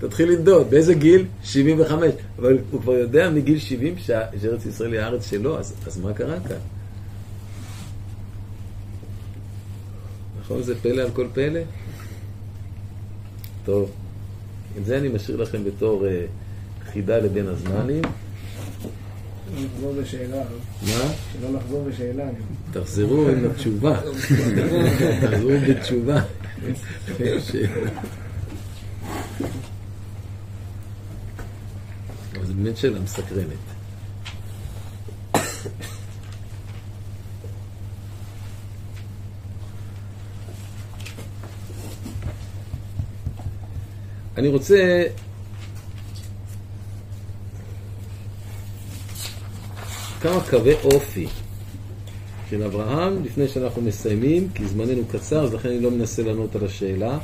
תתחיל 0.00 0.28
לנדוד. 0.30 0.70
באיזה 0.70 0.94
גיל? 0.94 1.24
75. 1.44 2.10
אבל 2.38 2.58
הוא 2.70 2.80
כבר 2.80 2.92
יודע 2.92 3.30
מגיל 3.30 3.58
70 3.58 3.94
שה- 3.98 4.20
שארץ 4.42 4.66
ישראל 4.66 4.92
היא 4.92 5.00
הארץ 5.00 5.30
שלו, 5.30 5.58
אז, 5.58 5.74
אז 5.86 5.98
מה 6.00 6.12
קרה 6.12 6.36
כאן? 6.48 6.56
נכון? 10.44 10.62
זה 10.62 10.74
פלא 10.82 11.02
על 11.02 11.10
כל 11.10 11.26
פלא? 11.32 11.60
טוב, 13.64 13.90
את 14.78 14.84
זה 14.84 14.98
אני 14.98 15.08
משאיר 15.08 15.36
לכם 15.36 15.64
בתור 15.64 16.06
אה, 16.06 16.24
חידה 16.92 17.18
לבין 17.18 17.46
הזמנים. 17.46 18.02
שלא 19.56 19.64
נחזור 19.64 19.92
בשאלה, 20.02 20.42
מה? 20.82 21.12
שלא 21.32 21.50
נחזור 21.52 21.84
בשאלה. 21.88 22.24
תחזרו 22.72 23.28
עם 23.28 23.50
התשובה. 23.50 24.00
תחזרו 25.20 25.50
בתשובה. 25.68 26.20
אבל 32.36 32.46
זו 32.46 32.54
באמת 32.54 32.76
שאלה 32.76 33.00
מסקרנת. 33.00 33.64
אני 44.36 44.48
רוצה 44.48 45.02
כמה 50.20 50.40
קווי 50.50 50.74
אופי 50.84 51.26
של 52.50 52.62
אברהם 52.62 53.24
לפני 53.24 53.48
שאנחנו 53.48 53.82
מסיימים, 53.82 54.48
כי 54.54 54.66
זמננו 54.66 55.02
קצר, 55.12 55.44
אז 55.44 55.54
לכן 55.54 55.68
אני 55.68 55.80
לא 55.80 55.90
מנסה 55.90 56.22
לענות 56.22 56.56
על 56.56 56.64
השאלה. 56.64 57.18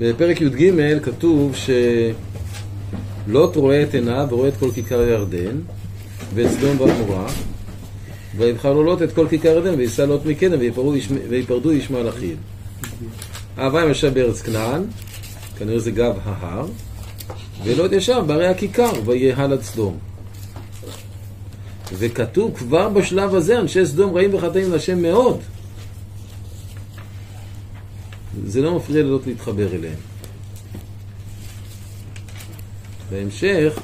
בפרק 0.00 0.40
י"ג 0.40 0.98
כתוב 1.02 1.56
שלוט 3.28 3.56
רואה 3.56 3.82
את 3.82 3.94
עיניו 3.94 4.26
ורואה 4.30 4.48
את 4.48 4.56
כל 4.56 4.70
כיכר 4.74 5.02
ירדן 5.02 5.56
ואת 6.34 6.50
סדום 6.50 6.80
ועמורה 6.80 7.26
ויבחר 8.36 8.72
לו 8.72 8.82
לוט 8.82 9.02
את 9.02 9.12
כל 9.12 9.26
כיכר 9.30 9.48
ירדן 9.48 9.74
וייסע 9.74 10.06
לוט 10.06 10.26
מקדם 10.26 10.58
ויפרדו 11.28 11.72
ישמעאל 11.72 12.08
אחיו. 12.08 12.36
אברהם 13.56 13.90
ישב 13.90 14.14
בארץ 14.14 14.42
כנען, 14.42 14.82
כנראה 15.58 15.78
זה 15.78 15.90
גב 15.90 16.14
ההר, 16.24 16.66
ולוט 17.64 17.92
ישב 17.92 18.22
בערי 18.26 18.46
הכיכר 18.46 18.92
ויהל 19.04 19.52
עד 19.52 19.62
סדום. 19.62 19.98
וכתוב 21.92 22.56
כבר 22.56 22.88
בשלב 22.88 23.34
הזה, 23.34 23.60
אנשי 23.60 23.86
סדום 23.86 24.14
רעים 24.14 24.34
וחטאים 24.34 24.72
להשם 24.72 25.02
מאוד. 25.02 25.40
זה 28.46 28.62
לא 28.62 28.76
מפריע 28.76 29.02
ללוט 29.02 29.26
להתחבר 29.26 29.74
אליהם. 29.74 30.17
בהמשך, 33.10 33.80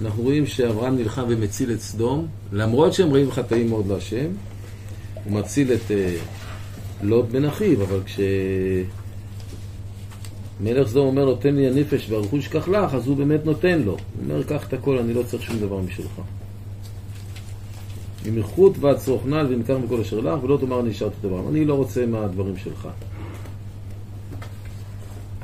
אנחנו 0.00 0.22
רואים 0.22 0.46
שאברהם 0.46 0.96
נלחם 0.96 1.24
ומציל 1.28 1.72
את 1.72 1.80
סדום, 1.80 2.26
למרות 2.52 2.92
שהם 2.92 3.12
רעים 3.12 3.28
וחטאים 3.28 3.68
מאוד 3.68 3.86
להשם, 3.86 4.26
הוא 5.24 5.32
מציל 5.32 5.72
את 5.72 5.90
אה, 5.90 6.16
לוט 7.02 7.24
בן 7.30 7.44
אחיו, 7.44 7.82
אבל 7.82 8.00
כשמלך 10.60 10.88
סדום 10.88 11.06
אומר 11.06 11.24
לו, 11.24 11.34
תן 11.36 11.54
לי 11.54 11.68
הנפש 11.68 12.10
והרכוש 12.10 12.48
קח 12.48 12.68
לך, 12.68 12.94
אז 12.94 13.06
הוא 13.06 13.16
באמת 13.16 13.44
נותן 13.44 13.82
לו. 13.82 13.92
הוא 13.92 13.98
אומר, 14.22 14.42
קח 14.42 14.68
את 14.68 14.72
הכל, 14.72 14.98
אני 14.98 15.14
לא 15.14 15.22
צריך 15.22 15.42
שום 15.42 15.58
דבר 15.58 15.78
משלך. 15.78 16.20
ממלכות 18.26 18.78
ועד 18.78 18.96
צרוך 18.96 19.26
נעל 19.26 19.46
ונקר 19.52 19.78
מכל 19.78 20.00
אשר 20.00 20.20
לך, 20.20 20.44
ולא 20.44 20.56
תאמר 20.60 20.80
אני 20.80 20.90
השארתי 20.90 21.14
את 21.20 21.24
הדבר. 21.24 21.48
אני 21.48 21.64
לא 21.64 21.74
רוצה 21.74 22.06
מהדברים 22.06 22.56
שלך. 22.56 22.88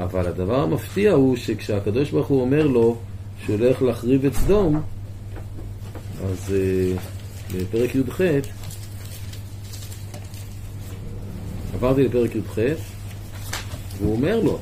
אבל 0.01 0.27
הדבר 0.27 0.61
המפתיע 0.61 1.13
הוא 1.13 1.37
שכשהקדוש 1.37 2.11
ברוך 2.11 2.29
הוא 2.29 2.41
אומר 2.41 2.67
לו 2.67 2.97
שהוא 3.45 3.57
הולך 3.57 3.83
להחריב 3.83 4.25
את 4.25 4.35
סדום, 4.35 4.83
אז 6.25 6.55
אה, 6.55 6.93
בפרק 7.55 7.95
י"ח, 7.95 8.21
עברתי 11.75 12.03
לפרק 12.05 12.35
י"ח, 12.35 12.59
והוא 13.99 14.17
אומר 14.17 14.41
לו, 14.41 14.59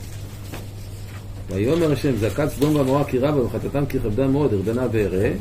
ויאמר 1.48 1.92
השם, 1.92 2.16
זעקת 2.16 2.48
סדום 2.48 2.76
ועמורה 2.76 3.04
כי 3.04 3.18
רבה 3.18 3.42
וחטאתם 3.42 3.86
כי 3.86 4.00
כבדה 4.00 4.26
מאוד, 4.26 4.52
ארדנה 4.52 4.86
ואראה. 4.92 5.32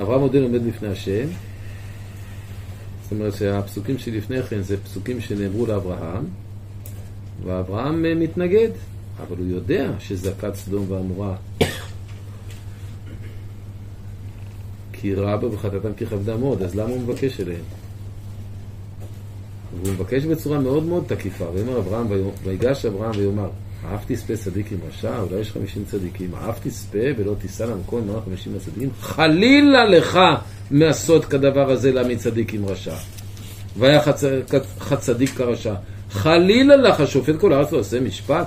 אברהם 0.00 0.20
עודנו 0.20 0.42
עומד 0.42 0.66
לפני 0.66 0.88
השם, 0.88 1.26
אומרת 3.12 3.34
שהפסוקים 3.34 3.98
שלפני 3.98 4.42
כן 4.42 4.62
זה 4.62 4.76
פסוקים 4.76 5.20
שנאמרו 5.20 5.66
לאברהם, 5.66 6.24
ואברהם 7.44 8.04
אה, 8.04 8.14
מתנגד, 8.14 8.68
אבל 9.20 9.36
הוא 9.38 9.46
יודע 9.46 9.90
שזקת 9.98 10.54
סדום 10.54 10.86
ועמורה 10.88 11.36
כי 14.92 15.14
רע 15.14 15.36
בה 15.36 15.54
וחטאתם 15.54 15.92
כי 15.96 16.06
כבדה 16.06 16.36
מאוד, 16.36 16.62
אז 16.62 16.74
למה 16.74 16.90
הוא 16.90 17.00
מבקש 17.00 17.40
אליהם? 17.40 17.64
והוא 19.76 19.94
מבקש 19.94 20.24
בצורה 20.24 20.58
מאוד 20.58 20.84
מאוד 20.84 21.04
תקיפה, 21.06 21.44
ויאמר 21.54 21.78
אברהם, 21.78 22.06
ויגש 22.44 22.86
אברהם 22.86 23.10
ויאמר, 23.16 23.48
אהב 23.84 24.00
תספה 24.06 24.36
צדיק 24.36 24.72
עם 24.72 24.78
רשע, 24.88 25.20
אולי 25.20 25.40
יש 25.40 25.50
חמישים 25.52 25.84
צדיקים, 25.90 26.34
אהב 26.34 26.54
תספה 26.62 26.98
ולא 27.16 27.34
תישא 27.40 27.62
למקום 27.62 28.08
מאה 28.08 28.20
חמישים 28.20 28.52
הצדיקים, 28.56 28.90
חלילה 29.00 29.84
לך 29.84 30.18
מעשות 30.72 31.24
כדבר 31.24 31.70
הזה 31.70 31.92
להעמיד 31.92 32.18
צדיק 32.18 32.54
עם 32.54 32.66
רשע. 32.66 32.94
והיה 33.78 34.02
חצ... 34.02 34.24
חצדיק 34.78 35.30
כרשע. 35.30 35.74
חלילה 36.10 36.76
לך, 36.76 37.06
שופט 37.06 37.34
כל 37.40 37.52
הארץ 37.52 37.72
לא 37.72 37.78
עושה 37.78 38.00
משפט. 38.00 38.46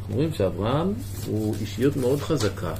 אנחנו 0.00 0.14
רואים 0.14 0.32
שאברהם 0.32 0.92
הוא 1.26 1.54
אישיות 1.60 1.96
מאוד 1.96 2.20
חזקה. 2.20 2.74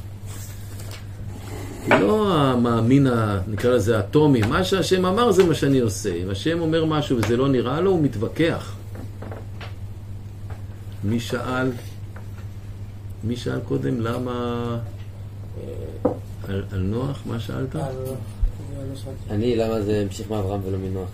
לא 1.89 2.35
המאמין, 2.35 3.07
נקרא 3.49 3.70
לזה 3.70 3.99
אטומי, 3.99 4.41
מה 4.41 4.64
שהשם 4.64 5.07
אמר 5.07 5.33
זה 5.33 5.45
מה 5.45 5.55
שאני 5.55 5.79
עושה. 5.79 6.14
אם 6.14 6.31
השם 6.31 6.61
אומר 6.61 6.85
משהו 6.85 7.16
וזה 7.16 7.37
לא 7.37 7.49
נראה 7.49 7.81
לו, 7.81 7.91
הוא 7.91 8.03
מתווכח. 8.03 8.74
מי 11.05 11.20
שאל, 11.20 11.70
מי 13.24 13.37
שאל 13.37 13.61
קודם 13.61 14.01
למה... 14.01 14.79
אה, 16.49 16.55
על, 16.55 16.64
על 16.72 16.80
נוח, 16.80 17.22
מה 17.26 17.40
שאלת? 17.40 17.76
אני, 19.30 19.57
למה 19.57 19.82
זה 19.82 20.01
המשיך 20.01 20.30
מאברהם 20.30 20.61
ולא 20.64 20.78
מנוח? 20.78 21.11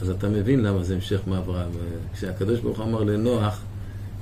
אז 0.00 0.10
אתה 0.10 0.28
מבין 0.28 0.60
למה 0.60 0.84
זה 0.84 0.94
המשך 0.94 1.20
מאברהם. 1.26 1.70
כשהקדוש 2.14 2.60
ברוך 2.60 2.78
הוא 2.78 2.86
אמר 2.86 3.04
לנוח, 3.04 3.62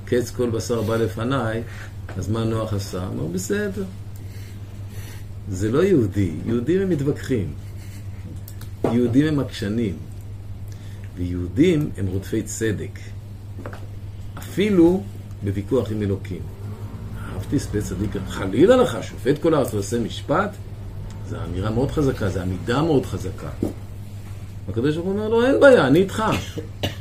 קץ 0.05 0.31
כל 0.31 0.49
בשר 0.49 0.81
בא 0.81 0.95
לפניי, 0.95 1.63
אז 2.17 2.29
מה 2.29 2.43
נוח 2.43 2.73
עשה? 2.73 3.07
אמר, 3.07 3.25
בסדר. 3.25 3.83
זה 5.49 5.71
לא 5.71 5.83
יהודי, 5.83 6.31
יהודים 6.45 6.81
הם 6.81 6.89
מתווכחים. 6.89 7.53
יהודים 8.83 9.25
הם 9.25 9.39
עקשנים. 9.39 9.97
ויהודים 11.17 11.89
הם 11.97 12.07
רודפי 12.07 12.43
צדק. 12.43 12.99
אפילו 14.37 15.03
בוויכוח 15.43 15.91
עם 15.91 16.01
אלוקים. 16.01 16.41
שדה 17.51 17.81
צדיק, 17.81 18.11
חלילה 18.27 18.75
לך, 18.75 18.97
שופט 19.01 19.41
כל 19.41 19.53
הארץ 19.53 19.73
ועושה 19.73 19.99
משפט? 19.99 20.49
זו 21.29 21.37
אמירה 21.49 21.69
מאוד 21.69 21.91
חזקה, 21.91 22.29
זו 22.29 22.39
עמידה 22.39 22.81
מאוד 22.81 23.05
חזקה. 23.05 23.49
הקדוש 24.69 24.95
ברוך 24.95 25.07
הוא 25.07 25.15
אומר 25.15 25.29
לו, 25.29 25.45
אין 25.45 25.59
בעיה, 25.59 25.87
אני 25.87 25.99
איתך. 25.99 26.23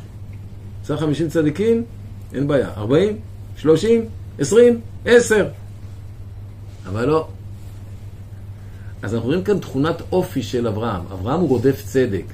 צריך 0.83 1.01
50 1.01 1.29
צדיקים? 1.29 1.85
אין 2.33 2.49
בעיה. 2.49 2.71
40? 2.77 3.19
30? 3.57 4.05
20? 4.39 4.81
10? 5.05 5.47
אבל 6.87 7.05
לא. 7.05 7.29
אז 9.03 9.15
אנחנו 9.15 9.29
רואים 9.29 9.45
כאן 9.45 9.59
תכונת 9.59 10.03
אופי 10.13 10.43
של 10.43 10.67
אברהם. 10.67 11.03
אברהם 11.13 11.41
הוא 11.41 11.49
רודף 11.49 11.83
צדק. 11.87 12.25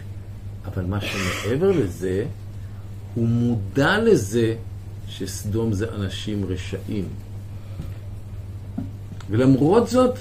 אבל 0.67 0.85
מה 0.85 0.99
שמעבר 1.01 1.71
לזה, 1.71 2.25
הוא 3.15 3.29
מודע 3.29 3.99
לזה 3.99 4.55
שסדום 5.09 5.73
זה 5.73 5.87
אנשים 5.95 6.45
רשעים. 6.45 7.09
ולמרות 9.33 9.89
זאת, 9.89 10.19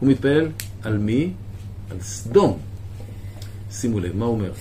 הוא 0.00 0.08
מתפעל 0.08 0.48
על 0.82 0.98
מי? 0.98 1.32
על 1.90 1.96
סדום. 2.00 2.58
שימו 3.70 4.00
לב, 4.00 4.16
מה 4.16 4.24
הוא 4.24 4.34
אומר? 4.34 4.52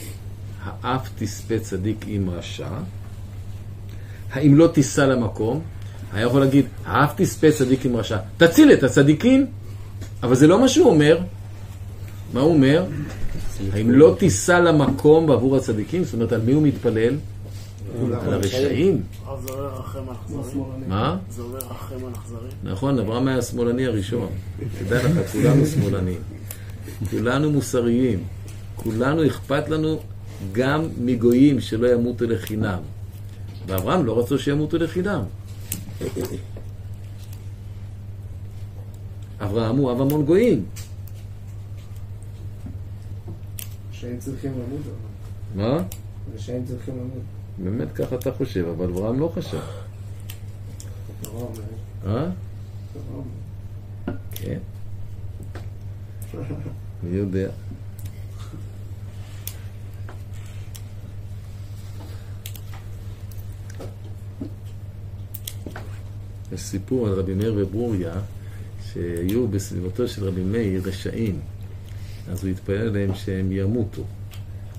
האף 0.63 1.09
תספה 1.17 1.59
צדיק 1.59 2.05
עם 2.07 2.29
רשע, 2.29 2.69
האם 4.31 4.57
לא 4.57 4.67
תיסע 4.67 5.05
למקום? 5.05 5.61
היה 6.13 6.25
יכול 6.25 6.39
להגיד, 6.41 6.65
האף 6.85 7.13
תספה 7.15 7.51
צדיק 7.51 7.85
עם 7.85 7.95
רשע. 7.95 8.17
תציל 8.37 8.73
את 8.73 8.83
הצדיקים, 8.83 9.45
אבל 10.23 10.35
זה 10.35 10.47
לא 10.47 10.61
מה 10.61 10.67
שהוא 10.67 10.89
אומר. 10.89 11.19
מה 12.33 12.41
הוא 12.41 12.53
אומר? 12.53 12.85
האם 13.73 13.91
לא 13.91 14.15
תיסע 14.19 14.59
למקום 14.59 15.27
בעבור 15.27 15.57
הצדיקים? 15.57 16.03
זאת 16.03 16.13
אומרת, 16.13 16.31
על 16.31 16.41
מי 16.41 16.51
הוא 16.51 16.63
מתפלל? 16.63 17.15
על 17.99 18.33
הרשעים. 18.33 19.01
אז 19.27 19.43
זה 19.43 19.51
אומר 19.51 19.75
רחם 19.75 20.09
על 20.09 20.15
אכזרים? 20.15 20.63
מה? 20.87 21.17
זה 21.29 21.41
אומר 21.41 21.57
רחם 21.57 22.05
על 22.05 22.13
אכזרים? 22.13 22.51
נכון, 22.63 22.99
אברהם 22.99 23.27
היה 23.27 23.37
השמאלני 23.37 23.85
הראשון. 23.85 24.29
תדע 24.79 25.03
לך, 25.03 25.31
כולנו 25.31 25.65
שמאלנים. 25.65 26.21
כולנו 27.09 27.51
מוסריים. 27.51 28.23
כולנו 28.75 29.27
אכפת 29.27 29.69
לנו 29.69 29.99
גם 30.51 30.87
מגויים 30.97 31.61
שלא 31.61 31.87
ימותו 31.87 32.25
לחינם. 32.25 32.79
ואברהם 33.67 34.05
לא 34.05 34.19
רצו 34.19 34.39
שימותו 34.39 34.77
לחינם. 34.77 35.23
אברהם 39.39 39.77
הוא 39.77 39.91
אב 39.91 40.01
המון 40.01 40.25
גויים. 40.25 40.65
שהם 43.91 44.17
צריכים 44.19 44.51
למות. 44.51 44.81
מה? 45.55 45.83
ושהם 46.35 46.65
צריכים 46.65 46.97
למות. 46.97 47.40
באמת 47.57 47.91
ככה 47.91 48.15
אתה 48.15 48.31
חושב, 48.31 48.65
אבל 48.77 48.85
אברהם 48.85 49.19
לא 49.19 49.31
חשב. 49.35 49.59
אה? 52.05 52.29
כן. 54.31 54.57
מי 57.03 57.17
יודע? 57.17 57.49
יש 66.53 66.61
סיפור 66.61 67.07
על 67.07 67.13
רבי 67.13 67.33
מאיר 67.33 67.53
וברוריה 67.57 68.13
שהיו 68.93 69.47
בסביבתו 69.47 70.07
של 70.07 70.27
רבי 70.27 70.43
מאיר 70.43 70.81
רשעים 70.85 71.39
אז 72.29 72.43
הוא 72.43 72.51
התפלל 72.51 72.87
עליהם 72.87 73.15
שהם 73.15 73.51
ימותו 73.51 74.03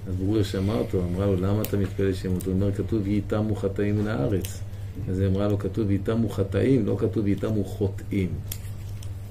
אז 0.08 0.14
ברוריה 0.14 0.44
שמע 0.44 0.74
אותו, 0.74 1.02
אמרה 1.04 1.26
לו 1.26 1.36
למה 1.36 1.62
אתה 1.62 1.76
מתפלל 1.76 2.14
שהם 2.14 2.30
ימותו? 2.30 2.46
הוא 2.46 2.54
אומר 2.54 2.72
כתוב 2.72 3.02
וייתמו 3.04 3.54
חטאים 3.54 3.98
מן 3.98 4.06
הארץ 4.06 4.60
אז 5.08 5.18
היא 5.18 5.28
אמרה 5.28 5.48
לו 5.48 5.58
כתוב 5.58 5.88
וייתמו 5.88 6.28
חטאים, 6.28 6.86
לא 6.86 6.96
כתוב 6.98 7.24
וייתמו 7.24 7.64
חוטאים 7.64 8.28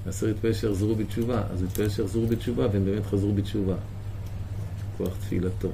אז 0.06 0.24
הוא 0.24 0.32
התפלל 0.32 0.54
שיחזרו 0.54 0.96
בתשובה, 0.96 1.44
אז 1.54 1.62
הוא 1.62 1.68
התפלל 1.68 1.90
שיחזרו 1.90 2.28
בתשובה, 2.28 2.68
והם 2.72 2.86
באמת 2.86 3.06
חזרו 3.06 3.34
בתשובה. 3.34 3.76
כוח 4.98 5.18
תפילתו. 5.20 5.70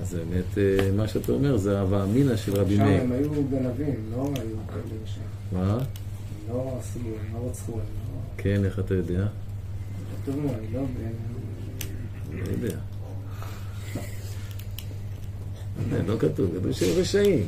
אז 0.00 0.14
באמת, 0.14 0.58
אה, 0.58 0.90
מה 0.96 1.08
שאתה 1.08 1.32
אומר 1.32 1.56
זה 1.56 1.80
הווה 1.80 2.04
אמינא 2.04 2.36
של 2.36 2.54
רבי 2.54 2.76
שם 2.76 2.82
מאיר. 2.84 3.02
הם 3.02 3.12
היו 3.12 3.30
גנבים, 3.50 3.94
לא 4.12 4.22
היו 4.22 4.56
כאלה 4.68 5.06
שם. 5.06 5.20
מה? 5.52 5.78
לא 6.48 6.78
עשו, 6.80 6.98
הם 6.98 7.34
לא 7.34 7.48
רצחו, 7.48 7.72
לא... 7.72 7.80
כן, 8.36 8.64
איך 8.64 8.78
אתה 8.78 8.94
יודע? 8.94 9.26
כתוב 10.22 10.36
אני 10.36 10.74
לא... 10.74 10.80
לא 12.32 12.50
יודע. 12.50 12.76
זה 15.90 16.02
לא 16.06 16.16
כתוב, 16.18 16.50
כתוב 16.58 16.72
שהם 16.72 17.00
רשעים. 17.00 17.46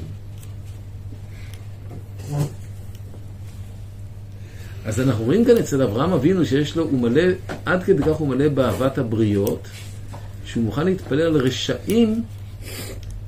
אז 4.84 5.00
אנחנו 5.00 5.24
רואים 5.24 5.44
כאן 5.44 5.56
אצל 5.56 5.82
אברהם 5.82 6.12
אבינו 6.12 6.44
שיש 6.44 6.76
לו, 6.76 6.84
הוא 6.84 7.00
מלא, 7.00 7.22
עד 7.64 7.82
כדי 7.82 8.02
כך 8.02 8.16
הוא 8.16 8.28
מלא 8.28 8.48
באהבת 8.48 8.98
הבריות, 8.98 9.68
שהוא 10.44 10.64
מוכן 10.64 10.84
להתפלל 10.84 11.20
על 11.20 11.36
רשעים 11.36 12.22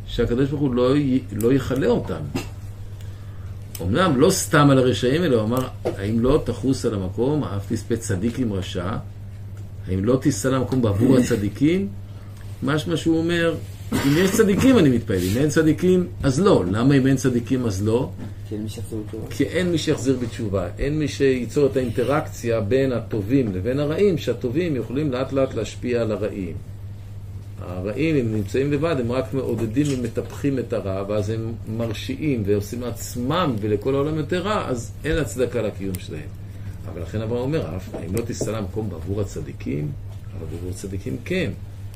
שהקדוש 0.06 0.48
ברוך 0.48 0.60
הוא 0.60 0.74
לא, 0.74 0.94
לא 1.32 1.52
יכלה 1.52 1.86
אותם. 1.86 2.20
אמנם 3.82 4.20
לא 4.20 4.30
סתם 4.30 4.70
על 4.70 4.78
הרשעים, 4.78 5.24
אלא 5.24 5.36
הוא 5.36 5.44
אמר, 5.44 5.68
האם 5.84 6.20
לא 6.20 6.42
תחוס 6.46 6.86
על 6.86 6.94
המקום, 6.94 7.44
אף 7.44 7.72
תספה 7.72 7.96
צדיק 7.96 8.38
עם 8.38 8.52
רשע, 8.52 8.96
האם 9.88 10.04
לא 10.04 10.18
תיסע 10.22 10.50
למקום 10.50 10.82
בעבור 10.82 11.16
הצדיקים? 11.16 11.88
משמע 12.62 12.96
שהוא 12.96 13.18
אומר, 13.18 13.54
אם 13.92 14.12
יש 14.16 14.30
צדיקים 14.30 14.78
אני 14.78 14.88
מתפלל, 14.88 15.18
אם 15.32 15.36
אין 15.36 15.48
צדיקים 15.48 16.06
אז 16.22 16.40
לא. 16.40 16.64
למה 16.72 16.94
אם 16.94 17.06
אין 17.06 17.16
צדיקים 17.16 17.66
אז 17.66 17.86
לא? 17.86 18.10
כי 19.30 19.44
אין 19.44 19.70
מי 19.70 19.78
שיחזיר 19.78 20.16
בתשובה, 20.22 20.68
אין 20.78 20.98
מי 20.98 21.08
שייצור 21.08 21.66
את 21.66 21.76
האינטראקציה 21.76 22.60
בין 22.60 22.92
הטובים 22.92 23.54
לבין 23.54 23.80
הרעים, 23.80 24.18
שהטובים 24.18 24.76
יכולים 24.76 25.12
לאט 25.12 25.32
לאט 25.32 25.54
להשפיע 25.54 26.02
על 26.02 26.12
הרעים. 26.12 26.54
הרעים, 27.60 28.16
אם 28.16 28.34
נמצאים 28.34 28.72
לבד, 28.72 28.96
הם 29.00 29.12
רק 29.12 29.34
מעודדים 29.34 29.86
ומטפחים 29.90 30.58
את 30.58 30.72
הרע, 30.72 31.04
ואז 31.08 31.30
הם 31.30 31.52
מרשיעים 31.76 32.42
ועושים 32.46 32.80
לעצמם 32.80 33.56
ולכל 33.60 33.94
העולם 33.94 34.16
יותר 34.16 34.42
רע, 34.42 34.68
אז 34.68 34.92
אין 35.04 35.18
הצדקה 35.18 35.62
לקיום 35.62 35.94
שלהם. 35.98 36.43
אבל 36.92 37.02
לכן 37.02 37.20
אברהם 37.20 37.42
אומר, 37.42 37.76
"אף- 37.76 37.94
האם 37.94 38.14
לא 38.16 38.20
תיסע 38.22 38.50
למקום 38.52 38.90
בעבור 38.90 39.20
הצדיקים? 39.20 39.92
אבל 40.38 40.46
בעבור 40.50 40.70
הצדיקים 40.70 41.16
כן. 41.24 41.50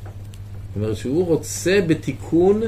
זאת 0.04 0.76
אומרת 0.76 0.96
שהוא 0.96 1.26
רוצה 1.26 1.80
בתיקון 1.86 2.60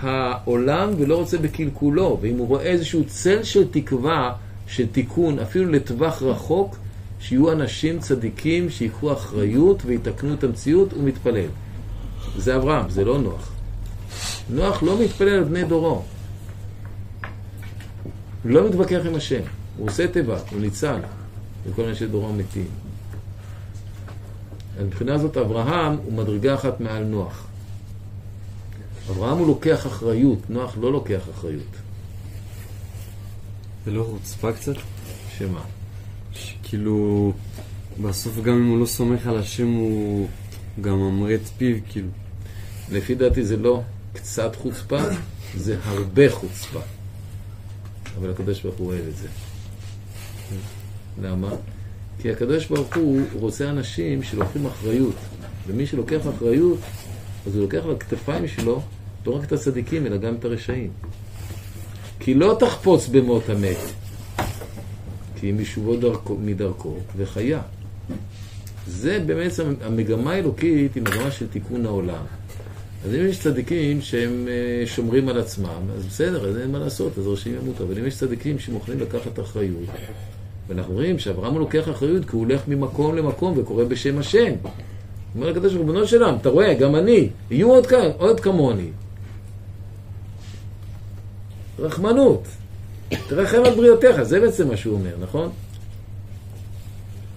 העולם 0.00 0.90
ולא 0.98 1.16
רוצה 1.16 1.38
בקלקולו, 1.38 2.18
ואם 2.20 2.38
הוא 2.38 2.48
רואה 2.48 2.62
איזשהו 2.62 3.04
צל 3.04 3.42
של 3.42 3.68
תקווה, 3.70 4.32
של 4.66 4.86
תיקון, 4.86 5.38
אפילו 5.38 5.70
לטווח 5.70 6.22
רחוק, 6.22 6.76
שיהיו 7.20 7.52
אנשים 7.52 7.98
צדיקים 7.98 8.70
שיקחו 8.70 9.12
אחריות 9.12 9.82
ויתקנו 9.86 10.34
את 10.34 10.44
המציאות, 10.44 10.92
הוא 10.92 11.04
מתפלל. 11.04 11.46
זה 12.36 12.56
אברהם, 12.56 12.90
זה 12.90 13.04
לא 13.04 13.18
נוח. 13.18 13.52
נוח 14.50 14.82
לא 14.82 15.00
מתפלל 15.04 15.28
על 15.28 15.44
בני 15.44 15.64
דורו. 15.64 16.02
הוא 18.42 18.50
לא 18.52 18.68
מתווכח 18.68 19.00
עם 19.06 19.14
השם. 19.14 19.40
הוא 19.76 19.88
עושה 19.88 20.06
תיבה, 20.08 20.38
הוא 20.50 20.60
ניצל. 20.60 20.98
וכל 21.66 21.84
אנשי 21.84 22.06
דורו 22.06 22.32
מתים. 22.32 22.68
מבחינה 24.82 25.18
זאת 25.18 25.36
אברהם 25.36 25.96
הוא 26.04 26.12
מדרגה 26.12 26.54
אחת 26.54 26.80
מעל 26.80 27.04
נוח. 27.04 27.46
אברהם 29.10 29.38
הוא 29.38 29.46
לוקח 29.46 29.86
אחריות, 29.86 30.50
נוח 30.50 30.76
לא 30.80 30.92
לוקח 30.92 31.22
אחריות. 31.30 31.72
זה 33.84 33.90
לא 33.90 34.06
חוצפה 34.10 34.52
קצת? 34.52 34.74
שמה? 35.38 35.62
שכאילו, 36.32 37.32
בסוף 38.02 38.40
גם 38.42 38.54
אם 38.54 38.68
הוא 38.68 38.80
לא 38.80 38.86
סומך 38.86 39.26
על 39.26 39.38
השם, 39.38 39.66
הוא 39.66 40.28
גם 40.80 40.94
ממרה 40.94 41.34
את 41.34 41.46
פיו, 41.58 41.76
כאילו. 41.88 42.08
לפי 42.92 43.14
דעתי 43.14 43.44
זה 43.44 43.56
לא 43.56 43.82
קצת 44.12 44.56
חוצפה, 44.56 44.98
זה 45.56 45.78
הרבה 45.84 46.30
חוצפה. 46.30 46.80
אבל 48.18 48.30
הקדוש 48.30 48.62
ברוך 48.62 48.76
הוא 48.76 48.86
אוהב 48.86 49.04
את 49.08 49.16
זה. 49.16 49.28
למה? 51.22 51.48
כי 52.18 52.30
הקדוש 52.30 52.66
ברוך 52.66 52.96
הוא 52.96 53.20
רוצה 53.32 53.70
אנשים 53.70 54.22
שלוקחים 54.22 54.66
אחריות. 54.66 55.14
ומי 55.66 55.86
שלוקח 55.86 56.20
אחריות, 56.36 56.78
אז 57.46 57.54
הוא 57.54 57.62
לוקח 57.62 57.84
על 57.84 57.90
הכתפיים 57.90 58.48
שלו 58.48 58.82
לא 59.26 59.36
רק 59.36 59.44
את 59.44 59.52
הצדיקים, 59.52 60.06
אלא 60.06 60.16
גם 60.16 60.34
את 60.34 60.44
הרשעים. 60.44 60.90
כי 62.20 62.34
לא 62.34 62.56
תחפוץ 62.60 63.08
במות 63.08 63.48
המת, 63.48 63.76
כי 65.40 65.50
אם 65.50 65.60
ישובו 65.60 65.96
דרכו, 65.96 66.36
מדרכו 66.36 66.96
וחיה. 67.16 67.60
זה 68.86 69.18
באמת 69.26 69.52
המגמה 69.80 70.32
האלוקית, 70.32 70.94
היא 70.94 71.02
מגמה 71.02 71.30
של 71.30 71.48
תיקון 71.48 71.86
העולם. 71.86 72.24
אז 73.04 73.14
אם 73.14 73.26
יש 73.28 73.40
צדיקים 73.40 74.00
שהם 74.00 74.48
אה, 74.48 74.86
שומרים 74.86 75.28
על 75.28 75.38
עצמם, 75.38 75.82
אז 75.96 76.06
בסדר, 76.06 76.48
אז 76.48 76.58
אין 76.58 76.70
מה 76.70 76.78
לעשות, 76.78 77.18
אז 77.18 77.26
רשעים 77.26 77.56
ימותו. 77.62 77.84
אבל 77.84 77.98
אם 77.98 78.06
יש 78.06 78.16
צדיקים 78.16 78.58
שמוכנים 78.58 79.00
לקחת 79.00 79.40
אחריות, 79.40 79.88
ואנחנו 80.68 80.94
רואים 80.94 81.18
שאברהם 81.18 81.58
לוקח 81.58 81.88
אחריות 81.90 82.24
כי 82.24 82.36
הוא 82.36 82.40
הולך 82.44 82.68
ממקום 82.68 83.16
למקום 83.16 83.54
וקורא 83.56 83.84
בשם 83.84 84.18
השם. 84.18 84.52
אומר 85.34 85.52
ברוך 85.74 85.88
הוא, 85.88 86.06
של 86.06 86.22
עולם, 86.22 86.36
אתה 86.40 86.48
רואה, 86.48 86.74
גם 86.74 86.96
אני, 86.96 87.28
יהיו 87.50 87.70
עוד, 87.70 87.86
עוד 88.18 88.40
כמוני. 88.40 88.88
רחמנות. 91.78 92.48
תרחם 93.28 93.62
על 93.64 93.74
בריאותיך, 93.74 94.22
זה 94.22 94.40
בעצם 94.40 94.68
מה 94.68 94.76
שהוא 94.76 94.94
אומר, 94.94 95.14
נכון? 95.20 95.50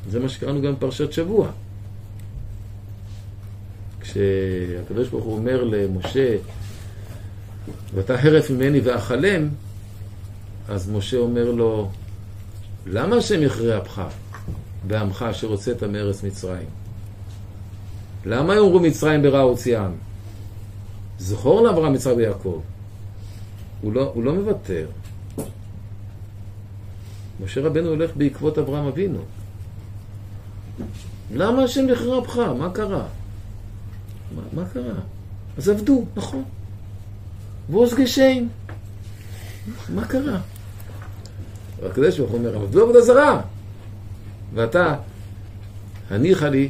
זה 0.10 0.20
מה 0.20 0.30
שקראנו 0.30 0.62
גם 0.62 0.76
בפרשת 0.76 1.14
שבוע. 1.14 1.50
כשהקדוש 4.00 5.08
ברוך 5.08 5.26
הוא 5.26 5.34
אומר 5.34 5.64
למשה, 5.64 6.36
ואתה 7.94 8.22
הרף 8.22 8.50
ממני 8.50 8.80
ואכלם, 8.80 9.50
אז 10.70 10.90
משה 10.90 11.18
אומר 11.18 11.52
לו, 11.52 11.90
למה 12.90 13.16
השם 13.16 13.44
יכריע 13.44 13.78
אפך 13.78 14.02
בעמך 14.88 15.26
אשר 15.32 15.48
הוצאת 15.48 15.84
מארץ 15.84 16.24
מצרים? 16.24 16.68
למה 18.26 18.56
יאמרו 18.56 18.80
מצרים 18.80 19.22
ברע 19.22 19.40
הוציאם? 19.40 19.92
זכור 21.20 21.62
לאברהם 21.62 21.94
מצרים 21.94 22.18
ויעקב. 22.18 22.62
הוא 23.82 23.94
לא, 23.94 24.12
הוא 24.14 24.24
לא 24.24 24.34
מוותר. 24.34 24.88
משה 27.44 27.62
רבנו 27.62 27.90
הולך 27.90 28.12
בעקבות 28.16 28.58
אברהם 28.58 28.86
אבינו. 28.86 29.20
למה 31.34 31.64
השם 31.64 31.90
יכריע 31.90 32.20
אפך? 32.20 32.38
מה 32.38 32.70
קרה? 32.72 33.06
מה, 34.36 34.42
מה 34.54 34.66
קרה? 34.74 34.94
אז 35.58 35.70
עבדו, 35.70 36.06
נכון. 36.16 36.44
ועוז 37.70 37.94
גשם. 37.94 38.48
מה 39.90 40.06
קרה? 40.06 40.40
הקדוש 41.86 42.20
ברוך 42.20 42.32
הוא 42.32 42.40
אומר, 42.40 42.56
עבדו 42.56 42.84
עבודה 42.84 43.02
זרה. 43.02 43.42
ואתה, 44.54 44.96
הניחה 46.10 46.50
לי 46.50 46.70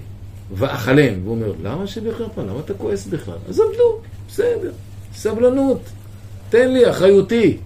ואכלם. 0.53 1.23
והוא 1.23 1.35
אומר, 1.35 1.53
למה 1.63 1.87
שבחרפה? 1.87 2.41
למה 2.41 2.59
אתה 2.59 2.73
כועס 2.73 3.07
בכלל? 3.07 3.37
אז 3.49 3.59
עבדו, 3.59 3.99
בסדר, 4.27 4.71
סבלנות. 5.13 5.81
תן 6.49 6.71
לי, 6.73 6.89
אחריותי. 6.89 7.57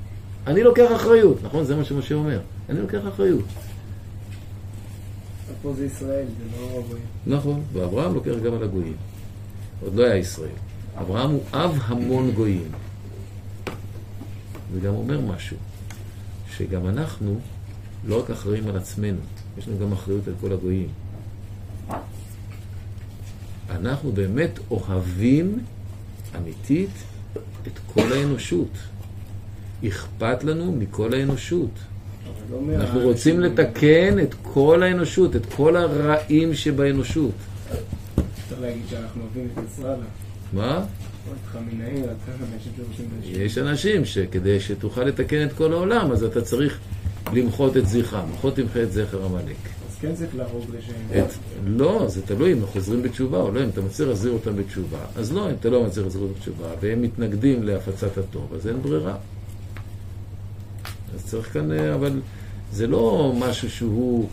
אני 0.47 0.63
לוקח 0.63 0.91
אחריות. 0.95 1.43
נכון? 1.43 1.63
זה 1.63 1.75
מה 1.75 1.83
שמשה 1.83 2.15
אומר. 2.15 2.39
אני 2.69 2.81
לוקח 2.81 2.99
אחריות. 3.07 3.45
פה 5.61 5.73
זה 5.73 5.85
ישראל, 5.85 6.25
זה 6.25 6.61
לא 6.61 6.79
הגויים. 6.79 7.05
נכון, 7.27 7.61
ואברהם 7.73 8.13
לוקח 8.13 8.31
גם 8.45 8.53
על 8.53 8.63
הגויים. 8.63 8.95
עוד 9.81 9.95
לא 9.95 10.03
היה 10.03 10.15
ישראל. 10.15 10.49
אברהם 10.99 11.29
הוא 11.29 11.41
אב 11.53 11.79
המון 11.85 12.31
גויים. 12.31 12.67
וגם 14.73 14.93
אומר 14.93 15.21
משהו. 15.21 15.57
שגם 16.58 16.88
אנחנו 16.88 17.39
לא 18.08 18.20
רק 18.20 18.30
אחראים 18.30 18.68
על 18.68 18.78
עצמנו, 18.78 19.20
יש 19.58 19.68
לנו 19.68 19.80
גם 19.80 19.91
אחריות 19.91 20.28
על 20.28 20.34
כל 20.41 20.52
הגויים. 20.52 20.88
אנחנו 23.70 24.12
באמת 24.12 24.60
אוהבים 24.72 25.60
אמיתית 26.38 26.89
את 27.68 27.80
כל 27.93 28.14
האנושות. 28.14 28.70
אכפת 29.88 30.43
לנו 30.43 30.72
מכל 30.72 31.14
האנושות. 31.14 31.70
לא 32.52 32.76
אנחנו 32.76 32.99
רוצים 32.99 33.39
לתקן 33.39 34.20
את 34.20 34.36
כל 34.43 34.84
האנושות, 34.84 35.36
את 35.36 35.45
כל 35.56 35.76
הרעים 35.76 36.54
שבאנושות. 36.54 37.34
צריך 38.49 38.62
להגיד 38.62 38.84
שאנחנו 38.89 39.22
אוהבים 39.22 39.47
את 39.54 39.64
נסראללה. 39.64 40.06
מה? 40.54 40.86
יש 43.24 43.57
אנשים 43.57 44.05
שכדי 44.05 44.59
שתוכל 44.59 45.03
לתקן 45.03 45.45
את 45.45 45.53
כל 45.53 45.74
העולם, 45.74 46.11
אז 46.11 46.24
אתה 46.24 46.41
צריך 46.41 46.80
למחות 47.34 47.78
את 47.78 47.88
זכרם. 47.88 48.30
לפחות 48.34 48.55
תמחה 48.55 48.84
את 48.84 48.91
זכר 48.91 49.26
עמלק. 49.26 49.55
אז 49.89 49.95
כן 50.01 50.15
צריך 50.15 50.36
להרוג 50.36 50.65
לשם. 50.78 51.24
לא, 51.65 52.05
זה 52.07 52.22
תלוי 52.22 52.53
אם 52.53 52.57
הם 52.57 52.65
חוזרים 52.65 53.01
בתשובה 53.01 53.38
או 53.38 53.51
לא. 53.51 53.63
אם 53.63 53.69
אתה 53.69 53.82
מצליח 53.82 54.09
להחזיר 54.09 54.32
אותם 54.32 54.55
בתשובה, 54.55 54.99
אז 55.15 55.34
לא. 55.34 55.49
אם 55.49 55.55
אתה 55.59 55.69
לא 55.69 55.84
מצליח 55.84 56.05
להחזיר 56.05 56.22
אותם 56.22 56.34
בתשובה, 56.34 56.67
והם 56.82 57.01
מתנגדים 57.01 57.63
להפצת 57.63 58.17
הטוב, 58.17 58.53
אז 58.55 58.67
אין 58.67 58.82
ברירה. 58.82 59.15
אז 61.15 61.26
צריך 61.26 61.53
כאן, 61.53 61.72
אה, 61.72 61.95
אבל 61.95 62.22
זה 62.72 62.88
לא 62.88 63.34
משהו 63.39 63.69
שהוא 63.69 64.30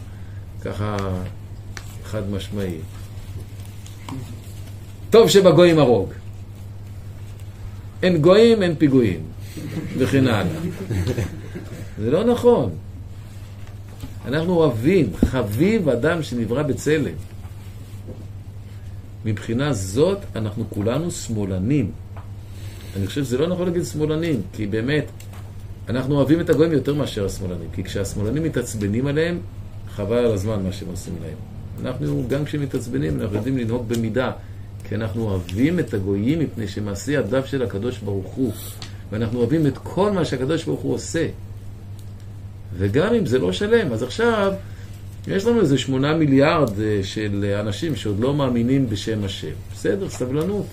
ככה 0.62 0.97
חד 2.05 2.30
משמעי. 2.30 2.78
טוב 5.11 5.28
שבגויים 5.28 5.78
הרוג. 5.78 6.12
אין 8.03 8.18
גויים, 8.18 8.62
אין 8.62 8.74
פיגועים, 8.74 9.20
וכן 9.99 10.26
הלאה. 10.26 10.61
זה 12.01 12.11
לא 12.11 12.24
נכון. 12.24 12.70
אנחנו 14.24 14.53
אוהבים, 14.55 15.11
חביב 15.16 15.88
אדם 15.88 16.22
שנברא 16.22 16.62
בצלם. 16.62 17.14
מבחינה 19.24 19.72
זאת, 19.72 20.18
אנחנו 20.36 20.64
כולנו 20.70 21.11
שמאלנים. 21.11 21.90
אני 22.96 23.07
חושב 23.07 23.24
שזה 23.24 23.38
לא 23.38 23.46
נכון 23.46 23.66
להגיד 23.66 23.84
שמאלנים, 23.84 24.40
כי 24.53 24.66
באמת, 24.66 25.05
אנחנו 25.88 26.14
אוהבים 26.14 26.40
את 26.40 26.51
הגויים 26.51 26.72
יותר 26.72 26.94
מאשר 26.94 27.24
השמאלנים. 27.24 27.68
כי 27.72 27.84
כשהשמאלנים 27.84 28.42
מתעצבנים 28.42 29.07
עליהם, 29.07 29.38
חבל 29.90 30.16
על 30.16 30.32
הזמן 30.32 30.62
מה 30.62 30.72
שהם 30.72 30.88
עושים 30.88 31.14
להם. 31.22 31.36
אנחנו, 31.82 32.24
גם 32.28 32.44
כשהם 32.44 32.62
מתעצבנים, 32.62 33.20
אנחנו 33.20 33.36
יודעים 33.36 33.59
לנהוג 33.59 33.88
במידה. 33.88 34.30
כי 34.85 34.95
אנחנו 34.95 35.22
אוהבים 35.22 35.79
את 35.79 35.95
הגויים 35.95 36.39
מפני 36.39 36.68
שמעשי 36.68 37.12
ידיו 37.12 37.47
של 37.47 37.62
הקדוש 37.62 37.99
ברוך 37.99 38.35
הוא. 38.35 38.53
ואנחנו 39.11 39.39
אוהבים 39.39 39.66
את 39.66 39.79
כל 39.79 40.12
מה 40.12 40.24
שהקדוש 40.24 40.64
ברוך 40.64 40.81
הוא 40.81 40.95
עושה. 40.95 41.29
וגם 42.76 43.14
אם 43.14 43.26
זה 43.26 43.39
לא 43.39 43.53
שלם, 43.53 43.93
אז 43.93 44.03
עכשיו 44.03 44.53
יש 45.26 45.45
לנו 45.45 45.61
איזה 45.61 45.79
שמונה 45.79 46.14
מיליארד 46.14 46.81
אה, 46.81 47.01
של 47.03 47.55
אנשים 47.61 47.97
שעוד 47.97 48.20
לא 48.20 48.35
מאמינים 48.35 48.89
בשם 48.89 49.24
השם. 49.24 49.53
בסדר, 49.72 50.09
סבלנות. 50.09 50.66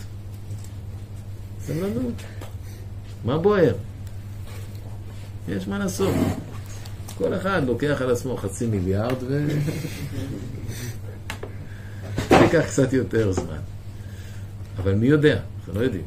סבלנות. 1.65 2.13
מה 3.25 3.37
בוער? 3.37 3.73
יש 5.49 5.67
מה 5.67 5.79
לעשות. 5.79 6.15
כל 7.17 7.35
אחד 7.35 7.61
לוקח 7.67 8.01
על 8.01 8.11
עצמו 8.11 8.37
חצי 8.37 8.67
מיליארד 8.67 9.23
ו... 9.27 9.47
ייקח 12.31 12.65
קצת 12.65 12.93
יותר 12.93 13.31
זמן. 13.31 13.74
אבל 14.77 14.95
מי 14.95 15.07
יודע? 15.07 15.39
אנחנו 15.59 15.79
לא 15.79 15.85
יודעים. 15.85 16.03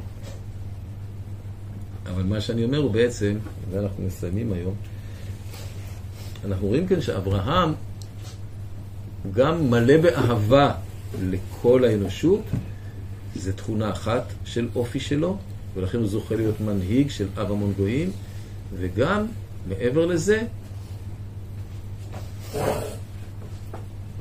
אבל 2.07 2.23
מה 2.23 2.41
שאני 2.41 2.65
אומר 2.65 2.79
הוא 2.79 2.91
בעצם, 2.91 3.37
ואנחנו 3.71 4.05
מסיימים 4.07 4.53
היום, 4.53 4.75
אנחנו 6.45 6.67
רואים 6.67 6.87
כאן 6.87 7.01
שאברהם 7.01 7.75
הוא 9.23 9.33
גם 9.33 9.71
מלא 9.71 9.97
באהבה 9.97 10.75
לכל 11.23 11.85
האנושות, 11.85 12.43
זו 13.37 13.53
תכונה 13.53 13.91
אחת 13.91 14.25
של 14.45 14.69
אופי 14.75 15.01
שלו, 15.01 15.37
ולכן 15.75 15.99
הוא 15.99 16.07
זוכה 16.07 16.37
להיות 16.37 16.61
מנהיג 16.61 17.11
של 17.11 17.27
אב 17.37 17.53
המון 17.53 17.73
גויים, 17.77 18.11
וגם, 18.79 19.27
מעבר 19.69 20.07
לזה, 20.07 20.43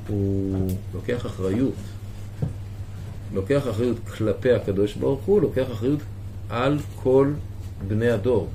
הוא 0.08 0.68
לוקח 0.94 1.26
אחריות. 1.26 1.74
לוקח 3.34 3.62
אחריות 3.70 3.98
כלפי 4.18 4.52
הקדוש 4.52 4.96
ברוך 4.96 5.22
הוא, 5.26 5.42
לוקח 5.42 5.66
אחריות 5.72 6.00
על 6.50 6.80
כל 7.04 7.34
בני 7.88 8.10
הדור. 8.10 8.48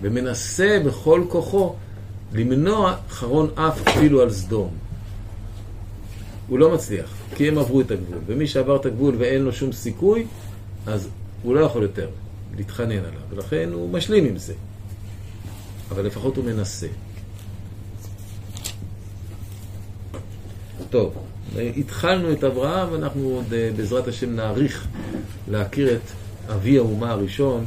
ומנסה 0.00 0.78
בכל 0.86 1.24
כוחו 1.28 1.74
למנוע 2.32 2.96
חרון 3.08 3.50
אף 3.54 3.88
אפילו 3.88 4.22
על 4.22 4.30
סדום. 4.30 4.70
הוא 6.48 6.58
לא 6.58 6.74
מצליח, 6.74 7.14
כי 7.34 7.48
הם 7.48 7.58
עברו 7.58 7.80
את 7.80 7.90
הגבול. 7.90 8.18
ומי 8.26 8.46
שעבר 8.46 8.76
את 8.76 8.86
הגבול 8.86 9.14
ואין 9.18 9.42
לו 9.42 9.52
שום 9.52 9.72
סיכוי, 9.72 10.26
אז 10.86 11.08
הוא 11.42 11.54
לא 11.54 11.60
יכול 11.60 11.82
יותר 11.82 12.08
להתחנן 12.56 12.98
עליו, 12.98 13.20
ולכן 13.30 13.70
הוא 13.72 13.90
משלים 13.90 14.24
עם 14.24 14.36
זה. 14.36 14.54
אבל 15.90 16.06
לפחות 16.06 16.36
הוא 16.36 16.44
מנסה. 16.44 16.86
טוב, 20.90 21.14
התחלנו 21.76 22.32
את 22.32 22.44
אברהם, 22.44 22.92
ואנחנו 22.92 23.28
עוד 23.28 23.52
אה, 23.52 23.70
בעזרת 23.76 24.08
השם 24.08 24.36
נעריך 24.36 24.86
להכיר 25.50 25.96
את 25.96 26.10
אבי 26.50 26.78
האומה 26.78 27.10
הראשון, 27.10 27.64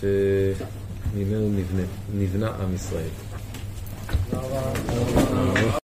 שממנו 0.00 1.50
נבנה, 1.50 1.82
נבנה 2.14 2.50
עם 2.62 2.74
ישראל. 2.74 3.08